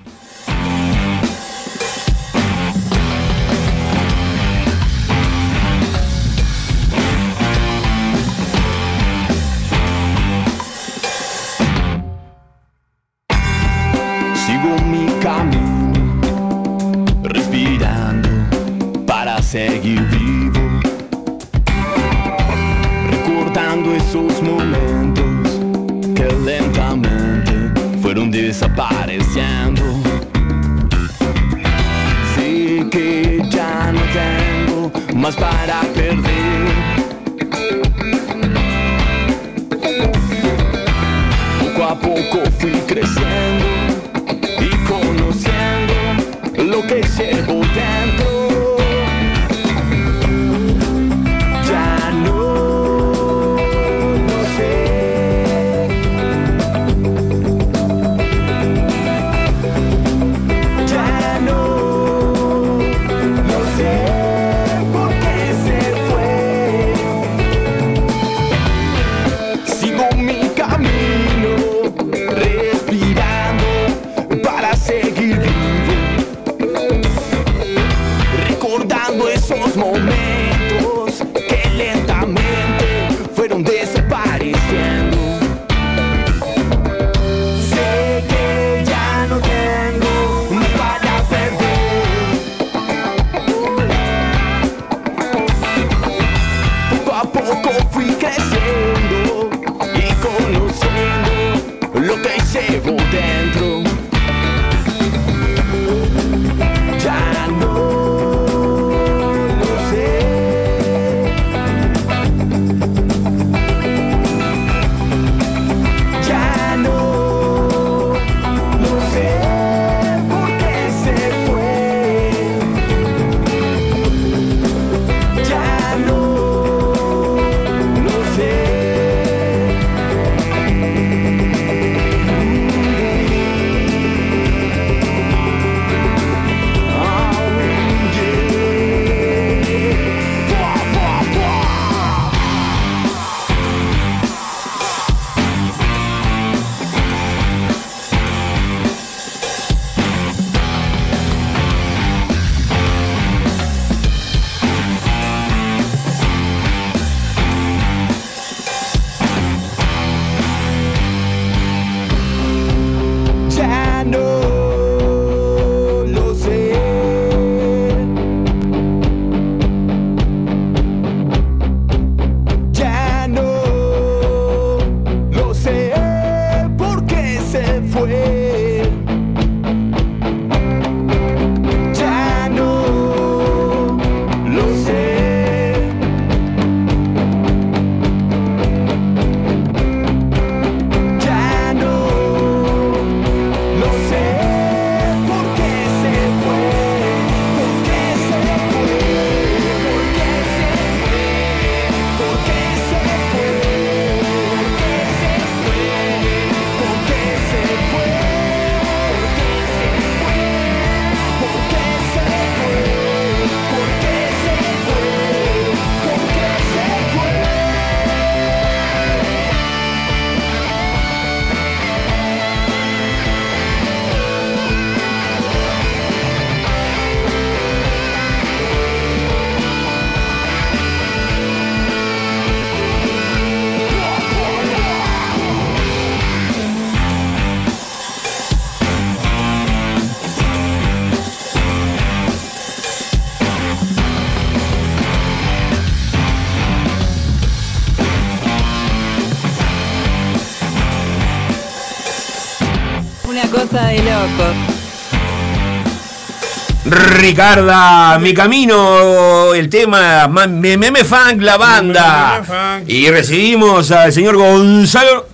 Ricarda, 256.84 258.18
mi 258.18 258.32
camino, 258.32 259.52
el 259.52 259.68
tema 259.68 260.26
ma- 260.28 260.46
Meme 260.46 261.04
Funk, 261.04 261.40
la 261.42 261.56
banda. 261.58 262.80
Y 262.86 263.10
recibimos 263.10 263.90
al 263.90 264.12
señor 264.12 264.36
Gonzalo. 264.36 265.26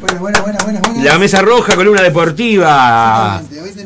Bueno, 0.00 0.18
bueno, 0.20 0.42
bueno, 0.42 0.58
bueno, 0.64 0.80
bueno. 0.82 1.02
La 1.04 1.18
mesa 1.18 1.40
roja, 1.40 1.74
columna 1.76 2.02
deportiva. 2.02 3.40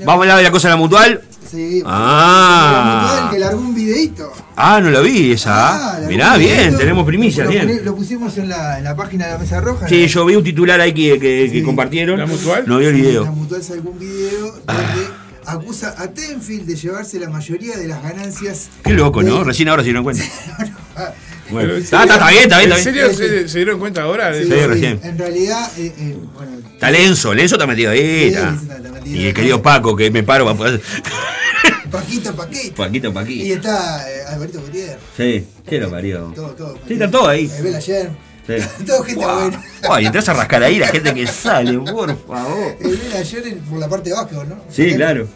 Vamos 0.04 0.08
a 0.08 0.12
hablar 0.22 0.36
de 0.38 0.42
la 0.42 0.50
cosa 0.50 0.68
de 0.68 0.72
la 0.74 0.78
mutual. 0.78 1.20
Sí, 1.48 1.82
Ah. 1.86 3.02
Mutual, 3.12 3.30
que 3.30 3.38
largó 3.38 3.60
un 3.60 3.74
videito. 3.74 4.32
Ah, 4.56 4.80
no 4.80 4.90
la 4.90 5.00
vi 5.00 5.32
esa. 5.32 5.93
Mirá, 6.08 6.36
bien, 6.36 6.76
tenemos 6.76 7.04
primicias, 7.06 7.46
lo, 7.46 7.52
bien. 7.52 7.84
lo 7.84 7.94
pusimos 7.96 8.36
en 8.38 8.48
la, 8.48 8.78
en 8.78 8.84
la 8.84 8.94
página 8.96 9.26
de 9.26 9.32
la 9.32 9.38
Mesa 9.38 9.60
Roja. 9.60 9.88
Sí, 9.88 10.02
¿no? 10.02 10.06
yo 10.06 10.26
vi 10.26 10.34
un 10.36 10.44
titular 10.44 10.80
ahí 10.80 10.92
que, 10.92 11.18
que- 11.18 11.50
que 11.52 11.62
compartieron. 11.62 12.18
¿La 12.18 12.26
mutual? 12.26 12.64
No 12.66 12.78
vi 12.78 12.86
el 12.86 12.92
La 12.92 12.98
video. 12.98 13.26
Mutual 13.26 13.62
sacó 13.62 13.90
un 13.90 13.98
video 13.98 14.52
donde 14.66 15.08
acusa 15.46 15.94
a 15.98 16.08
Tenfield 16.08 16.66
de 16.66 16.76
llevarse 16.76 17.18
la 17.20 17.28
mayoría 17.28 17.76
de 17.76 17.86
las 17.88 18.02
ganancias. 18.02 18.68
Qué 18.82 18.92
loco, 18.94 19.22
de- 19.22 19.30
¿no? 19.30 19.44
Recién 19.44 19.68
ahora 19.68 19.82
se 19.82 19.86
dieron 19.88 20.04
cuenta. 20.04 20.24
Bueno, 21.50 21.68
Pero, 21.68 21.76
¿en 21.76 21.82
está, 21.84 22.02
está, 22.04 22.14
está 22.14 22.30
bien, 22.30 22.42
está 22.44 22.58
bien. 22.58 22.72
¿En 22.72 22.78
serio 22.78 23.12
se, 23.12 23.48
se 23.50 23.58
dieron 23.58 23.78
cuenta 23.78 24.00
ahora? 24.02 24.30
de 24.30 24.44
Sí, 24.44 24.50
recién. 24.50 24.98
En 25.02 25.18
realidad, 25.18 25.70
eh, 25.76 25.92
eh, 25.98 26.16
bueno, 26.34 26.52
Está 26.72 26.90
Lenzo, 26.90 27.34
Lenzo 27.34 27.56
está 27.56 27.66
metido 27.66 27.90
ahí. 27.90 28.00
Sí, 28.00 28.24
está. 28.34 28.50
Lenzo 28.50 28.72
está 28.72 28.90
metido 28.90 29.16
Y 29.16 29.26
el 29.26 29.34
querido 29.34 29.60
Paco, 29.62 29.94
que 29.94 30.10
me 30.10 30.22
paro 30.22 30.46
para 30.46 30.56
poder. 30.56 30.80
Paquito, 31.94 32.34
Paquito. 32.36 32.74
Paquito, 32.74 33.08
Y 33.08 33.12
Paquito. 33.12 33.54
está 33.54 34.10
eh, 34.10 34.22
Alberto 34.28 34.60
Gutiérrez. 34.60 34.96
Sí, 35.16 35.46
¿qué 35.68 35.78
lo 35.80 35.90
parió? 35.90 36.32
Todo, 36.34 36.48
todo. 36.50 36.78
Sí, 36.86 36.94
está 36.94 37.10
todo 37.10 37.28
ahí. 37.28 37.50
Eh, 37.52 37.62
Bela 37.62 37.78
Ayer. 37.78 38.10
Sí. 38.46 38.52
Todo 38.86 39.02
gente 39.04 39.24
buena. 39.24 39.64
Ay, 39.88 40.04
entras 40.04 40.28
a 40.28 40.34
rascar 40.34 40.62
ahí 40.62 40.78
la 40.78 40.88
gente 40.88 41.14
que 41.14 41.26
sale, 41.26 41.78
por 41.78 42.14
favor. 42.26 42.76
El 42.78 42.96
Bela 42.98 43.18
Ayer 43.18 43.56
por 43.70 43.78
la 43.78 43.88
parte 43.88 44.10
de 44.10 44.16
básquetbol, 44.16 44.48
¿no? 44.50 44.56
Sí, 44.70 44.94
claro. 44.94 45.26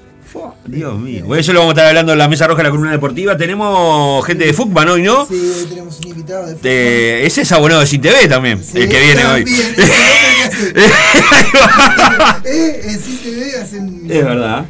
Dios 0.66 0.98
mío. 0.98 1.24
Bueno, 1.24 1.40
eso 1.40 1.54
lo 1.54 1.60
vamos 1.60 1.70
a 1.70 1.74
estar 1.76 1.86
hablando 1.86 2.12
en 2.12 2.18
la 2.18 2.28
mesa 2.28 2.46
roja 2.46 2.58
de 2.58 2.64
la 2.64 2.70
columna 2.70 2.90
deportiva. 2.92 3.34
Tenemos 3.38 4.22
gente 4.26 4.44
de 4.44 4.52
Fútbol 4.52 4.86
hoy, 4.90 5.02
¿no? 5.02 5.24
Sí, 5.24 5.34
hoy 5.56 5.64
tenemos 5.70 5.98
un 6.00 6.06
invitado 6.08 6.46
de 6.48 6.54
De- 6.56 7.26
ese 7.26 7.40
es 7.40 7.52
abonado 7.52 7.80
de 7.80 7.86
Sin 7.86 8.02
TV 8.02 8.28
también, 8.28 8.62
el 8.74 8.88
que 8.90 9.00
viene 9.00 9.24
hoy. 9.24 9.44
También, 9.46 9.68
el 9.68 9.74
que 9.74 10.82
Eh, 12.44 12.80
en 12.84 12.98
CTV 12.98 13.62
hacen 13.62 14.02
Es 14.10 14.24
verdad. 14.24 14.66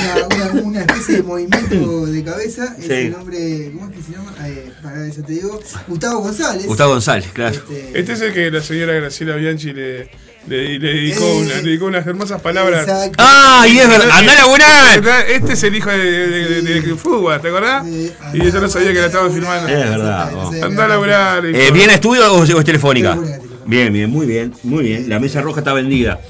Una, 0.00 0.26
una, 0.52 0.62
una 0.62 0.80
especie 0.80 1.16
de 1.16 1.22
movimiento 1.22 2.06
de 2.06 2.24
cabeza. 2.24 2.74
Es 2.78 2.86
Sí. 2.86 2.92
el 2.92 3.14
hombre, 3.14 3.70
¿cómo 3.74 3.90
es 3.90 3.96
que 3.96 4.02
se 4.02 4.12
llama? 4.12 4.34
Eh, 4.46 4.72
para 4.82 5.06
eso 5.06 5.22
te 5.22 5.32
digo, 5.32 5.60
Gustavo 5.88 6.20
González. 6.20 6.66
Gustavo 6.66 6.92
González, 6.92 7.28
claro. 7.32 7.56
Este 7.94 8.12
es 8.12 8.20
el 8.20 8.32
que 8.32 8.50
la 8.50 8.62
señora 8.62 8.92
Graciela 8.94 9.36
Bianchi 9.36 9.72
le, 9.72 10.10
le, 10.48 10.78
le 10.78 10.94
dedicó, 10.94 11.24
Eh, 11.24 11.36
una- 11.42 11.54
le 11.56 11.62
dedicó 11.62 11.84
unas 11.86 12.06
hermosas 12.06 12.40
palabras. 12.40 12.82
Exacto. 12.82 13.16
Ah, 13.18 13.66
y 13.68 13.78
es 13.78 13.88
verdad. 13.88 14.10
Andá 14.10 14.32
a 14.32 14.36
laburar. 14.36 15.24
Este 15.28 15.52
es 15.52 15.62
el 15.64 15.74
hijo 15.74 15.90
de, 15.90 15.98
de, 15.98 16.62
de, 16.62 16.80
de 16.80 16.94
Fuga, 16.96 17.40
¿te 17.40 17.48
acordás? 17.48 17.86
y 17.86 18.10
yo 18.50 18.60
no 18.60 18.68
sabía 18.68 18.92
que 18.92 19.00
la 19.00 19.06
estaban 19.06 19.32
filmando. 19.32 19.68
Es 19.68 19.90
verdad. 19.90 20.30
Andá 20.62 20.84
a 20.84 20.88
laburar. 20.88 21.46
Eh. 21.46 21.70
¿Viene 21.72 21.92
a 21.92 21.94
estudio 21.96 22.32
o, 22.34 22.40
o 22.40 22.44
es 22.44 22.64
telefónica? 22.64 23.18
Bien, 23.70 23.92
bien, 23.92 24.10
muy 24.10 24.26
bien, 24.26 24.52
muy 24.64 24.82
bien. 24.82 25.08
La 25.08 25.20
mesa 25.20 25.40
roja 25.42 25.60
está 25.60 25.72
vendida. 25.72 26.20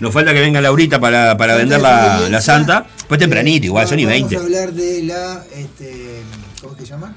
Nos 0.00 0.12
falta 0.12 0.34
que 0.34 0.40
venga 0.40 0.60
Laurita 0.60 1.00
para, 1.00 1.34
para 1.38 1.56
vender 1.56 1.80
la, 1.80 2.28
la 2.28 2.40
santa. 2.42 2.86
Pues 3.08 3.18
tempranito, 3.18 3.64
igual, 3.64 3.88
son 3.88 3.98
y 3.98 4.04
Vamos 4.04 4.20
20. 4.28 4.36
a 4.36 4.40
hablar 4.40 4.72
de 4.74 5.02
la, 5.04 5.44
este, 5.56 6.20
¿cómo 6.60 6.76
se 6.76 6.84
llama? 6.84 7.16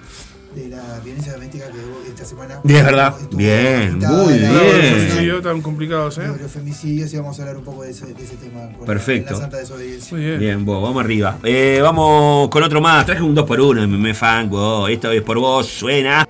De 0.55 0.69
la 0.69 1.01
violencia 1.03 1.33
doméstica 1.33 1.65
que 1.65 1.79
hubo 1.79 2.01
esta 2.07 2.23
semana. 2.23 2.61
Es 2.63 2.85
verdad. 2.85 3.13
Bien, 3.31 3.97
muy 3.99 4.39
bien. 4.39 5.25
Yo 5.25 5.41
tan 5.41 5.61
complicados, 5.61 6.17
¿eh? 6.19 6.27
Los 6.41 6.51
femicidios 6.51 7.11
y 7.13 7.17
vamos 7.17 7.37
a 7.39 7.41
hablar 7.41 7.57
un 7.57 7.63
poco 7.65 7.83
de 7.83 7.91
ese, 7.91 8.05
de 8.05 8.23
ese 8.23 8.37
tema. 8.37 8.71
con 8.77 8.85
Perfecto. 8.85 9.33
La 9.33 9.39
santa 9.39 9.57
desobediencia. 9.57 10.15
Muy 10.15 10.25
bien. 10.25 10.39
Bien, 10.39 10.65
vos, 10.65 10.81
vamos 10.81 11.03
arriba. 11.03 11.39
Eh, 11.43 11.79
vamos 11.81 12.47
con 12.49 12.63
otro 12.63 12.79
más. 12.79 13.05
Traje 13.05 13.21
un 13.21 13.35
2x1 13.35 13.83
en 13.83 14.01
me 14.01 14.13
fan, 14.13 14.49
vos. 14.49 14.89
Esta 14.89 15.09
vez 15.09 15.21
por 15.23 15.39
vos 15.39 15.67
suena. 15.67 16.25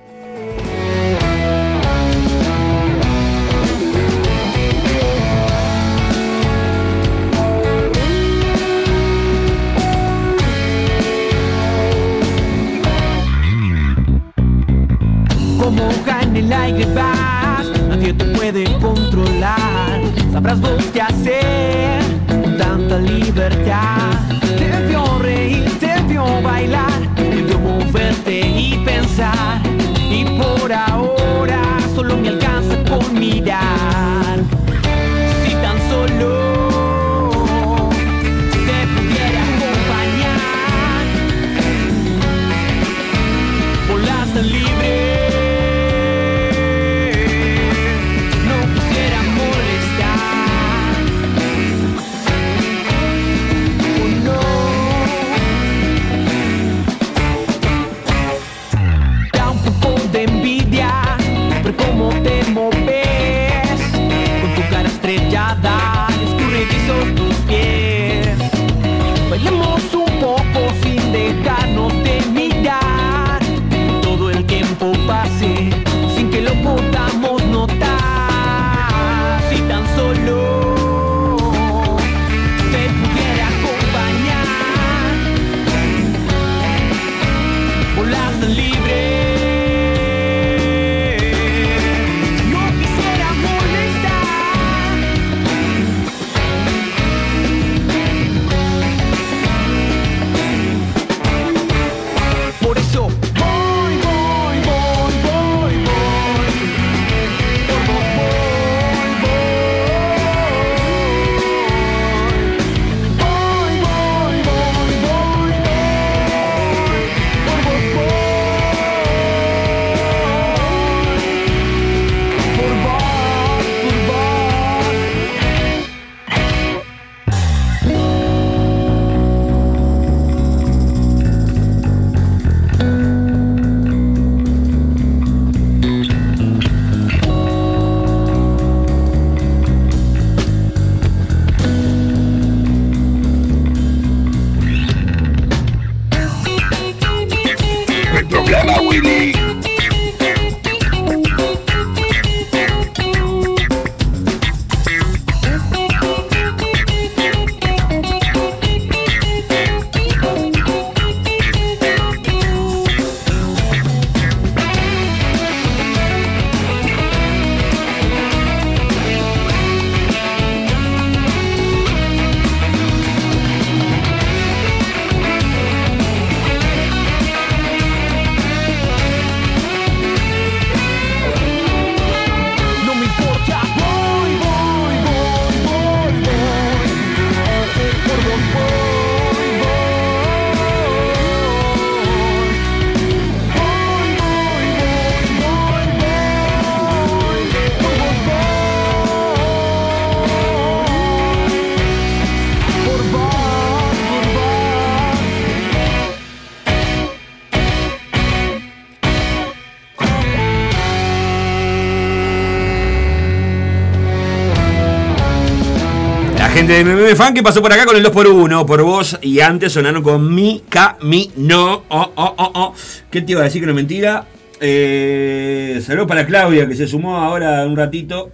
De 216.82 217.14
Fan 217.14 217.32
que 217.34 217.42
pasó 217.42 217.62
por 217.62 217.72
acá 217.72 217.86
con 217.86 217.94
el 217.96 218.04
2x1, 218.04 218.66
por 218.66 218.82
vos, 218.82 219.16
y 219.22 219.38
antes 219.40 219.72
sonaron 219.72 220.02
con 220.02 220.34
mi 220.34 220.62
camino. 220.68 221.84
Oh, 221.88 222.10
oh, 222.16 222.34
oh, 222.36 222.50
oh. 222.54 222.74
¿Qué 223.10 223.22
te 223.22 223.32
iba 223.32 223.42
a 223.42 223.44
decir 223.44 223.60
que 223.62 223.66
no 223.66 223.72
es 223.72 223.76
mentira? 223.76 224.26
Eh, 224.60 225.80
saludos 225.86 226.08
para 226.08 226.26
Claudia, 226.26 226.66
que 226.66 226.74
se 226.74 226.88
sumó 226.88 227.18
ahora 227.18 227.64
un 227.64 227.76
ratito. 227.76 228.32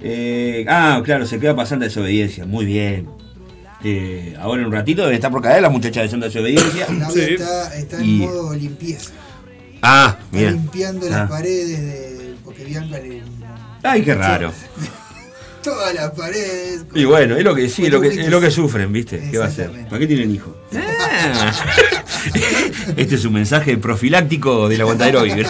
Eh, 0.00 0.64
ah, 0.68 1.00
claro, 1.04 1.24
se 1.24 1.38
queda 1.38 1.54
pasando 1.54 1.84
desobediencia. 1.84 2.46
Muy 2.46 2.64
bien. 2.64 3.06
Eh, 3.84 4.34
ahora 4.40 4.62
en 4.62 4.66
un 4.66 4.72
ratito 4.72 5.02
deben 5.02 5.14
estar 5.14 5.30
por 5.30 5.42
caer 5.42 5.62
las 5.62 5.70
muchachas 5.70 6.04
de 6.04 6.08
Santa 6.08 6.26
Desobediencia. 6.26 6.86
Claudia 6.86 7.24
está, 7.26 7.76
está 7.76 7.96
en 7.98 8.04
Y- 8.04 8.18
modo 8.18 8.54
limpieza. 8.54 9.10
Ah, 9.82 10.16
Está 10.18 10.36
bien. 10.36 10.52
limpiando 10.54 11.06
Ah. 11.06 11.10
las 11.10 11.30
paredes 11.30 11.80
de. 11.80 12.34
Porque 12.44 12.64
Bianca 12.64 12.98
le. 12.98 13.22
Ay, 13.84 14.02
qué 14.02 14.14
raro. 14.14 14.52
Todas 15.62 15.94
las 15.94 16.10
paredes. 16.12 16.61
Y 16.94 17.04
bueno, 17.04 17.36
es 17.36 17.44
lo 17.44 17.54
que 17.54 17.68
sí, 17.68 17.86
es 17.86 17.92
lo 17.92 18.00
que, 18.00 18.08
es 18.08 18.28
lo 18.28 18.40
que 18.40 18.50
sufren, 18.50 18.92
¿viste? 18.92 19.28
¿Qué 19.30 19.38
va 19.38 19.46
a 19.46 19.48
hacer? 19.48 19.70
¿Para 19.88 19.98
qué 19.98 20.06
tienen 20.06 20.30
hijos? 20.30 20.54
Ah. 20.74 21.52
Este 22.96 23.14
es 23.16 23.24
un 23.24 23.32
mensaje 23.32 23.76
profiláctico 23.76 24.68
del 24.68 24.80
aguantadero 24.80 25.22
Viver. 25.22 25.46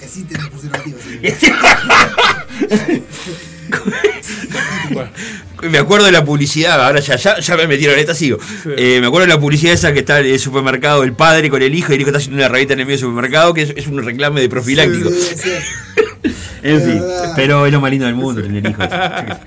Existen 0.00 0.40
los 0.40 0.50
preservativos. 0.50 1.02
Me 5.62 5.78
acuerdo 5.78 6.06
de 6.06 6.12
la 6.12 6.24
publicidad, 6.24 6.84
ahora 6.84 7.00
ya, 7.00 7.16
ya, 7.16 7.38
ya 7.38 7.56
me 7.56 7.66
metieron 7.68 7.98
esta, 7.98 8.14
sigo. 8.14 8.38
Eh, 8.76 8.98
me 9.00 9.06
acuerdo 9.06 9.26
de 9.28 9.34
la 9.34 9.40
publicidad 9.40 9.74
esa 9.74 9.92
que 9.92 10.00
está 10.00 10.18
en 10.20 10.26
el 10.26 10.40
supermercado, 10.40 11.04
el 11.04 11.12
padre 11.12 11.50
con 11.50 11.62
el 11.62 11.74
hijo, 11.74 11.92
y 11.92 11.94
el 11.94 12.00
hijo 12.00 12.10
está 12.10 12.18
haciendo 12.18 12.38
una 12.38 12.48
revista 12.48 12.74
en 12.74 12.80
el 12.80 12.86
medio 12.86 12.98
del 12.98 13.08
supermercado, 13.08 13.54
que 13.54 13.62
es, 13.62 13.72
es 13.76 13.86
un 13.86 14.02
reclame 14.02 14.40
de 14.40 14.48
profiláctico. 14.48 15.10
En 16.62 16.80
fin, 16.80 17.02
pero 17.36 17.66
es 17.66 17.72
lo 17.72 17.80
más 17.80 17.90
lindo 17.90 18.06
del 18.06 18.14
mundo 18.14 18.42
tener 18.42 18.66
hijos. 18.66 18.86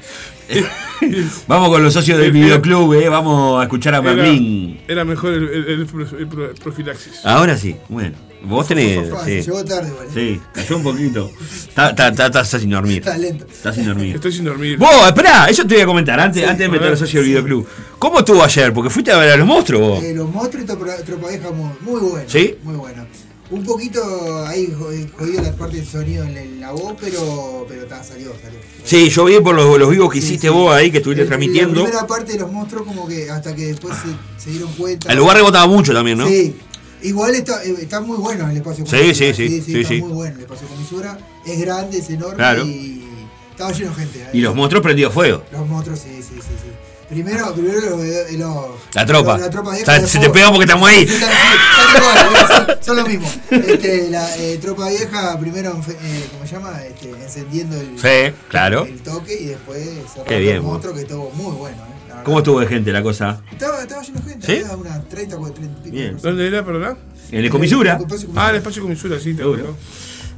Vamos 1.48 1.70
con 1.70 1.84
los 1.84 1.94
socios 1.94 2.20
del 2.20 2.32
videoclub, 2.32 2.94
eh, 2.94 3.10
vamos 3.10 3.60
a 3.60 3.64
escuchar 3.64 3.96
a 3.96 4.02
Merlín. 4.02 4.80
era 4.88 5.04
mejor 5.04 5.34
el, 5.34 5.44
el- 5.50 5.70
el 5.82 5.86
pro- 5.88 6.18
el 6.18 6.28
pro- 6.28 6.54
profilaxis. 6.54 7.26
Ahora 7.26 7.58
sí, 7.58 7.76
bueno. 7.90 8.16
Vos 8.44 8.68
tenés. 8.68 9.08
Sí, 9.26 9.42
Llegó 9.42 9.66
tarde. 9.66 9.90
¿eh? 9.90 10.10
sí 10.14 10.42
cayó 10.54 10.78
un 10.78 10.84
poquito. 10.84 11.32
Está, 11.68 11.90
está, 11.90 12.08
está, 12.10 12.28
está 12.42 12.60
sin 12.60 12.70
dormir. 12.70 13.00
Está 13.00 13.18
lento. 13.18 13.46
Está 13.52 13.74
sin 13.74 13.86
dormir. 13.88 14.16
Estoy 14.16 14.32
sin 14.34 14.46
dormir. 14.46 14.78
Vos, 14.78 15.08
esperá, 15.08 15.48
eso 15.50 15.66
te 15.66 15.74
voy 15.74 15.82
a 15.84 15.86
comentar 15.88 16.20
antes, 16.20 16.44
Sí. 16.44 16.48
antes 16.48 16.60
de 16.60 16.70
meter 16.70 16.90
al 16.90 16.98
socio 16.98 17.22
del 17.22 17.30
videoclub. 17.30 17.68
¿Cómo 17.98 18.20
estuvo 18.20 18.44
ayer? 18.44 18.72
Porque 18.72 18.92
fuiste 18.92 19.12
a 19.12 19.18
ver 19.18 19.32
a 19.32 19.38
los 19.38 19.48
monstruos 19.48 19.82
vos. 19.82 20.04
Eh, 20.04 20.14
los 20.14 20.30
monstruos 20.32 20.64
y 20.64 20.68
Tropa 20.68 20.86
Tropa 21.04 21.28
Vieja 21.30 21.50
muy, 21.50 21.72
muy 21.82 22.02
bueno. 22.02 22.30
¿Sí? 22.30 22.56
Muy 22.64 22.76
bueno. 22.76 23.08
Un 23.52 23.64
poquito 23.64 24.46
ahí 24.48 24.74
jo- 24.78 24.90
jodido 25.18 25.42
la 25.44 25.52
parte 25.56 25.78
del 25.78 25.86
sonido 25.86 26.24
en 26.26 26.60
la, 26.60 26.72
voz, 26.72 26.96
pero, 27.00 27.66
pero 27.70 27.86
ta, 27.86 28.04
salió, 28.04 28.32
salió. 28.42 28.60
Sí, 28.84 29.10
yo 29.10 29.26
vi 29.26 29.40
por 29.40 29.54
los, 29.56 29.78
los 29.80 29.90
vivos 29.90 30.12
que 30.12 30.20
Sí, 30.20 30.28
hiciste 30.28 30.48
sí. 30.48 30.54
vos 30.54 30.74
ahí, 30.74 30.90
que 30.92 30.98
estuviste 30.98 31.22
El- 31.22 31.28
transmitiendo. 31.28 31.76
La 31.82 31.86
primera 31.86 32.08
parte 32.08 32.34
de 32.34 32.40
los 32.40 32.52
monstruos, 32.52 32.86
como 32.88 33.08
que 33.08 33.30
hasta 33.30 33.54
que 33.56 33.68
después 33.68 33.96
se, 33.98 34.44
se 34.44 34.50
dieron 34.50 34.72
cuenta. 34.74 35.12
El 35.12 35.20
lugar 35.20 35.38
rebotaba 35.38 35.68
mucho 35.68 35.94
también, 35.94 36.18
¿no? 36.18 36.28
Sí. 36.28 36.56
Igual 37.04 37.36
está, 37.36 37.64
eh, 37.64 37.76
está 37.82 38.02
muy 38.02 38.18
bueno 38.18 38.50
el 38.50 38.58
espacio 38.58 38.84
Sí, 38.84 38.92
con 38.92 39.00
sí, 39.00 39.06
misura. 39.06 39.34
sí, 39.36 39.62
sí, 39.62 39.78
está 39.80 39.90
sí. 39.90 40.02
muy 40.02 40.12
bueno 40.12 40.36
el 40.38 40.42
espacio 40.42 40.68
con 40.68 40.80
misura. 40.80 41.18
Es 41.46 41.60
grande, 41.60 41.98
es 42.00 42.10
enorme 42.10 42.36
Claro. 42.38 42.66
y 42.66 43.04
estaba 43.52 43.72
lleno 43.74 43.90
de 43.92 43.96
gente. 43.96 44.26
Y 44.34 44.42
los 44.42 44.56
monstruos 44.56 44.82
prendidos 44.82 45.14
fuego. 45.14 45.44
Los 45.52 45.68
monstruos, 45.68 46.00
sí, 46.00 46.10
sí, 46.18 46.34
sí. 46.34 46.40
sí. 46.42 46.72
Primero, 47.10 47.54
primero 47.54 47.80
los, 47.82 48.32
los- 48.32 48.66
La 48.96 49.06
tropa. 49.06 49.38
La 49.38 49.50
tropa 49.50 49.70
O 49.70 49.74
vieja. 49.74 49.86
sea, 49.86 50.00
de 50.02 50.08
se 50.08 50.20
te 50.20 50.30
pegó 50.30 50.50
porque 50.50 50.66
estamos 50.66 50.90
ahí. 50.90 51.08
Sí, 51.08 51.14
son, 51.20 52.68
son 52.82 52.98
lo 52.98 53.06
mismo. 53.06 53.32
Este, 53.52 54.10
la 54.10 54.38
eh, 54.38 54.58
tropa 54.62 54.90
vieja, 54.90 55.40
primero, 55.40 55.80
eh, 55.88 56.26
¿cómo 56.32 56.46
se 56.46 56.52
llama? 56.56 56.82
Este, 56.84 57.10
encendiendo 57.12 57.80
el, 57.80 58.00
Sí, 58.00 58.34
claro. 58.50 58.86
el 58.86 59.00
toque 59.02 59.38
y 59.40 59.46
después 59.46 59.80
cerrando 60.08 60.24
Qué 60.26 60.40
bien, 60.40 60.56
el 60.56 60.62
vos. 60.62 60.72
monstruo 60.72 60.94
que 60.96 61.02
estuvo 61.02 61.30
muy 61.32 61.56
bueno. 61.56 61.78
¿eh? 61.78 62.10
La. 62.10 62.24
¿Cómo 62.24 62.40
estuvo 62.40 62.60
de 62.60 62.68
gente 62.68 62.92
la 62.92 63.04
cosa? 63.04 63.42
Estaba, 63.52 63.82
estaba 63.82 64.02
lleno 64.02 64.20
de 64.22 64.30
gente, 64.32 64.48
¿Sí? 64.48 64.54
había 64.64 64.76
unas 64.78 65.08
30, 65.10 65.38
40, 65.38 65.60
30 65.62 65.80
y 65.80 65.84
pico. 65.84 65.96
Bien. 65.96 66.18
¿Dónde 66.22 66.48
era, 66.48 66.66
perdón? 66.66 66.98
En 67.32 67.44
el 67.44 67.50
comisura. 67.52 68.00
Ah, 68.36 68.50
el 68.50 68.56
espacio 68.58 68.82
comisura, 68.82 69.20
sí, 69.20 69.34
te 69.36 69.44
acuerdo. 69.44 69.76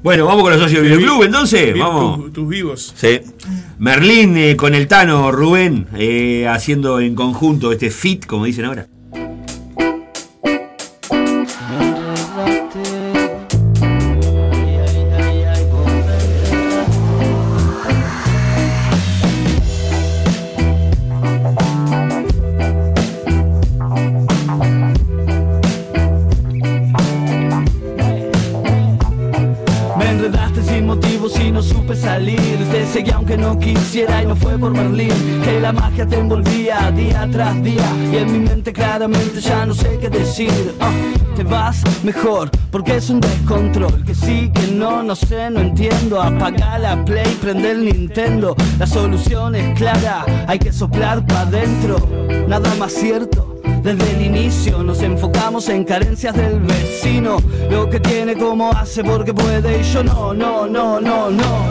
Bueno, 0.04 0.26
vamos 0.26 0.44
con 0.44 0.52
los 0.54 0.62
socios 0.62 0.84
del 0.84 0.98
videoclub 0.98 1.24
entonces. 1.24 1.74
Vi 1.74 1.80
Vamos. 1.80 2.18
tu- 2.26 2.30
tus 2.32 2.48
vivos. 2.50 2.94
Sí. 2.96 3.20
Merlín 3.80 4.38
eh, 4.38 4.56
con 4.56 4.76
el 4.76 4.88
Tano, 4.88 5.32
Rubén, 5.32 5.88
eh, 5.96 6.48
haciendo 6.48 7.00
en 7.00 7.16
conjunto 7.16 7.72
este 7.72 7.90
fit, 7.90 8.26
como 8.26 8.46
dicen 8.46 8.66
ahora. 8.66 8.88
Magia 35.98 36.06
te 36.06 36.20
envolvía 36.20 36.92
día 36.92 37.28
tras 37.32 37.64
día 37.64 37.90
Y 38.12 38.18
en 38.18 38.32
mi 38.32 38.40
mente 38.40 38.72
claramente 38.72 39.40
ya 39.42 39.66
no 39.66 39.74
sé 39.74 39.98
qué 40.00 40.10
decir. 40.10 40.76
Ah, 40.80 40.92
Te 41.36 41.44
vas 41.44 41.82
mejor 42.04 42.50
porque 42.72 42.98
es 42.98 43.10
un 43.10 43.20
descontrol 43.20 44.04
Que 44.06 44.14
sí, 44.14 44.52
que 44.54 44.68
no, 44.68 45.02
no 45.04 45.16
sé, 45.16 45.50
no 45.50 45.60
entiendo. 45.60 46.22
Apaga 46.22 46.78
la 46.78 47.04
play, 47.04 47.38
prende 47.42 47.72
el 47.72 47.86
Nintendo. 47.86 48.56
La 48.80 48.86
solución 48.86 49.56
es 49.56 49.78
clara, 49.78 50.26
hay 50.48 50.60
que 50.60 50.72
soplar 50.72 51.26
para 51.26 51.42
adentro 51.42 51.98
Nada 52.48 52.74
más 52.76 52.94
cierto 52.94 53.54
desde 53.84 54.12
el 54.12 54.22
inicio 54.26 54.84
nos 54.84 55.02
enfocamos 55.02 55.70
en 55.70 55.86
carencias 55.86 56.36
del 56.36 56.60
vecino. 56.60 57.38
Lo 57.70 57.90
que 57.90 58.02
tiene 58.02 58.36
como 58.36 58.70
hace 58.72 59.02
porque 59.02 59.34
puede 59.34 59.80
y 59.80 59.84
yo 59.84 60.04
no, 60.04 60.34
no, 60.34 60.68
no, 60.68 61.00
no, 61.00 61.30
no. 61.30 61.66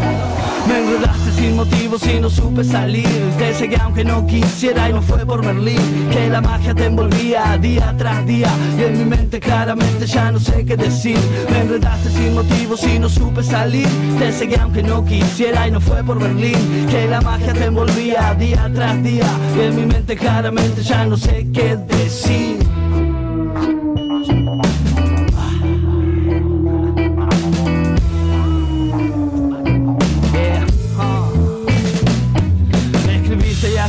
Me 0.66 0.78
enredaste 0.78 1.25
sin 1.36 1.56
motivos 1.56 2.06
y 2.06 2.20
no 2.20 2.30
supe 2.30 2.64
salir. 2.64 3.08
Te 3.38 3.54
seguí 3.54 3.76
aunque 3.76 4.04
no 4.04 4.26
quisiera 4.26 4.88
y 4.88 4.92
no 4.92 5.02
fue 5.02 5.24
por 5.26 5.44
Merlín 5.44 6.08
Que 6.10 6.28
la 6.28 6.40
magia 6.40 6.74
te 6.74 6.86
envolvía 6.86 7.58
día 7.58 7.94
tras 7.96 8.26
día. 8.26 8.50
Y 8.78 8.82
en 8.82 8.98
mi 8.98 9.04
mente 9.04 9.38
claramente 9.40 10.06
ya 10.06 10.32
no 10.32 10.40
sé 10.40 10.64
qué 10.64 10.76
decir. 10.76 11.18
Me 11.50 11.60
enredaste 11.60 12.10
sin 12.10 12.34
motivos 12.34 12.82
y 12.84 12.98
no 12.98 13.08
supe 13.08 13.42
salir. 13.42 13.88
Te 14.18 14.32
seguí 14.32 14.54
aunque 14.56 14.82
no 14.82 15.04
quisiera 15.04 15.68
y 15.68 15.70
no 15.70 15.80
fue 15.80 16.02
por 16.02 16.18
Berlín 16.18 16.86
Que 16.90 17.06
la 17.06 17.20
magia 17.20 17.52
te 17.52 17.64
envolvía 17.64 18.34
día 18.34 18.70
tras 18.74 19.02
día. 19.02 19.30
Y 19.56 19.60
en 19.60 19.76
mi 19.76 19.86
mente 19.86 20.16
claramente 20.16 20.82
ya 20.82 21.04
no 21.06 21.16
sé 21.16 21.46
qué 21.52 21.76
decir 21.76 22.58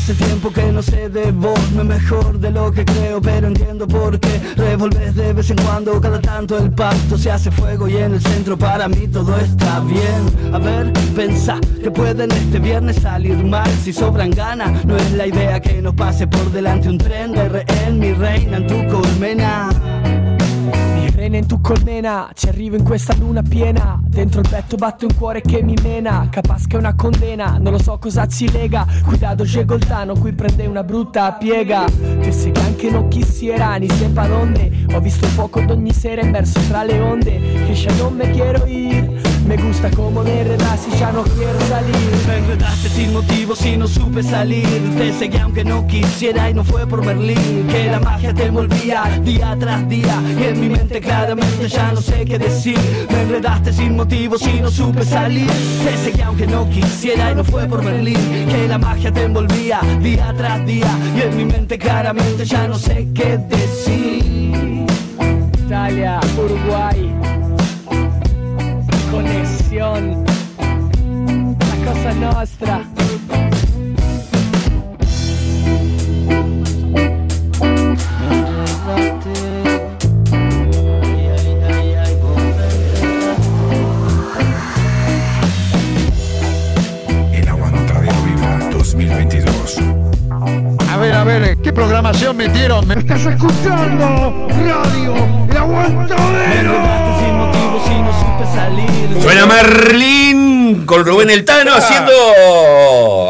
hace 0.09 0.25
tiempo 0.25 0.49
que 0.51 0.71
no 0.71 0.81
sé 0.81 1.09
de 1.09 1.31
vos 1.31 1.59
No 1.73 1.81
es 1.81 1.87
mejor 1.87 2.39
de 2.39 2.51
lo 2.51 2.71
que 2.71 2.85
creo 2.85 3.21
pero 3.21 3.47
entiendo 3.47 3.87
por 3.87 4.17
qué. 4.19 4.39
Revolves 4.55 5.15
de 5.15 5.33
vez 5.33 5.49
en 5.49 5.57
cuando 5.57 5.99
cada 5.99 6.21
tanto 6.21 6.57
el 6.57 6.71
pacto 6.71 7.17
Se 7.17 7.29
hace 7.29 7.51
fuego 7.51 7.89
y 7.89 7.97
en 7.97 8.13
el 8.13 8.21
centro 8.21 8.57
para 8.57 8.87
mí 8.87 9.07
todo 9.07 9.35
está 9.37 9.81
bien. 9.81 10.53
A 10.53 10.59
ver, 10.59 10.93
pensá 11.15 11.59
que 11.81 11.91
pueden 11.91 12.31
este 12.31 12.59
viernes 12.59 12.97
salir 12.97 13.35
mal. 13.43 13.69
Si 13.83 13.91
sobran 13.91 14.31
ganas, 14.31 14.85
no 14.85 14.95
es 14.95 15.11
la 15.11 15.27
idea 15.27 15.59
que 15.59 15.81
nos 15.81 15.95
pase 15.95 16.25
por 16.25 16.51
delante 16.51 16.87
un 16.87 16.97
tren 16.97 17.33
de 17.33 17.49
rehén 17.49 17.99
Mi 17.99 18.13
reina 18.13 18.57
en 18.57 18.67
tu 18.67 18.87
colmena 18.87 19.69
Mi 21.27 21.33
rene 21.33 21.43
in 21.43 21.49
tu 21.49 21.59
colmena, 21.59 22.29
ci 22.33 22.47
arrivo 22.47 22.77
in 22.77 22.85
questa 22.85 23.13
luna 23.19 23.41
piena. 23.41 23.99
Dentro 24.01 24.39
il 24.39 24.47
petto 24.47 24.77
batte 24.77 25.03
un 25.03 25.13
cuore 25.13 25.41
che 25.41 25.61
mi 25.61 25.75
mena. 25.83 26.25
Capas 26.29 26.67
che 26.67 26.77
è 26.77 26.79
una 26.79 26.95
condena, 26.95 27.57
non 27.59 27.73
lo 27.73 27.79
so 27.79 27.97
cosa 27.97 28.25
ci 28.27 28.49
lega. 28.49 28.87
Cuidado 29.03 29.43
llegó 29.43 29.75
il 29.75 29.85
tano, 29.85 30.13
qui 30.13 30.31
prende 30.31 30.65
una 30.67 30.83
brutta 30.83 31.33
piega. 31.33 31.85
Sé 32.29 32.51
que 32.51 32.61
anche 32.61 32.89
non 32.89 33.09
quisiera, 33.09 33.75
ni 33.75 33.89
sepa 33.89 34.25
dónde 34.25 34.85
Ho 34.93 35.01
visto 35.01 35.27
un 35.27 35.35
poco 35.35 35.61
d'ogni 35.61 35.93
sera 35.93 36.21
immerso 36.21 36.59
tra 36.67 36.83
le 36.83 36.99
onde 37.01 37.39
Que 37.67 37.75
ya 37.75 37.91
no 37.95 38.09
me 38.09 38.31
quiero 38.31 38.65
ir. 38.67 39.17
Me 39.45 39.55
gusta 39.55 39.89
como 39.91 40.23
me 40.23 40.41
enredas 40.41 40.87
y 40.91 40.97
ya 40.97 41.11
no 41.11 41.23
quiero 41.23 41.59
salir. 41.69 41.95
Me 42.27 42.37
enredaste 42.37 42.89
sin 42.89 43.13
motivos 43.13 43.65
y 43.65 43.77
no 43.77 43.87
supe 43.87 44.23
salir. 44.23 44.67
Te 44.97 45.13
seguí 45.13 45.37
aunque 45.37 45.63
no 45.63 45.87
quisiera 45.87 46.49
y 46.49 46.53
no 46.53 46.63
fue 46.63 46.85
por 46.85 47.05
Merlín 47.05 47.67
Que 47.69 47.85
la 47.89 47.99
magia 47.99 48.33
te 48.33 48.45
envolvía 48.45 49.03
día 49.23 49.55
tras 49.59 49.87
día 49.87 50.21
Y 50.39 50.43
en 50.43 50.59
mi 50.59 50.69
mente 50.69 50.99
claramente 50.99 51.69
ya 51.69 51.91
no 51.91 52.01
sé 52.01 52.25
qué 52.25 52.37
decir. 52.37 52.79
Me 53.09 53.21
enredaste 53.21 53.73
sin 53.73 53.95
motivos 53.95 54.41
y 54.47 54.61
no 54.61 54.69
supe 54.69 55.03
salir. 55.03 55.49
Te 55.83 55.97
seguí 55.97 56.21
aunque 56.21 56.47
no 56.47 56.69
quisiera 56.69 57.31
y 57.31 57.35
no 57.35 57.43
fue 57.43 57.65
por 57.67 57.83
Merlín 57.83 58.47
Que 58.49 58.67
la 58.67 58.77
magia 58.77 59.11
te 59.11 59.23
envolvía 59.23 59.79
día 60.01 60.33
tras 60.35 60.65
día 60.65 60.87
Y 61.15 61.21
en 61.21 61.37
mi 61.37 61.45
mente 61.45 61.77
claramente 61.77 62.45
ya 62.45 62.67
no 62.67 62.75
sé 62.75 63.07
qué 63.13 63.37
decir 63.37 64.86
Italia, 65.67 66.17
Uruguay. 66.37 67.13
Conexión. 69.11 70.23
La 71.59 71.91
cosa 71.91 72.13
nostra 72.13 72.85
metieron. 92.01 92.91
Estás 92.91 93.25
escuchando 93.25 94.47
Radio 94.49 95.15
El 95.49 95.57
Aguantadero. 95.57 96.73
sin 97.19 97.35
motivo 97.37 97.81
si 97.87 97.95
no 98.01 98.11
supe 98.19 98.45
salir. 98.55 99.21
Suena 99.23 99.45
Merlín 99.47 100.56
con 100.85 101.05
Rubén 101.05 101.29
El 101.29 101.45
Tano 101.45 101.73
haciendo 101.73 102.11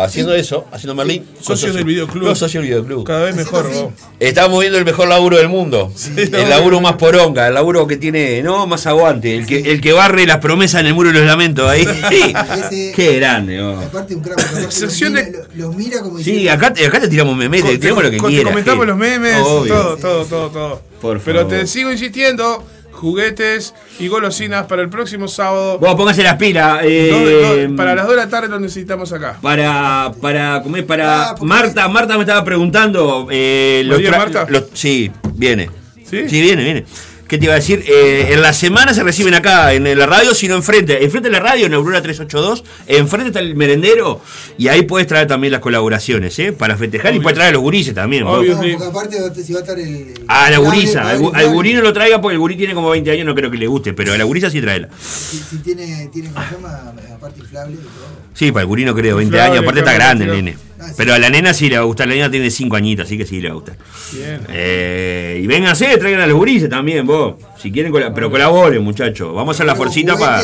haciendo 0.01 0.33
eso, 0.35 0.65
haciendo 0.71 0.95
Merlín. 0.95 1.25
Socios 1.41 1.73
del 1.73 1.83
videoclub. 1.85 2.23
Los 2.23 2.39
socios 2.39 2.61
del 2.63 2.69
videoclub. 2.71 3.03
Cada 3.05 3.25
vez 3.25 3.35
mejor, 3.35 3.71
vos. 3.73 3.93
Estamos 4.19 4.59
viendo 4.59 4.77
el 4.77 4.85
mejor 4.85 5.07
laburo 5.07 5.37
del 5.37 5.49
mundo. 5.49 5.91
el 6.15 6.31
no, 6.31 6.47
laburo 6.47 6.81
más 6.81 6.93
poronga, 6.93 7.47
el 7.47 7.53
laburo 7.53 7.87
que 7.87 7.97
tiene, 7.97 8.41
no, 8.43 8.67
más 8.67 8.85
aguante. 8.87 9.35
El 9.35 9.45
que, 9.45 9.59
el 9.71 9.81
que 9.81 9.93
barre 9.93 10.25
las 10.25 10.37
promesas 10.37 10.81
en 10.81 10.87
el 10.87 10.93
muro 10.93 11.09
de 11.11 11.19
los 11.19 11.25
lamentos 11.27 11.69
ahí. 11.69 11.81
Ese- 11.81 12.91
Qué 12.95 13.15
grande, 13.19 13.61
vos. 13.61 13.83
Aparte 13.85 14.15
un 14.15 14.21
crack, 14.21 14.37
los 14.53 15.01
mira, 15.01 15.25
los 15.55 15.75
mira 15.75 15.99
como 16.01 16.19
Sí, 16.19 16.47
acá, 16.49 16.73
te- 16.73 16.85
acá 16.85 16.99
te 16.99 17.07
tiramos 17.07 17.35
memes, 17.35 17.63
te 17.63 17.77
tiramos 17.77 18.03
lo 18.03 18.11
que 18.11 18.17
con- 18.17 18.29
quieras. 18.29 18.49
Comentamos 18.51 18.83
sí. 18.83 18.87
los 18.87 18.97
memes, 18.97 19.37
Obvio. 19.41 19.73
todo, 19.73 19.97
todo, 19.97 20.25
todo, 20.25 20.49
todo. 20.49 20.81
Por 21.01 21.19
Pero 21.21 21.45
te 21.45 21.67
sigo 21.67 21.91
insistiendo, 21.91 22.63
juguetes 22.97 23.73
y 23.99 24.07
golosinas 24.07 24.65
para 24.67 24.81
el 24.81 24.89
próximo 24.89 25.27
sábado. 25.27 25.79
Vos 25.79 25.95
póngase 25.95 26.23
las 26.23 26.35
pilas. 26.35 26.79
eh, 26.83 27.09
Dos- 27.11 27.57
dos- 27.67 27.77
para 27.77 27.95
las 27.95 28.05
2 28.05 28.15
de 28.15 28.21
la 28.21 28.29
tarde 28.29 28.47
lo 28.49 28.59
necesitamos 28.59 29.13
acá. 29.13 29.37
Para, 29.41 30.11
para, 30.21 30.61
¿cómo 30.63 30.77
es? 30.77 30.83
Para 30.83 31.29
Ah, 31.29 31.35
Marta, 31.41 31.87
Marta 31.87 32.15
me 32.15 32.21
estaba 32.23 32.43
preguntando. 32.43 33.27
Eh, 33.31 33.83
los 33.85 33.97
¿María 33.97 34.11
tra- 34.11 34.17
Marta? 34.17 34.45
los- 34.49 34.65
sí, 34.73 35.11
viene. 35.33 35.69
¿Sí? 36.09 36.23
viene, 36.41 36.63
viene. 36.63 36.85
¿Qué 37.27 37.37
te 37.37 37.45
iba 37.45 37.53
a 37.53 37.57
decir? 37.57 37.83
Eh, 37.87 38.29
en 38.31 38.41
la 38.41 38.53
semana 38.53 38.93
se 38.93 39.03
reciben 39.03 39.33
acá 39.33 39.73
en 39.73 39.97
la 39.97 40.05
radio, 40.05 40.33
sino 40.33 40.55
enfrente. 40.55 41.03
Enfrente 41.03 41.29
de 41.29 41.33
la 41.33 41.39
radio, 41.41 41.65
en 41.65 41.73
Aurora 41.73 42.01
382, 42.01 42.63
enfrente 42.87 43.27
está 43.27 43.39
el 43.39 43.55
merendero 43.55 44.21
y 44.57 44.69
ahí 44.69 44.83
puedes 44.83 45.07
traer 45.07 45.27
también 45.27 45.51
las 45.51 45.59
colaboraciones, 45.61 46.37
¿eh? 46.39 46.53
Para 46.53 46.77
festejar 46.77 47.13
y 47.15 47.19
puedes 47.19 47.35
traer 47.35 47.49
a 47.49 47.53
los 47.53 47.61
gurises 47.61 47.93
también. 47.93 48.23
vos. 48.23 48.45
no, 48.45 48.55
porque 48.57 48.75
aparte 48.85 49.43
si 49.43 49.53
va 49.53 49.59
a 49.59 49.61
estar 49.63 49.77
el, 49.77 49.87
el- 49.87 50.13
A 50.27 50.49
la 50.49 50.57
gurisa, 50.57 51.13
el 51.15 51.25
al 51.33 51.49
gurí 51.53 51.73
no 51.73 51.81
lo 51.81 51.91
traiga 51.93 52.21
porque 52.21 52.33
el 52.33 52.39
gurí 52.39 52.55
tiene 52.55 52.73
como 52.73 52.89
20 52.91 53.11
años, 53.11 53.25
no 53.25 53.35
creo 53.35 53.51
que 53.51 53.57
le 53.57 53.67
guste, 53.67 53.93
pero 53.93 54.13
a 54.13 54.17
la 54.17 54.23
gurisa 54.23 54.49
sí 54.49 54.61
tráela. 54.61 54.89
Si, 54.99 55.37
si 55.37 55.57
tiene, 55.57 56.09
tiene 56.13 56.29
¿cómo 56.31 56.45
se 56.47 56.55
llama? 56.55 56.93
Aparte 57.15 57.39
inflable 57.41 57.73
y 57.75 57.77
todo. 57.79 58.26
Sí, 58.37 58.51
para 58.51 58.61
el 58.61 58.67
gurí 58.67 58.85
no 58.85 58.93
creo, 58.93 59.15
20 59.15 59.35
Inflable, 59.35 59.51
años, 59.51 59.63
aparte 59.63 59.79
está 59.79 59.93
grande 59.93 60.25
el 60.25 60.31
nene. 60.31 60.57
Pero 60.95 61.15
a 61.15 61.17
la 61.17 61.31
nena 61.31 61.55
sí 61.55 61.69
le 61.69 61.75
va 61.77 61.81
a 61.81 61.85
gustar, 61.85 62.07
la 62.07 62.13
nena 62.13 62.29
tiene 62.29 62.51
5 62.51 62.75
añitos, 62.75 63.07
así 63.07 63.17
que 63.17 63.25
sí 63.25 63.41
le 63.41 63.47
va 63.49 63.53
a 63.53 63.55
gustar. 63.55 63.77
Bien. 64.13 64.41
Eh, 64.49 65.41
y 65.43 65.47
vénganse, 65.47 65.97
traigan 65.97 66.21
a 66.21 66.27
los 66.27 66.37
gurises 66.37 66.69
también, 66.69 67.07
vos. 67.07 67.33
Si 67.59 67.71
quieren, 67.71 67.91
pero 68.13 68.29
colaboren, 68.29 68.83
muchachos. 68.83 69.33
Vamos 69.33 69.55
a 69.55 69.57
hacer 69.57 69.65
la 69.65 69.75
forcita 69.75 70.15
para 70.17 70.43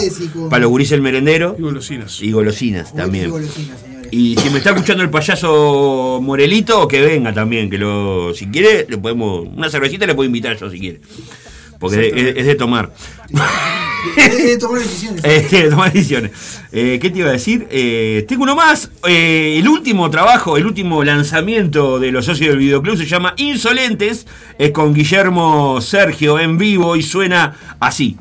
con- 0.50 0.62
los 0.62 0.70
gurises 0.72 0.94
el 0.94 1.02
merendero. 1.04 1.56
Y 1.58 1.62
golosinas. 1.62 2.20
Y 2.24 2.32
golosinas 2.32 2.96
también. 2.96 3.26
y 3.28 3.30
golosinas. 3.30 3.78
Y 4.10 4.36
si 4.38 4.50
me 4.50 4.58
está 4.58 4.72
escuchando 4.72 5.04
el 5.04 5.12
payaso 5.12 6.20
Morelito, 6.20 6.88
que 6.88 7.00
venga 7.00 7.32
también, 7.32 7.70
que 7.70 7.78
lo, 7.78 8.34
si 8.34 8.48
quiere, 8.48 8.88
le 8.90 8.98
podemos, 8.98 9.48
una 9.56 9.70
cervecita 9.70 10.08
le 10.08 10.16
puedo 10.16 10.26
invitar 10.26 10.58
yo 10.58 10.68
si 10.72 10.80
quiere. 10.80 11.00
Porque 11.80 12.08
es, 12.08 12.38
es 12.38 12.46
de 12.48 12.56
tomar. 12.56 12.92
Es 14.18 14.38
de 14.46 14.58
tomar 14.58 14.82
decisiones. 14.82 15.24
Eh, 15.34 15.48
de 15.50 15.70
tomar 15.70 15.92
decisiones. 15.92 16.32
Eh, 16.72 17.00
¿Qué 17.02 17.10
te 17.10 17.20
iba 17.20 17.30
a 17.30 17.34
decir? 17.34 17.68
Eh, 17.70 18.26
tengo 18.28 18.44
uno 18.44 18.56
más. 18.56 18.90
Eh, 19.08 19.58
el 19.58 19.68
último 19.68 20.10
trabajo, 20.10 20.58
el 20.58 20.66
último 20.66 21.04
lanzamiento 21.04 22.00
de 22.00 22.12
los 22.12 22.26
socios 22.26 22.50
del 22.50 22.58
videoclub 22.58 22.98
se 22.98 23.06
llama 23.06 23.34
Insolentes. 23.38 24.28
Es 24.58 24.72
con 24.72 24.94
Guillermo 24.94 25.80
Sergio 25.82 26.40
en 26.40 26.58
vivo 26.58 26.96
y 26.96 27.04
suena 27.04 27.56
así. 27.80 28.18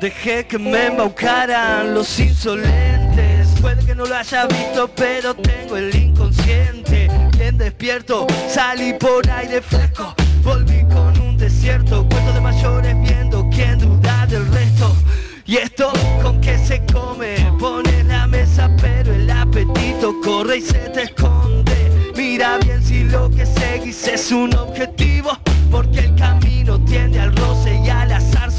Dejé 0.00 0.46
que 0.46 0.58
me 0.58 0.86
embaucaran 0.86 1.92
los 1.92 2.18
insolentes. 2.18 3.48
Puede 3.60 3.84
que 3.84 3.94
no 3.94 4.06
lo 4.06 4.16
haya 4.16 4.46
visto, 4.46 4.90
pero 4.96 5.34
tengo 5.34 5.76
el 5.76 5.94
inconsciente. 5.94 7.10
Bien 7.36 7.58
despierto, 7.58 8.26
salí 8.48 8.94
por 8.94 9.28
aire 9.28 9.60
fresco. 9.60 10.14
Volví 10.42 10.84
con 10.84 11.20
un 11.20 11.36
desierto, 11.36 12.08
cuento 12.08 12.32
de 12.32 12.40
mayores 12.40 12.96
viendo 12.98 13.46
quién 13.50 13.78
duda 13.78 14.24
del 14.26 14.50
resto. 14.50 14.96
Y 15.44 15.58
esto 15.58 15.92
con 16.22 16.40
que 16.40 16.56
se 16.56 16.82
come, 16.90 17.36
pone 17.58 18.02
la 18.04 18.26
mesa, 18.26 18.70
pero 18.80 19.12
el 19.12 19.30
apetito 19.30 20.14
corre 20.24 20.56
y 20.56 20.62
se 20.62 20.78
te 20.88 21.02
esconde. 21.02 22.12
Mira 22.16 22.56
bien 22.56 22.82
si 22.82 23.04
lo 23.04 23.28
que 23.28 23.44
seguís 23.44 24.08
es 24.08 24.32
un 24.32 24.54
objetivo, 24.54 25.38
porque 25.70 25.98
el 25.98 26.14
camino 26.14 26.82
tiende 26.86 27.20
al 27.20 27.34
azar 27.34 27.59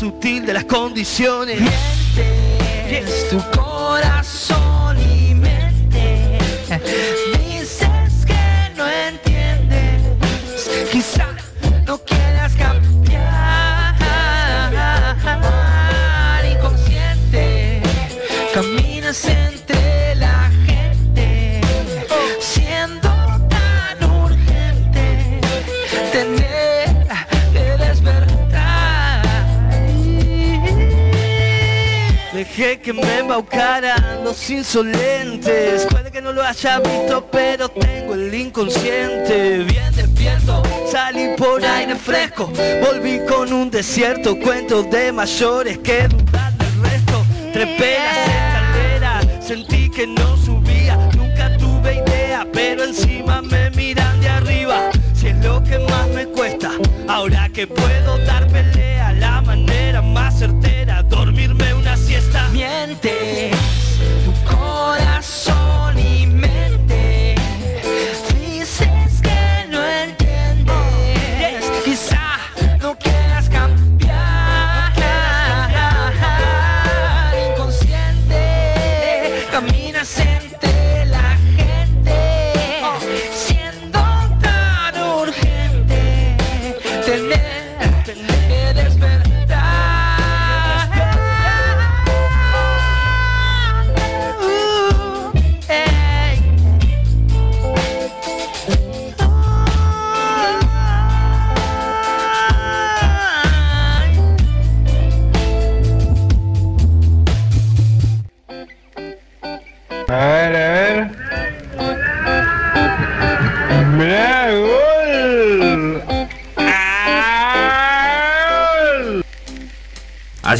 sutil 0.01 0.47
de 0.47 0.53
las 0.53 0.65
condiciones. 0.65 1.61
es 2.89 3.29
tu 3.29 3.37
corazón 3.51 4.97
y 4.99 5.35
mente. 5.35 6.39
que 32.81 32.93
me 32.93 33.19
embaucaran 33.19 34.23
los 34.23 34.49
insolentes. 34.49 35.85
Puede 35.85 36.11
que 36.11 36.21
no 36.21 36.31
lo 36.31 36.43
haya 36.43 36.79
visto, 36.79 37.27
pero 37.31 37.69
tengo 37.69 38.15
el 38.15 38.33
inconsciente 38.33 39.59
bien 39.59 39.93
despierto. 39.95 40.63
Salí 40.91 41.35
por 41.37 41.63
aire 41.63 41.95
fresco, 41.95 42.51
volví 42.83 43.19
con 43.27 43.53
un 43.53 43.69
desierto. 43.69 44.37
Cuentos 44.39 44.89
de 44.89 45.11
mayores 45.11 45.77
que 45.79 46.07
dudan 46.07 46.57
del 46.57 46.83
resto. 46.83 47.23
Trepé 47.53 47.97
las 47.99 48.27
escaleras, 48.27 49.45
sentí 49.45 49.89
que 49.89 50.07
no 50.07 50.35
subía. 50.37 50.95
Nunca 51.15 51.55
tuve 51.57 52.03
idea, 52.05 52.47
pero 52.51 52.83
encima 52.83 53.41
me 53.43 53.69
miran 53.71 54.19
de 54.21 54.29
arriba. 54.29 54.89
Si 55.13 55.27
es 55.27 55.37
lo 55.45 55.63
que 55.63 55.77
más 55.77 56.07
me 56.09 56.25
cuesta, 56.25 56.71
ahora 57.07 57.47
que 57.49 57.67
puedo 57.67 58.17
dar 58.25 58.47
pelea, 58.47 58.70
caliente. 62.99 63.50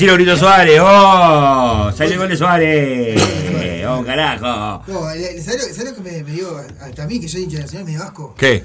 Así 0.02 0.08
lo 0.08 0.16
gritó 0.16 0.36
Suárez. 0.36 0.80
¡Oh! 0.84 1.92
Salió 1.96 2.14
el 2.14 2.18
gol 2.22 2.30
de 2.30 2.36
Suárez. 2.36 3.22
¡Oh, 3.88 4.04
carajo! 4.04 4.84
No, 4.88 5.02
¿sabes, 5.44 5.78
lo, 5.78 5.94
que 5.94 6.02
me, 6.02 6.24
me 6.24 6.32
dio 6.32 6.60
hasta 6.82 7.04
a 7.04 7.06
mí, 7.06 7.20
que 7.20 7.30
soy 7.30 7.44
hincha 7.44 7.60
nacional, 7.60 7.86
me 7.86 7.92
dio 7.92 8.02
asco? 8.02 8.34
¿Qué? 8.36 8.64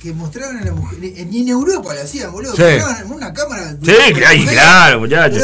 Que 0.00 0.14
mostraron 0.14 0.56
a 0.56 0.64
la 0.64 0.72
mujer. 0.72 0.98
Ni 0.98 1.42
en 1.42 1.48
Europa 1.48 1.92
lo 1.92 2.00
hacían, 2.00 2.32
boludo. 2.32 2.56
Sí. 2.56 2.62
Mostraban 2.62 3.12
una 3.12 3.34
cámara. 3.34 3.76
Sí, 3.84 3.92
claro, 4.14 4.44
claro, 4.50 5.00
muchachos. 5.00 5.42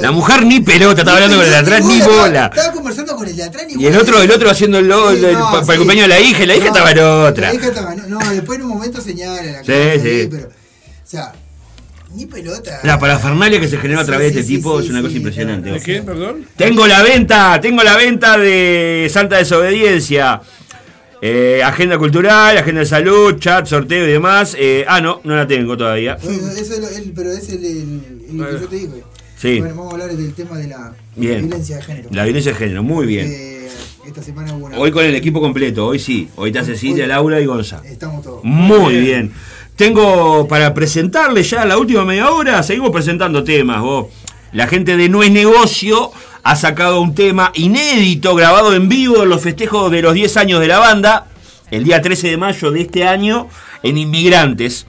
La 0.00 0.10
mujer 0.10 0.46
ni 0.46 0.60
pelota, 0.60 1.02
estaba 1.02 1.18
hablando 1.18 1.36
con 1.36 1.44
el 1.44 1.50
de 1.50 1.56
atrás, 1.58 1.84
ni 1.84 2.00
bola. 2.00 2.46
Estaba 2.46 2.72
conversando 2.72 3.14
con 3.14 3.28
el 3.28 3.36
de 3.36 3.42
atrás, 3.44 3.64
ni 3.66 3.82
Y 3.82 3.86
el 3.88 3.92
bola. 3.92 4.02
otro, 4.02 4.22
el 4.22 4.30
otro 4.30 4.48
haciendo 4.50 4.78
el, 4.78 4.88
lo- 4.88 5.10
Sí, 5.14 5.22
el- 5.22 5.32
no, 5.34 5.50
para 5.50 5.64
sí. 5.66 5.72
el 5.72 5.76
cumpleaños 5.80 6.08
de 6.08 6.14
la 6.14 6.20
hija, 6.20 6.42
y 6.44 6.46
la 6.46 6.54
hija 6.56 6.64
No, 6.64 6.72
estaba 6.72 6.90
en 6.92 6.98
otra. 7.00 7.48
La 7.48 7.54
hija 7.54 7.66
estaba 7.68 7.92
en- 7.92 8.08
No, 8.08 8.18
después 8.30 8.58
en 8.58 8.64
un 8.64 8.70
momento 8.70 9.02
señala 9.02 9.42
la 9.42 9.60
Sí, 9.62 9.66
cámara, 9.66 9.92
sí. 10.02 10.28
Pero, 10.30 10.46
o 10.48 10.50
sea, 11.10 11.32
ni 12.18 12.26
pelota. 12.26 12.80
La 12.82 12.98
parafernalia 12.98 13.60
que 13.60 13.68
se 13.68 13.78
generó 13.78 14.00
a 14.00 14.02
Sí, 14.02 14.08
través 14.08 14.34
de 14.34 14.40
este 14.40 14.48
sí, 14.52 14.56
tipo 14.56 14.78
sí, 14.80 14.86
es 14.86 14.90
una 14.90 14.98
sí, 15.00 15.04
cosa 15.06 15.16
impresionante. 15.16 15.70
¿De 15.70 15.80
qué, 15.80 16.02
perdón? 16.02 16.44
Tengo 16.56 16.86
la 16.86 17.02
venta, 17.02 17.60
tengo 17.60 17.82
la 17.82 17.96
venta 17.96 18.36
de 18.38 19.08
Santa 19.10 19.36
Desobediencia. 19.36 20.40
Eh, 21.20 21.62
agenda 21.64 21.98
cultural, 21.98 22.56
agenda 22.58 22.80
de 22.80 22.86
salud, 22.86 23.38
chat, 23.38 23.66
sorteo 23.66 24.06
y 24.06 24.10
demás. 24.12 24.56
Eh, 24.58 24.84
ah, 24.86 25.00
no, 25.00 25.20
no 25.24 25.34
la 25.34 25.46
tengo 25.48 25.76
todavía. 25.76 26.16
Bueno, 26.22 26.48
eso 26.52 26.74
es 26.74 26.78
lo- 26.80 26.88
el- 26.88 27.12
pero 27.14 27.32
es 27.32 27.48
el, 27.48 27.64
el- 27.64 28.02
el 28.30 28.46
que 28.46 28.60
yo 28.60 28.68
te 28.68 28.76
digo. 28.76 28.94
Sí. 29.36 29.58
Bueno, 29.60 29.74
vamos 29.76 29.92
a 29.92 29.94
hablar 30.02 30.16
del 30.16 30.34
tema 30.34 30.58
de 30.58 30.66
la 30.68 30.92
Bien. 31.16 31.42
violencia 31.46 31.76
de 31.76 31.82
género. 31.82 32.08
La 32.12 32.24
violencia 32.24 32.52
de 32.52 32.58
género, 32.58 32.82
muy 32.84 33.06
bien. 33.06 33.26
Eh, 33.30 33.68
esta 34.06 34.22
semana 34.22 34.54
hubo 34.54 34.66
una. 34.66 34.78
Hoy 34.78 34.90
con 34.92 35.04
el 35.04 35.14
equipo 35.14 35.40
completo, 35.40 35.86
hoy 35.86 35.98
sí. 35.98 36.28
Hoy 36.36 36.50
está 36.50 36.64
Cecilia, 36.64 37.06
Laura 37.06 37.40
y 37.40 37.46
Gonza. 37.46 37.82
Estamos 37.84 38.22
todos. 38.24 38.40
Muy 38.44 38.98
bien. 38.98 39.32
Tengo 39.78 40.48
para 40.48 40.74
presentarle 40.74 41.44
ya 41.44 41.64
la 41.64 41.78
última 41.78 42.04
media 42.04 42.32
hora, 42.32 42.64
seguimos 42.64 42.90
presentando 42.90 43.44
temas. 43.44 43.80
vos. 43.80 44.06
La 44.50 44.66
gente 44.66 44.96
de 44.96 45.08
No 45.08 45.22
es 45.22 45.30
Negocio 45.30 46.10
ha 46.42 46.56
sacado 46.56 47.00
un 47.00 47.14
tema 47.14 47.52
inédito, 47.54 48.34
grabado 48.34 48.74
en 48.74 48.88
vivo 48.88 49.22
en 49.22 49.28
los 49.28 49.40
festejos 49.40 49.92
de 49.92 50.02
los 50.02 50.14
10 50.14 50.36
años 50.36 50.60
de 50.60 50.66
la 50.66 50.80
banda, 50.80 51.28
el 51.70 51.84
día 51.84 52.02
13 52.02 52.30
de 52.30 52.36
mayo 52.36 52.72
de 52.72 52.80
este 52.80 53.06
año, 53.06 53.46
en 53.84 53.98
Inmigrantes. 53.98 54.84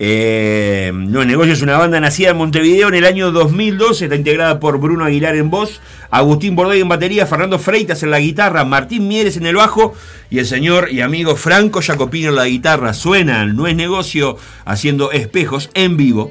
Eh, 0.00 0.92
no 0.94 1.24
Negocio 1.24 1.52
es 1.52 1.62
una 1.62 1.76
banda 1.76 1.98
nacida 1.98 2.30
en 2.30 2.36
Montevideo 2.36 2.88
en 2.88 2.94
el 2.94 3.04
año 3.04 3.32
2012, 3.32 4.04
está 4.04 4.16
integrada 4.16 4.60
por 4.60 4.78
Bruno 4.78 5.04
Aguilar 5.04 5.34
en 5.34 5.50
voz, 5.50 5.80
Agustín 6.10 6.54
Bordoy 6.54 6.80
en 6.80 6.88
batería, 6.88 7.26
Fernando 7.26 7.58
Freitas 7.58 8.02
en 8.04 8.12
la 8.12 8.20
guitarra, 8.20 8.64
Martín 8.64 9.08
Mieres 9.08 9.36
en 9.36 9.46
el 9.46 9.56
bajo 9.56 9.94
y 10.30 10.38
el 10.38 10.46
señor 10.46 10.88
y 10.92 11.00
amigo 11.00 11.34
Franco 11.34 11.80
Jacopino 11.82 12.28
en 12.28 12.36
la 12.36 12.46
guitarra. 12.46 12.94
Suenan 12.94 13.56
No 13.56 13.66
es 13.66 13.74
Negocio 13.74 14.36
haciendo 14.64 15.10
espejos 15.10 15.70
en 15.74 15.96
vivo. 15.96 16.30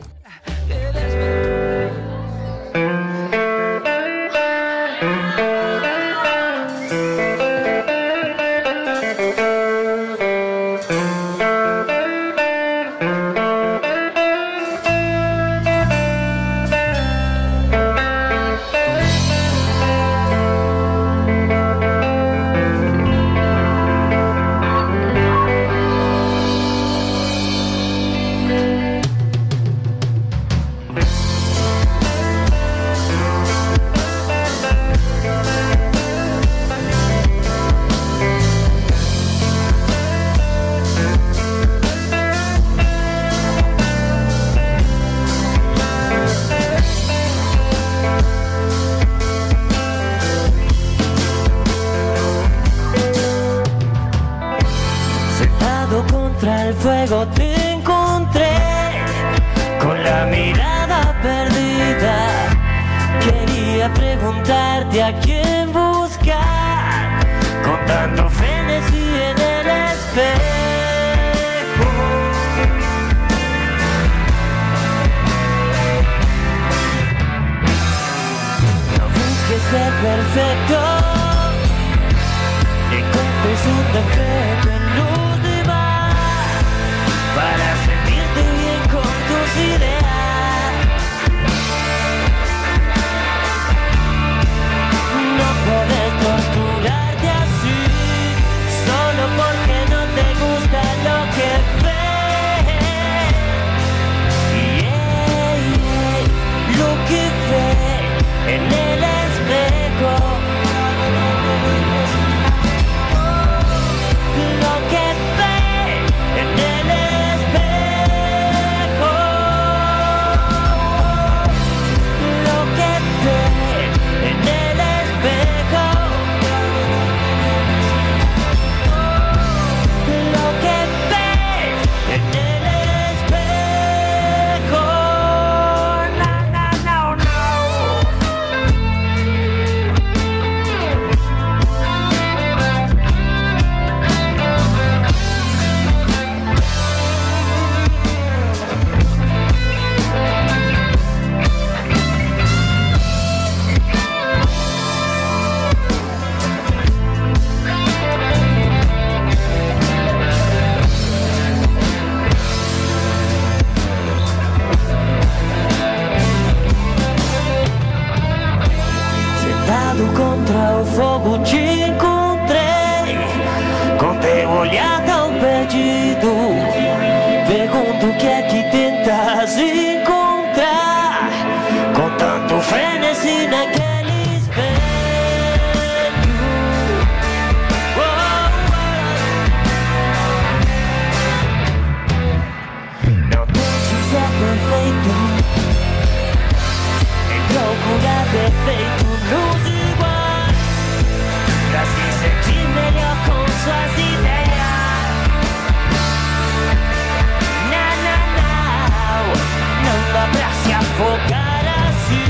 Focar 210.98 211.64
assim. 211.88 212.26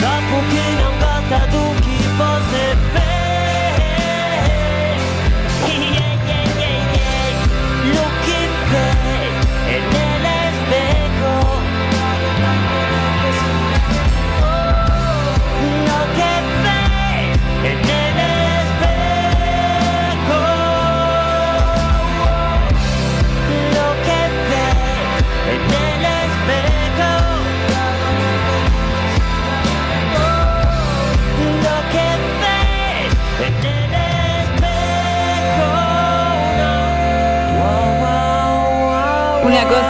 Só 0.00 0.14
porque 0.28 0.62
não 0.82 0.92
gosta 0.98 1.46
do 1.46 1.62
que 1.82 1.98
você 2.18 2.76
fez. 2.92 3.29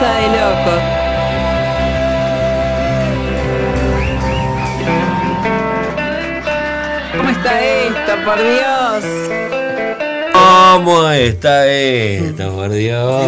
Cosa 0.00 0.14
de 0.14 0.26
locos. 0.28 0.82
¿Cómo 7.16 7.30
está 7.30 7.60
esto, 7.60 8.12
por 8.24 8.38
Dios? 8.38 9.04
¿Cómo 10.32 11.10
está 11.10 11.66
esto, 11.66 12.52
por 12.52 12.72
Dios? 12.72 13.24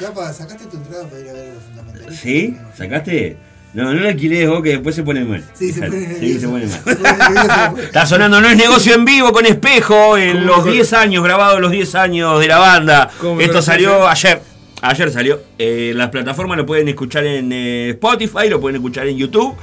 Japa, 0.00 0.32
¿sacaste 0.32 0.66
tu 0.66 0.76
entrada 0.76 1.04
para 1.04 1.20
ir 1.20 1.28
a 1.30 1.32
ver 1.32 1.50
a 1.50 1.54
los 1.54 1.62
fundamentales? 1.62 2.18
¿Sí? 2.18 2.56
¿Sacaste? 2.76 3.36
No, 3.74 3.92
no 3.92 4.00
la 4.00 4.08
alquiles 4.08 4.48
vos 4.48 4.62
que 4.62 4.70
después 4.70 4.94
se 4.94 5.02
pone 5.02 5.24
mal. 5.24 5.44
Sí, 5.52 5.72
se 5.72 5.82
pone 5.82 6.14
Sí, 6.18 6.40
se 6.40 6.48
pone 6.48 6.66
mal. 6.66 7.78
Está 7.78 8.06
sonando 8.06 8.40
No 8.40 8.48
es 8.48 8.56
negocio 8.56 8.94
en 8.94 9.04
vivo 9.04 9.32
con 9.32 9.44
espejo 9.44 10.16
en 10.16 10.46
los 10.46 10.64
10 10.64 10.92
años, 10.94 11.22
grabado 11.22 11.60
los 11.60 11.70
10 11.70 11.94
años 11.94 12.40
de 12.40 12.48
la 12.48 12.58
banda. 12.58 13.10
¿Cómo 13.20 13.36
me 13.36 13.44
Esto 13.44 13.60
salió 13.60 14.08
ayer. 14.08 14.40
Ayer 14.88 15.10
salió. 15.10 15.40
Eh, 15.58 15.92
las 15.96 16.10
plataformas 16.10 16.56
lo 16.56 16.64
pueden 16.64 16.86
escuchar 16.88 17.26
en 17.26 17.50
eh, 17.50 17.90
Spotify, 17.90 18.48
lo 18.48 18.60
pueden 18.60 18.76
escuchar 18.76 19.08
en 19.08 19.16
YouTube. 19.16 19.56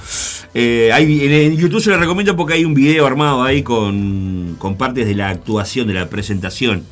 Eh, 0.54 0.92
en, 0.94 1.56
YouTube 1.56 1.82
se 1.82 1.92
lo 1.92 1.98
recomiendo 1.98 2.36
porque 2.36 2.56
hay 2.56 2.66
un 2.66 2.74
video 2.74 3.06
armado 3.06 3.42
ahí 3.42 3.64
con, 3.64 4.58
con 4.60 4.76
partes 4.76 5.08
de 5.08 5.16
la 5.16 5.30
actuación, 5.30 5.88
de 5.88 5.94
la 5.94 6.10
presentación. 6.10 6.84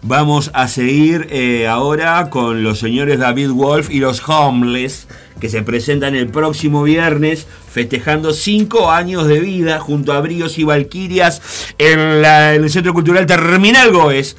Vamos 0.00 0.50
a 0.54 0.68
seguir 0.68 1.28
ahora 1.68 2.28
con 2.28 2.64
los 2.64 2.80
señores 2.80 3.20
David 3.20 3.50
Wolf 3.50 3.90
y 3.90 4.00
los 4.00 4.22
Homeless, 4.28 5.06
que 5.40 5.48
se 5.48 5.62
presentan 5.62 6.16
el 6.16 6.28
próximo 6.28 6.82
viernes 6.82 7.46
festejando 7.70 8.32
cinco 8.32 8.90
años 8.90 9.26
de 9.28 9.38
vida 9.40 9.78
junto 9.78 10.12
a 10.12 10.20
Bríos 10.20 10.58
y 10.58 10.64
Valquirias 10.64 11.40
en, 11.78 12.00
en 12.00 12.64
el 12.64 12.70
Centro 12.70 12.94
Cultural 12.94 13.26
Terminal 13.26 13.92
Goes. 13.92 14.36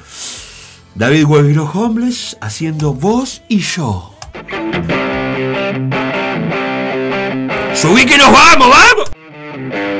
David 0.96 1.26
los 1.26 1.74
Homeless 1.74 2.36
haciendo 2.40 2.94
voz 2.94 3.42
y 3.48 3.58
yo. 3.58 4.14
¡Subí 7.74 8.06
que 8.06 8.16
nos 8.16 8.30
vamos, 8.30 8.68
vamos! 8.70 9.93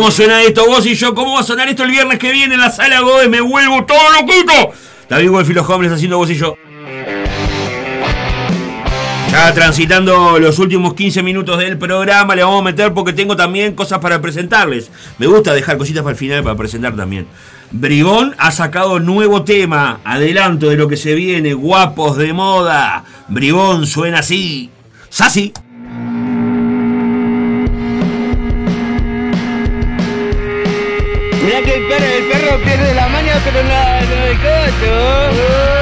¿Cómo 0.00 0.10
suena 0.10 0.42
esto? 0.42 0.64
Vos 0.66 0.86
y 0.86 0.94
yo, 0.94 1.14
¿cómo 1.14 1.34
va 1.34 1.40
a 1.40 1.42
sonar 1.42 1.68
esto 1.68 1.82
el 1.82 1.90
viernes 1.90 2.18
que 2.18 2.32
viene 2.32 2.54
en 2.54 2.60
la 2.60 2.70
sala 2.70 3.00
Goes? 3.00 3.28
Me 3.28 3.42
vuelvo 3.42 3.84
todo 3.84 3.98
loquito. 4.18 4.72
David 5.10 5.28
Wolf 5.28 5.50
y 5.50 5.52
los 5.52 5.68
Homeless 5.68 5.92
haciendo 5.92 6.16
vos 6.16 6.30
y 6.30 6.36
yo. 6.36 6.56
Ya 9.30 9.52
transitando 9.52 10.38
los 10.38 10.58
últimos 10.58 10.94
15 10.94 11.22
minutos 11.22 11.58
del 11.58 11.76
programa, 11.76 12.34
le 12.34 12.42
vamos 12.42 12.62
a 12.62 12.64
meter 12.64 12.94
porque 12.94 13.12
tengo 13.12 13.36
también 13.36 13.74
cosas 13.74 13.98
para 13.98 14.22
presentarles. 14.22 14.90
Me 15.18 15.26
gusta 15.26 15.52
dejar 15.52 15.76
cositas 15.76 16.02
para 16.02 16.12
el 16.12 16.18
final 16.18 16.42
para 16.44 16.56
presentar 16.56 16.96
también. 16.96 17.26
Brigón 17.70 18.34
ha 18.38 18.52
sacado 18.52 19.00
nuevo 19.00 19.44
tema, 19.44 20.00
adelanto 20.02 20.70
de 20.70 20.78
lo 20.78 20.88
que 20.88 20.96
se 20.96 21.12
viene, 21.12 21.52
guapos 21.52 22.16
de 22.16 22.32
moda. 22.32 23.04
Brigón 23.28 23.86
suena 23.86 24.20
así. 24.20 24.70
Sasi. 25.10 25.52
Mirá 31.50 31.62
que 31.62 31.74
el 31.74 31.82
perro, 31.88 32.06
el 32.06 32.24
perro 32.28 32.58
pierde 32.62 32.94
la 32.94 33.08
maña 33.08 33.34
pero 33.44 33.60
no, 33.64 34.00
no 34.06 34.24
el 34.24 34.38
coto. 34.38 35.79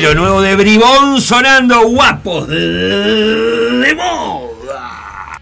Lo 0.00 0.12
nuevo 0.12 0.42
de 0.42 0.56
Bribón 0.56 1.20
sonando 1.20 1.82
guapos 1.86 2.48
de, 2.48 3.94
moda. 3.96 5.38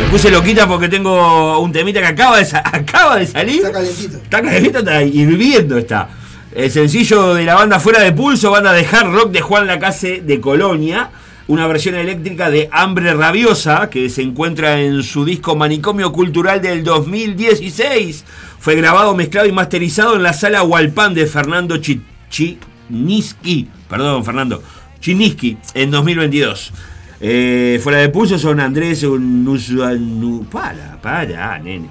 Me 0.00 0.06
puse 0.10 0.30
loquita 0.30 0.66
porque 0.66 0.88
tengo 0.88 1.58
un 1.60 1.70
temita 1.70 2.00
que 2.00 2.06
acaba 2.06 2.38
de, 2.38 2.46
acaba 2.56 3.16
de 3.16 3.26
salir. 3.26 3.56
Está 3.56 3.72
calentito. 3.72 4.16
Está 4.16 4.42
calentito, 4.42 4.78
está 4.78 5.02
hirviendo 5.02 5.76
está. 5.76 6.08
El 6.54 6.70
sencillo 6.70 7.34
de 7.34 7.44
la 7.44 7.56
banda 7.56 7.78
Fuera 7.78 8.00
de 8.00 8.12
Pulso, 8.12 8.50
banda 8.50 8.72
de 8.72 8.86
hard 8.86 9.12
rock 9.12 9.30
de 9.30 9.42
Juan 9.42 9.66
Lacase 9.66 10.22
de 10.24 10.40
Colonia. 10.40 11.10
Una 11.46 11.66
versión 11.66 11.94
eléctrica 11.94 12.48
de 12.50 12.70
Hambre 12.72 13.12
Rabiosa 13.12 13.90
que 13.90 14.08
se 14.08 14.22
encuentra 14.22 14.80
en 14.80 15.02
su 15.02 15.26
disco 15.26 15.54
Manicomio 15.56 16.10
Cultural 16.10 16.62
del 16.62 16.82
2016. 16.84 18.24
Fue 18.58 18.74
grabado, 18.76 19.14
mezclado 19.14 19.46
y 19.46 19.52
masterizado 19.52 20.16
en 20.16 20.22
la 20.22 20.32
sala 20.32 20.62
Hualpán 20.62 21.12
de 21.12 21.26
Fernando 21.26 21.76
Chi- 21.76 22.00
Chiniski. 22.30 23.68
Perdón, 23.90 24.24
Fernando. 24.24 24.62
Chiniski 25.00 25.58
en 25.74 25.90
2022. 25.90 26.72
Eh, 27.20 27.78
fuera 27.82 27.98
de 27.98 28.08
pulso 28.08 28.38
son 28.38 28.58
Andrés 28.60 29.02
Nusuanu. 29.02 30.46
Para, 30.50 30.98
para, 31.02 31.58
nene. 31.58 31.88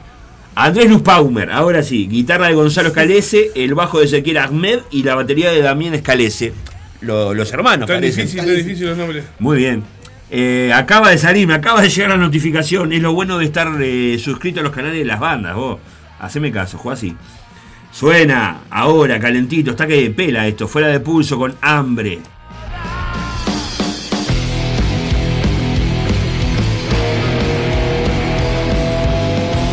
Andrés 0.55 0.89
Nuspaumer, 0.89 1.51
ahora 1.51 1.83
sí. 1.83 2.07
Guitarra 2.07 2.47
de 2.47 2.55
Gonzalo 2.55 2.87
Escalese, 2.89 3.51
el 3.55 3.75
bajo 3.75 3.99
de 3.99 4.05
Ezequiel 4.05 4.37
Ahmed 4.39 4.79
y 4.89 5.03
la 5.03 5.13
batería 5.13 5.51
de 5.51 5.61
Damián 5.61 5.93
Escalese. 5.93 6.53
Lo- 7.03 7.33
los 7.33 7.51
hermanos, 7.51 7.87
Tan 7.87 7.97
parecen. 7.97 8.25
difícil, 8.25 8.45
tan 8.45 8.55
difícil 8.55 8.87
los 8.87 8.97
nombres. 8.97 9.25
Muy 9.39 9.57
bien. 9.57 9.83
Eh, 10.31 10.71
acaba 10.73 11.09
de 11.09 11.17
salir, 11.17 11.45
me 11.47 11.53
acaba 11.53 11.81
de 11.81 11.89
llegar 11.89 12.09
la 12.11 12.17
notificación. 12.17 12.91
Es 12.93 13.01
lo 13.01 13.13
bueno 13.13 13.37
de 13.37 13.45
estar 13.45 13.67
eh, 13.81 14.17
suscrito 14.19 14.61
a 14.61 14.63
los 14.63 14.71
canales 14.71 14.97
de 14.97 15.05
las 15.05 15.19
bandas, 15.19 15.55
vos. 15.55 15.79
Haceme 16.19 16.51
caso, 16.51 16.77
juega 16.77 16.95
así. 16.97 17.15
Suena, 17.91 18.61
ahora, 18.71 19.19
calentito, 19.19 19.71
está 19.71 19.85
que 19.85 20.09
pela 20.09 20.47
esto, 20.47 20.67
fuera 20.67 20.87
de 20.87 20.99
pulso, 20.99 21.37
con 21.37 21.53
hambre. 21.61 22.19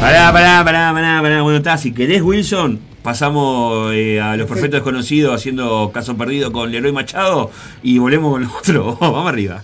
Pará, 0.00 0.32
pará, 0.32 0.64
pará, 0.64 0.92
pará, 0.94 1.20
pará. 1.22 1.42
Bueno, 1.42 1.58
está, 1.58 1.76
si 1.76 1.92
querés, 1.92 2.22
Wilson, 2.22 2.80
pasamos 3.02 3.92
eh, 3.94 4.20
a 4.20 4.36
los 4.36 4.46
perfectos 4.46 4.78
desconocidos 4.78 5.34
haciendo 5.34 5.90
caso 5.92 6.16
perdido 6.16 6.52
con 6.52 6.70
Leroy 6.70 6.92
Machado 6.92 7.50
y 7.82 7.98
volvemos 7.98 8.32
con 8.32 8.42
los 8.42 8.52
otros. 8.54 8.98
Vamos 9.00 9.28
arriba. 9.28 9.62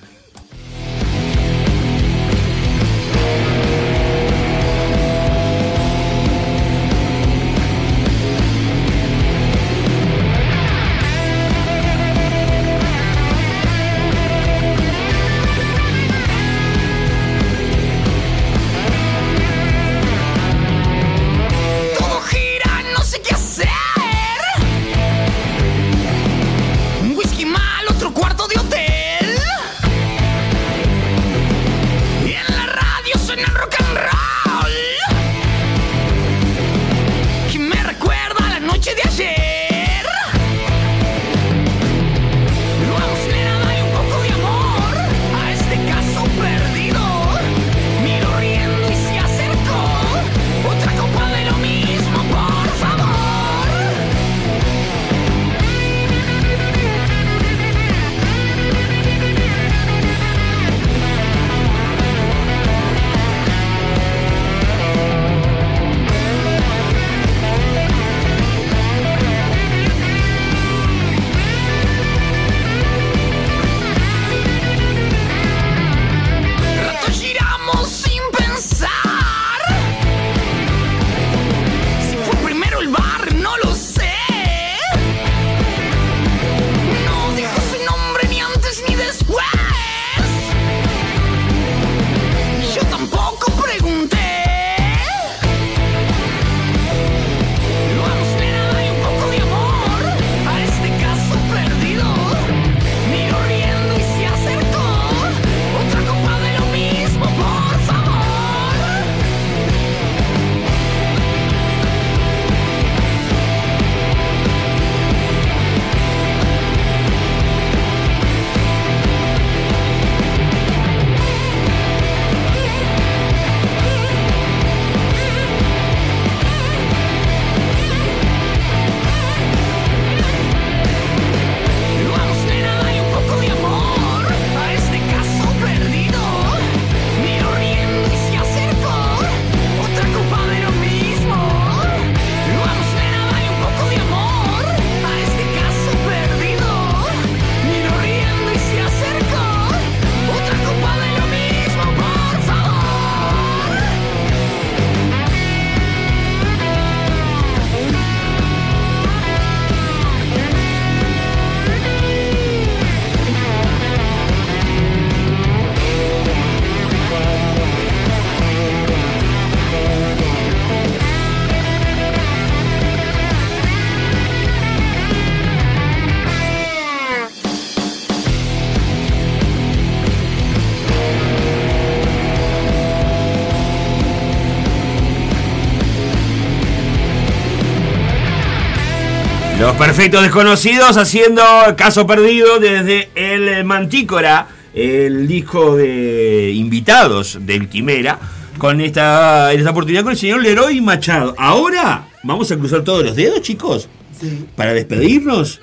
Perfectos 189.78 190.22
desconocidos 190.22 190.96
haciendo 190.96 191.42
caso 191.76 192.06
perdido 192.06 192.58
desde 192.58 193.10
el 193.14 193.64
Mantícora, 193.64 194.48
el 194.74 195.26
disco 195.28 195.76
de 195.76 196.52
invitados 196.54 197.38
del 197.40 197.68
Quimera, 197.68 198.18
con 198.58 198.80
esta, 198.80 199.52
en 199.52 199.58
esta 199.58 199.70
oportunidad 199.70 200.02
con 200.02 200.12
el 200.12 200.18
señor 200.18 200.42
Leroy 200.42 200.80
Machado. 200.80 201.34
Ahora 201.38 202.08
vamos 202.22 202.50
a 202.50 202.56
cruzar 202.56 202.82
todos 202.82 203.04
los 203.04 203.16
dedos, 203.16 203.42
chicos, 203.42 203.88
Sí. 204.18 204.46
para 204.56 204.72
despedirnos. 204.72 205.60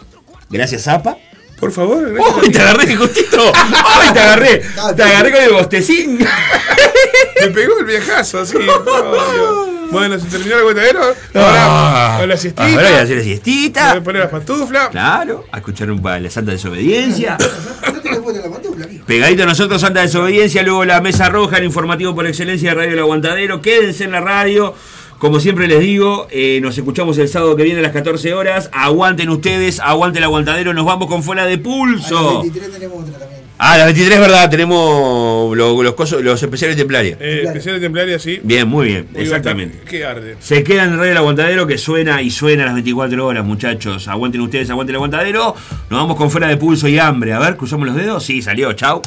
Gracias, 0.49 0.83
Zapa. 0.83 1.17
Por 1.59 1.71
favor, 1.71 2.03
¡Uy, 2.43 2.49
te 2.51 2.59
agarré, 2.59 2.93
justito! 2.95 3.41
¡Uy, 3.51 4.13
te 4.13 4.19
agarré! 4.19 4.61
Te 4.95 5.03
agarré 5.03 5.31
con 5.31 5.41
el 5.41 5.53
bostecín. 5.53 6.17
Me 7.41 7.47
pegó 7.47 7.79
el 7.79 7.85
viejazo 7.85 8.41
así. 8.41 8.57
Bueno, 9.93 10.19
se 10.19 10.27
terminó 10.27 10.55
el 10.55 10.59
aguantadero. 10.61 11.01
Ahora, 11.35 12.17
a 12.17 12.25
la 12.27 12.35
siestita. 12.37 12.65
Ah. 12.65 12.69
Ahora 12.71 12.89
voy 12.89 12.99
a 12.99 13.01
hacer 13.03 13.17
la 13.17 13.23
siestita. 13.23 13.89
Voy 13.89 13.99
a 13.99 14.03
poner 14.03 14.21
las 14.23 14.31
pantuflas. 14.31 14.89
Claro, 14.89 15.45
a 15.51 15.57
escuchar 15.57 15.91
un 15.91 16.01
la 16.03 16.29
Santa 16.29 16.51
Desobediencia. 16.51 17.37
No 17.93 18.01
te 18.01 18.09
le 18.11 18.21
pones 18.21 18.43
la 18.43 18.49
pantufla, 18.49 18.87
mijo. 18.87 19.05
Pegadito 19.05 19.43
a 19.43 19.45
nosotros, 19.45 19.79
Santa 19.79 20.01
Desobediencia, 20.01 20.63
luego 20.63 20.83
la 20.83 20.99
Mesa 20.99 21.29
Roja, 21.29 21.57
el 21.57 21.63
informativo 21.65 22.13
por 22.15 22.25
excelencia 22.27 22.69
de 22.71 22.75
Radio 22.75 22.93
El 22.93 22.99
Aguantadero. 22.99 23.61
Quédense 23.61 24.03
en 24.03 24.11
la 24.11 24.19
radio 24.19 24.73
Como 25.19 25.39
siempre 25.39 25.67
les 25.67 25.79
digo, 25.79 26.27
eh, 26.31 26.59
nos 26.61 26.77
escuchamos 26.77 27.17
el 27.17 27.29
sábado 27.29 27.55
que 27.55 27.63
viene 27.63 27.79
a 27.79 27.83
las 27.83 27.93
14 27.93 28.33
horas. 28.33 28.69
Aguanten 28.73 29.29
ustedes, 29.29 29.79
aguante 29.79 30.17
el 30.19 30.25
aguantadero. 30.25 30.73
Nos 30.73 30.85
vamos 30.85 31.07
con 31.07 31.23
fuera 31.23 31.45
de 31.45 31.53
A 31.53 31.55
las 31.55 31.63
pulso. 31.63 32.41
23 32.41 32.71
tenemos 32.73 33.03
otra 33.03 33.19
también. 33.19 33.32
Ah, 33.57 33.73
a 33.73 33.77
las 33.77 33.85
23, 33.87 34.19
¿verdad? 34.19 34.49
Tenemos 34.49 35.55
lo- 35.55 35.81
los, 35.83 35.93
cosos- 35.93 36.21
los 36.21 36.41
especiales 36.41 36.75
templarios. 36.75 37.17
Eh, 37.21 37.43
especial 37.45 37.75
de 37.75 37.81
templaria, 37.81 38.19
sí. 38.19 38.39
Bien, 38.43 38.67
muy 38.67 38.87
bien, 38.87 39.07
Muy 39.13 39.21
exactamente. 39.21 39.79
Qué 39.87 40.03
arde. 40.05 40.35
Se 40.39 40.63
queda 40.63 40.83
en 40.85 40.93
el 40.93 40.99
rey 40.99 41.09
del 41.09 41.17
aguantadero 41.17 41.65
que 41.67 41.77
suena 41.77 42.21
y 42.21 42.29
suena 42.31 42.63
a 42.63 42.65
las 42.65 42.75
24 42.75 43.25
horas, 43.25 43.45
muchachos. 43.45 44.07
Aguanten 44.07 44.41
ustedes, 44.41 44.69
aguanten 44.69 44.93
el 44.93 44.97
aguantadero. 44.97 45.55
Nos 45.89 45.99
vamos 45.99 46.17
con 46.17 46.29
fuera 46.31 46.47
de 46.47 46.57
pulso 46.57 46.87
y 46.87 46.97
hambre. 46.99 47.31
A 47.33 47.39
ver, 47.39 47.55
cruzamos 47.55 47.87
los 47.87 47.95
dedos. 47.95 48.23
Sí, 48.25 48.41
salió, 48.41 48.73
chau. 48.73 49.01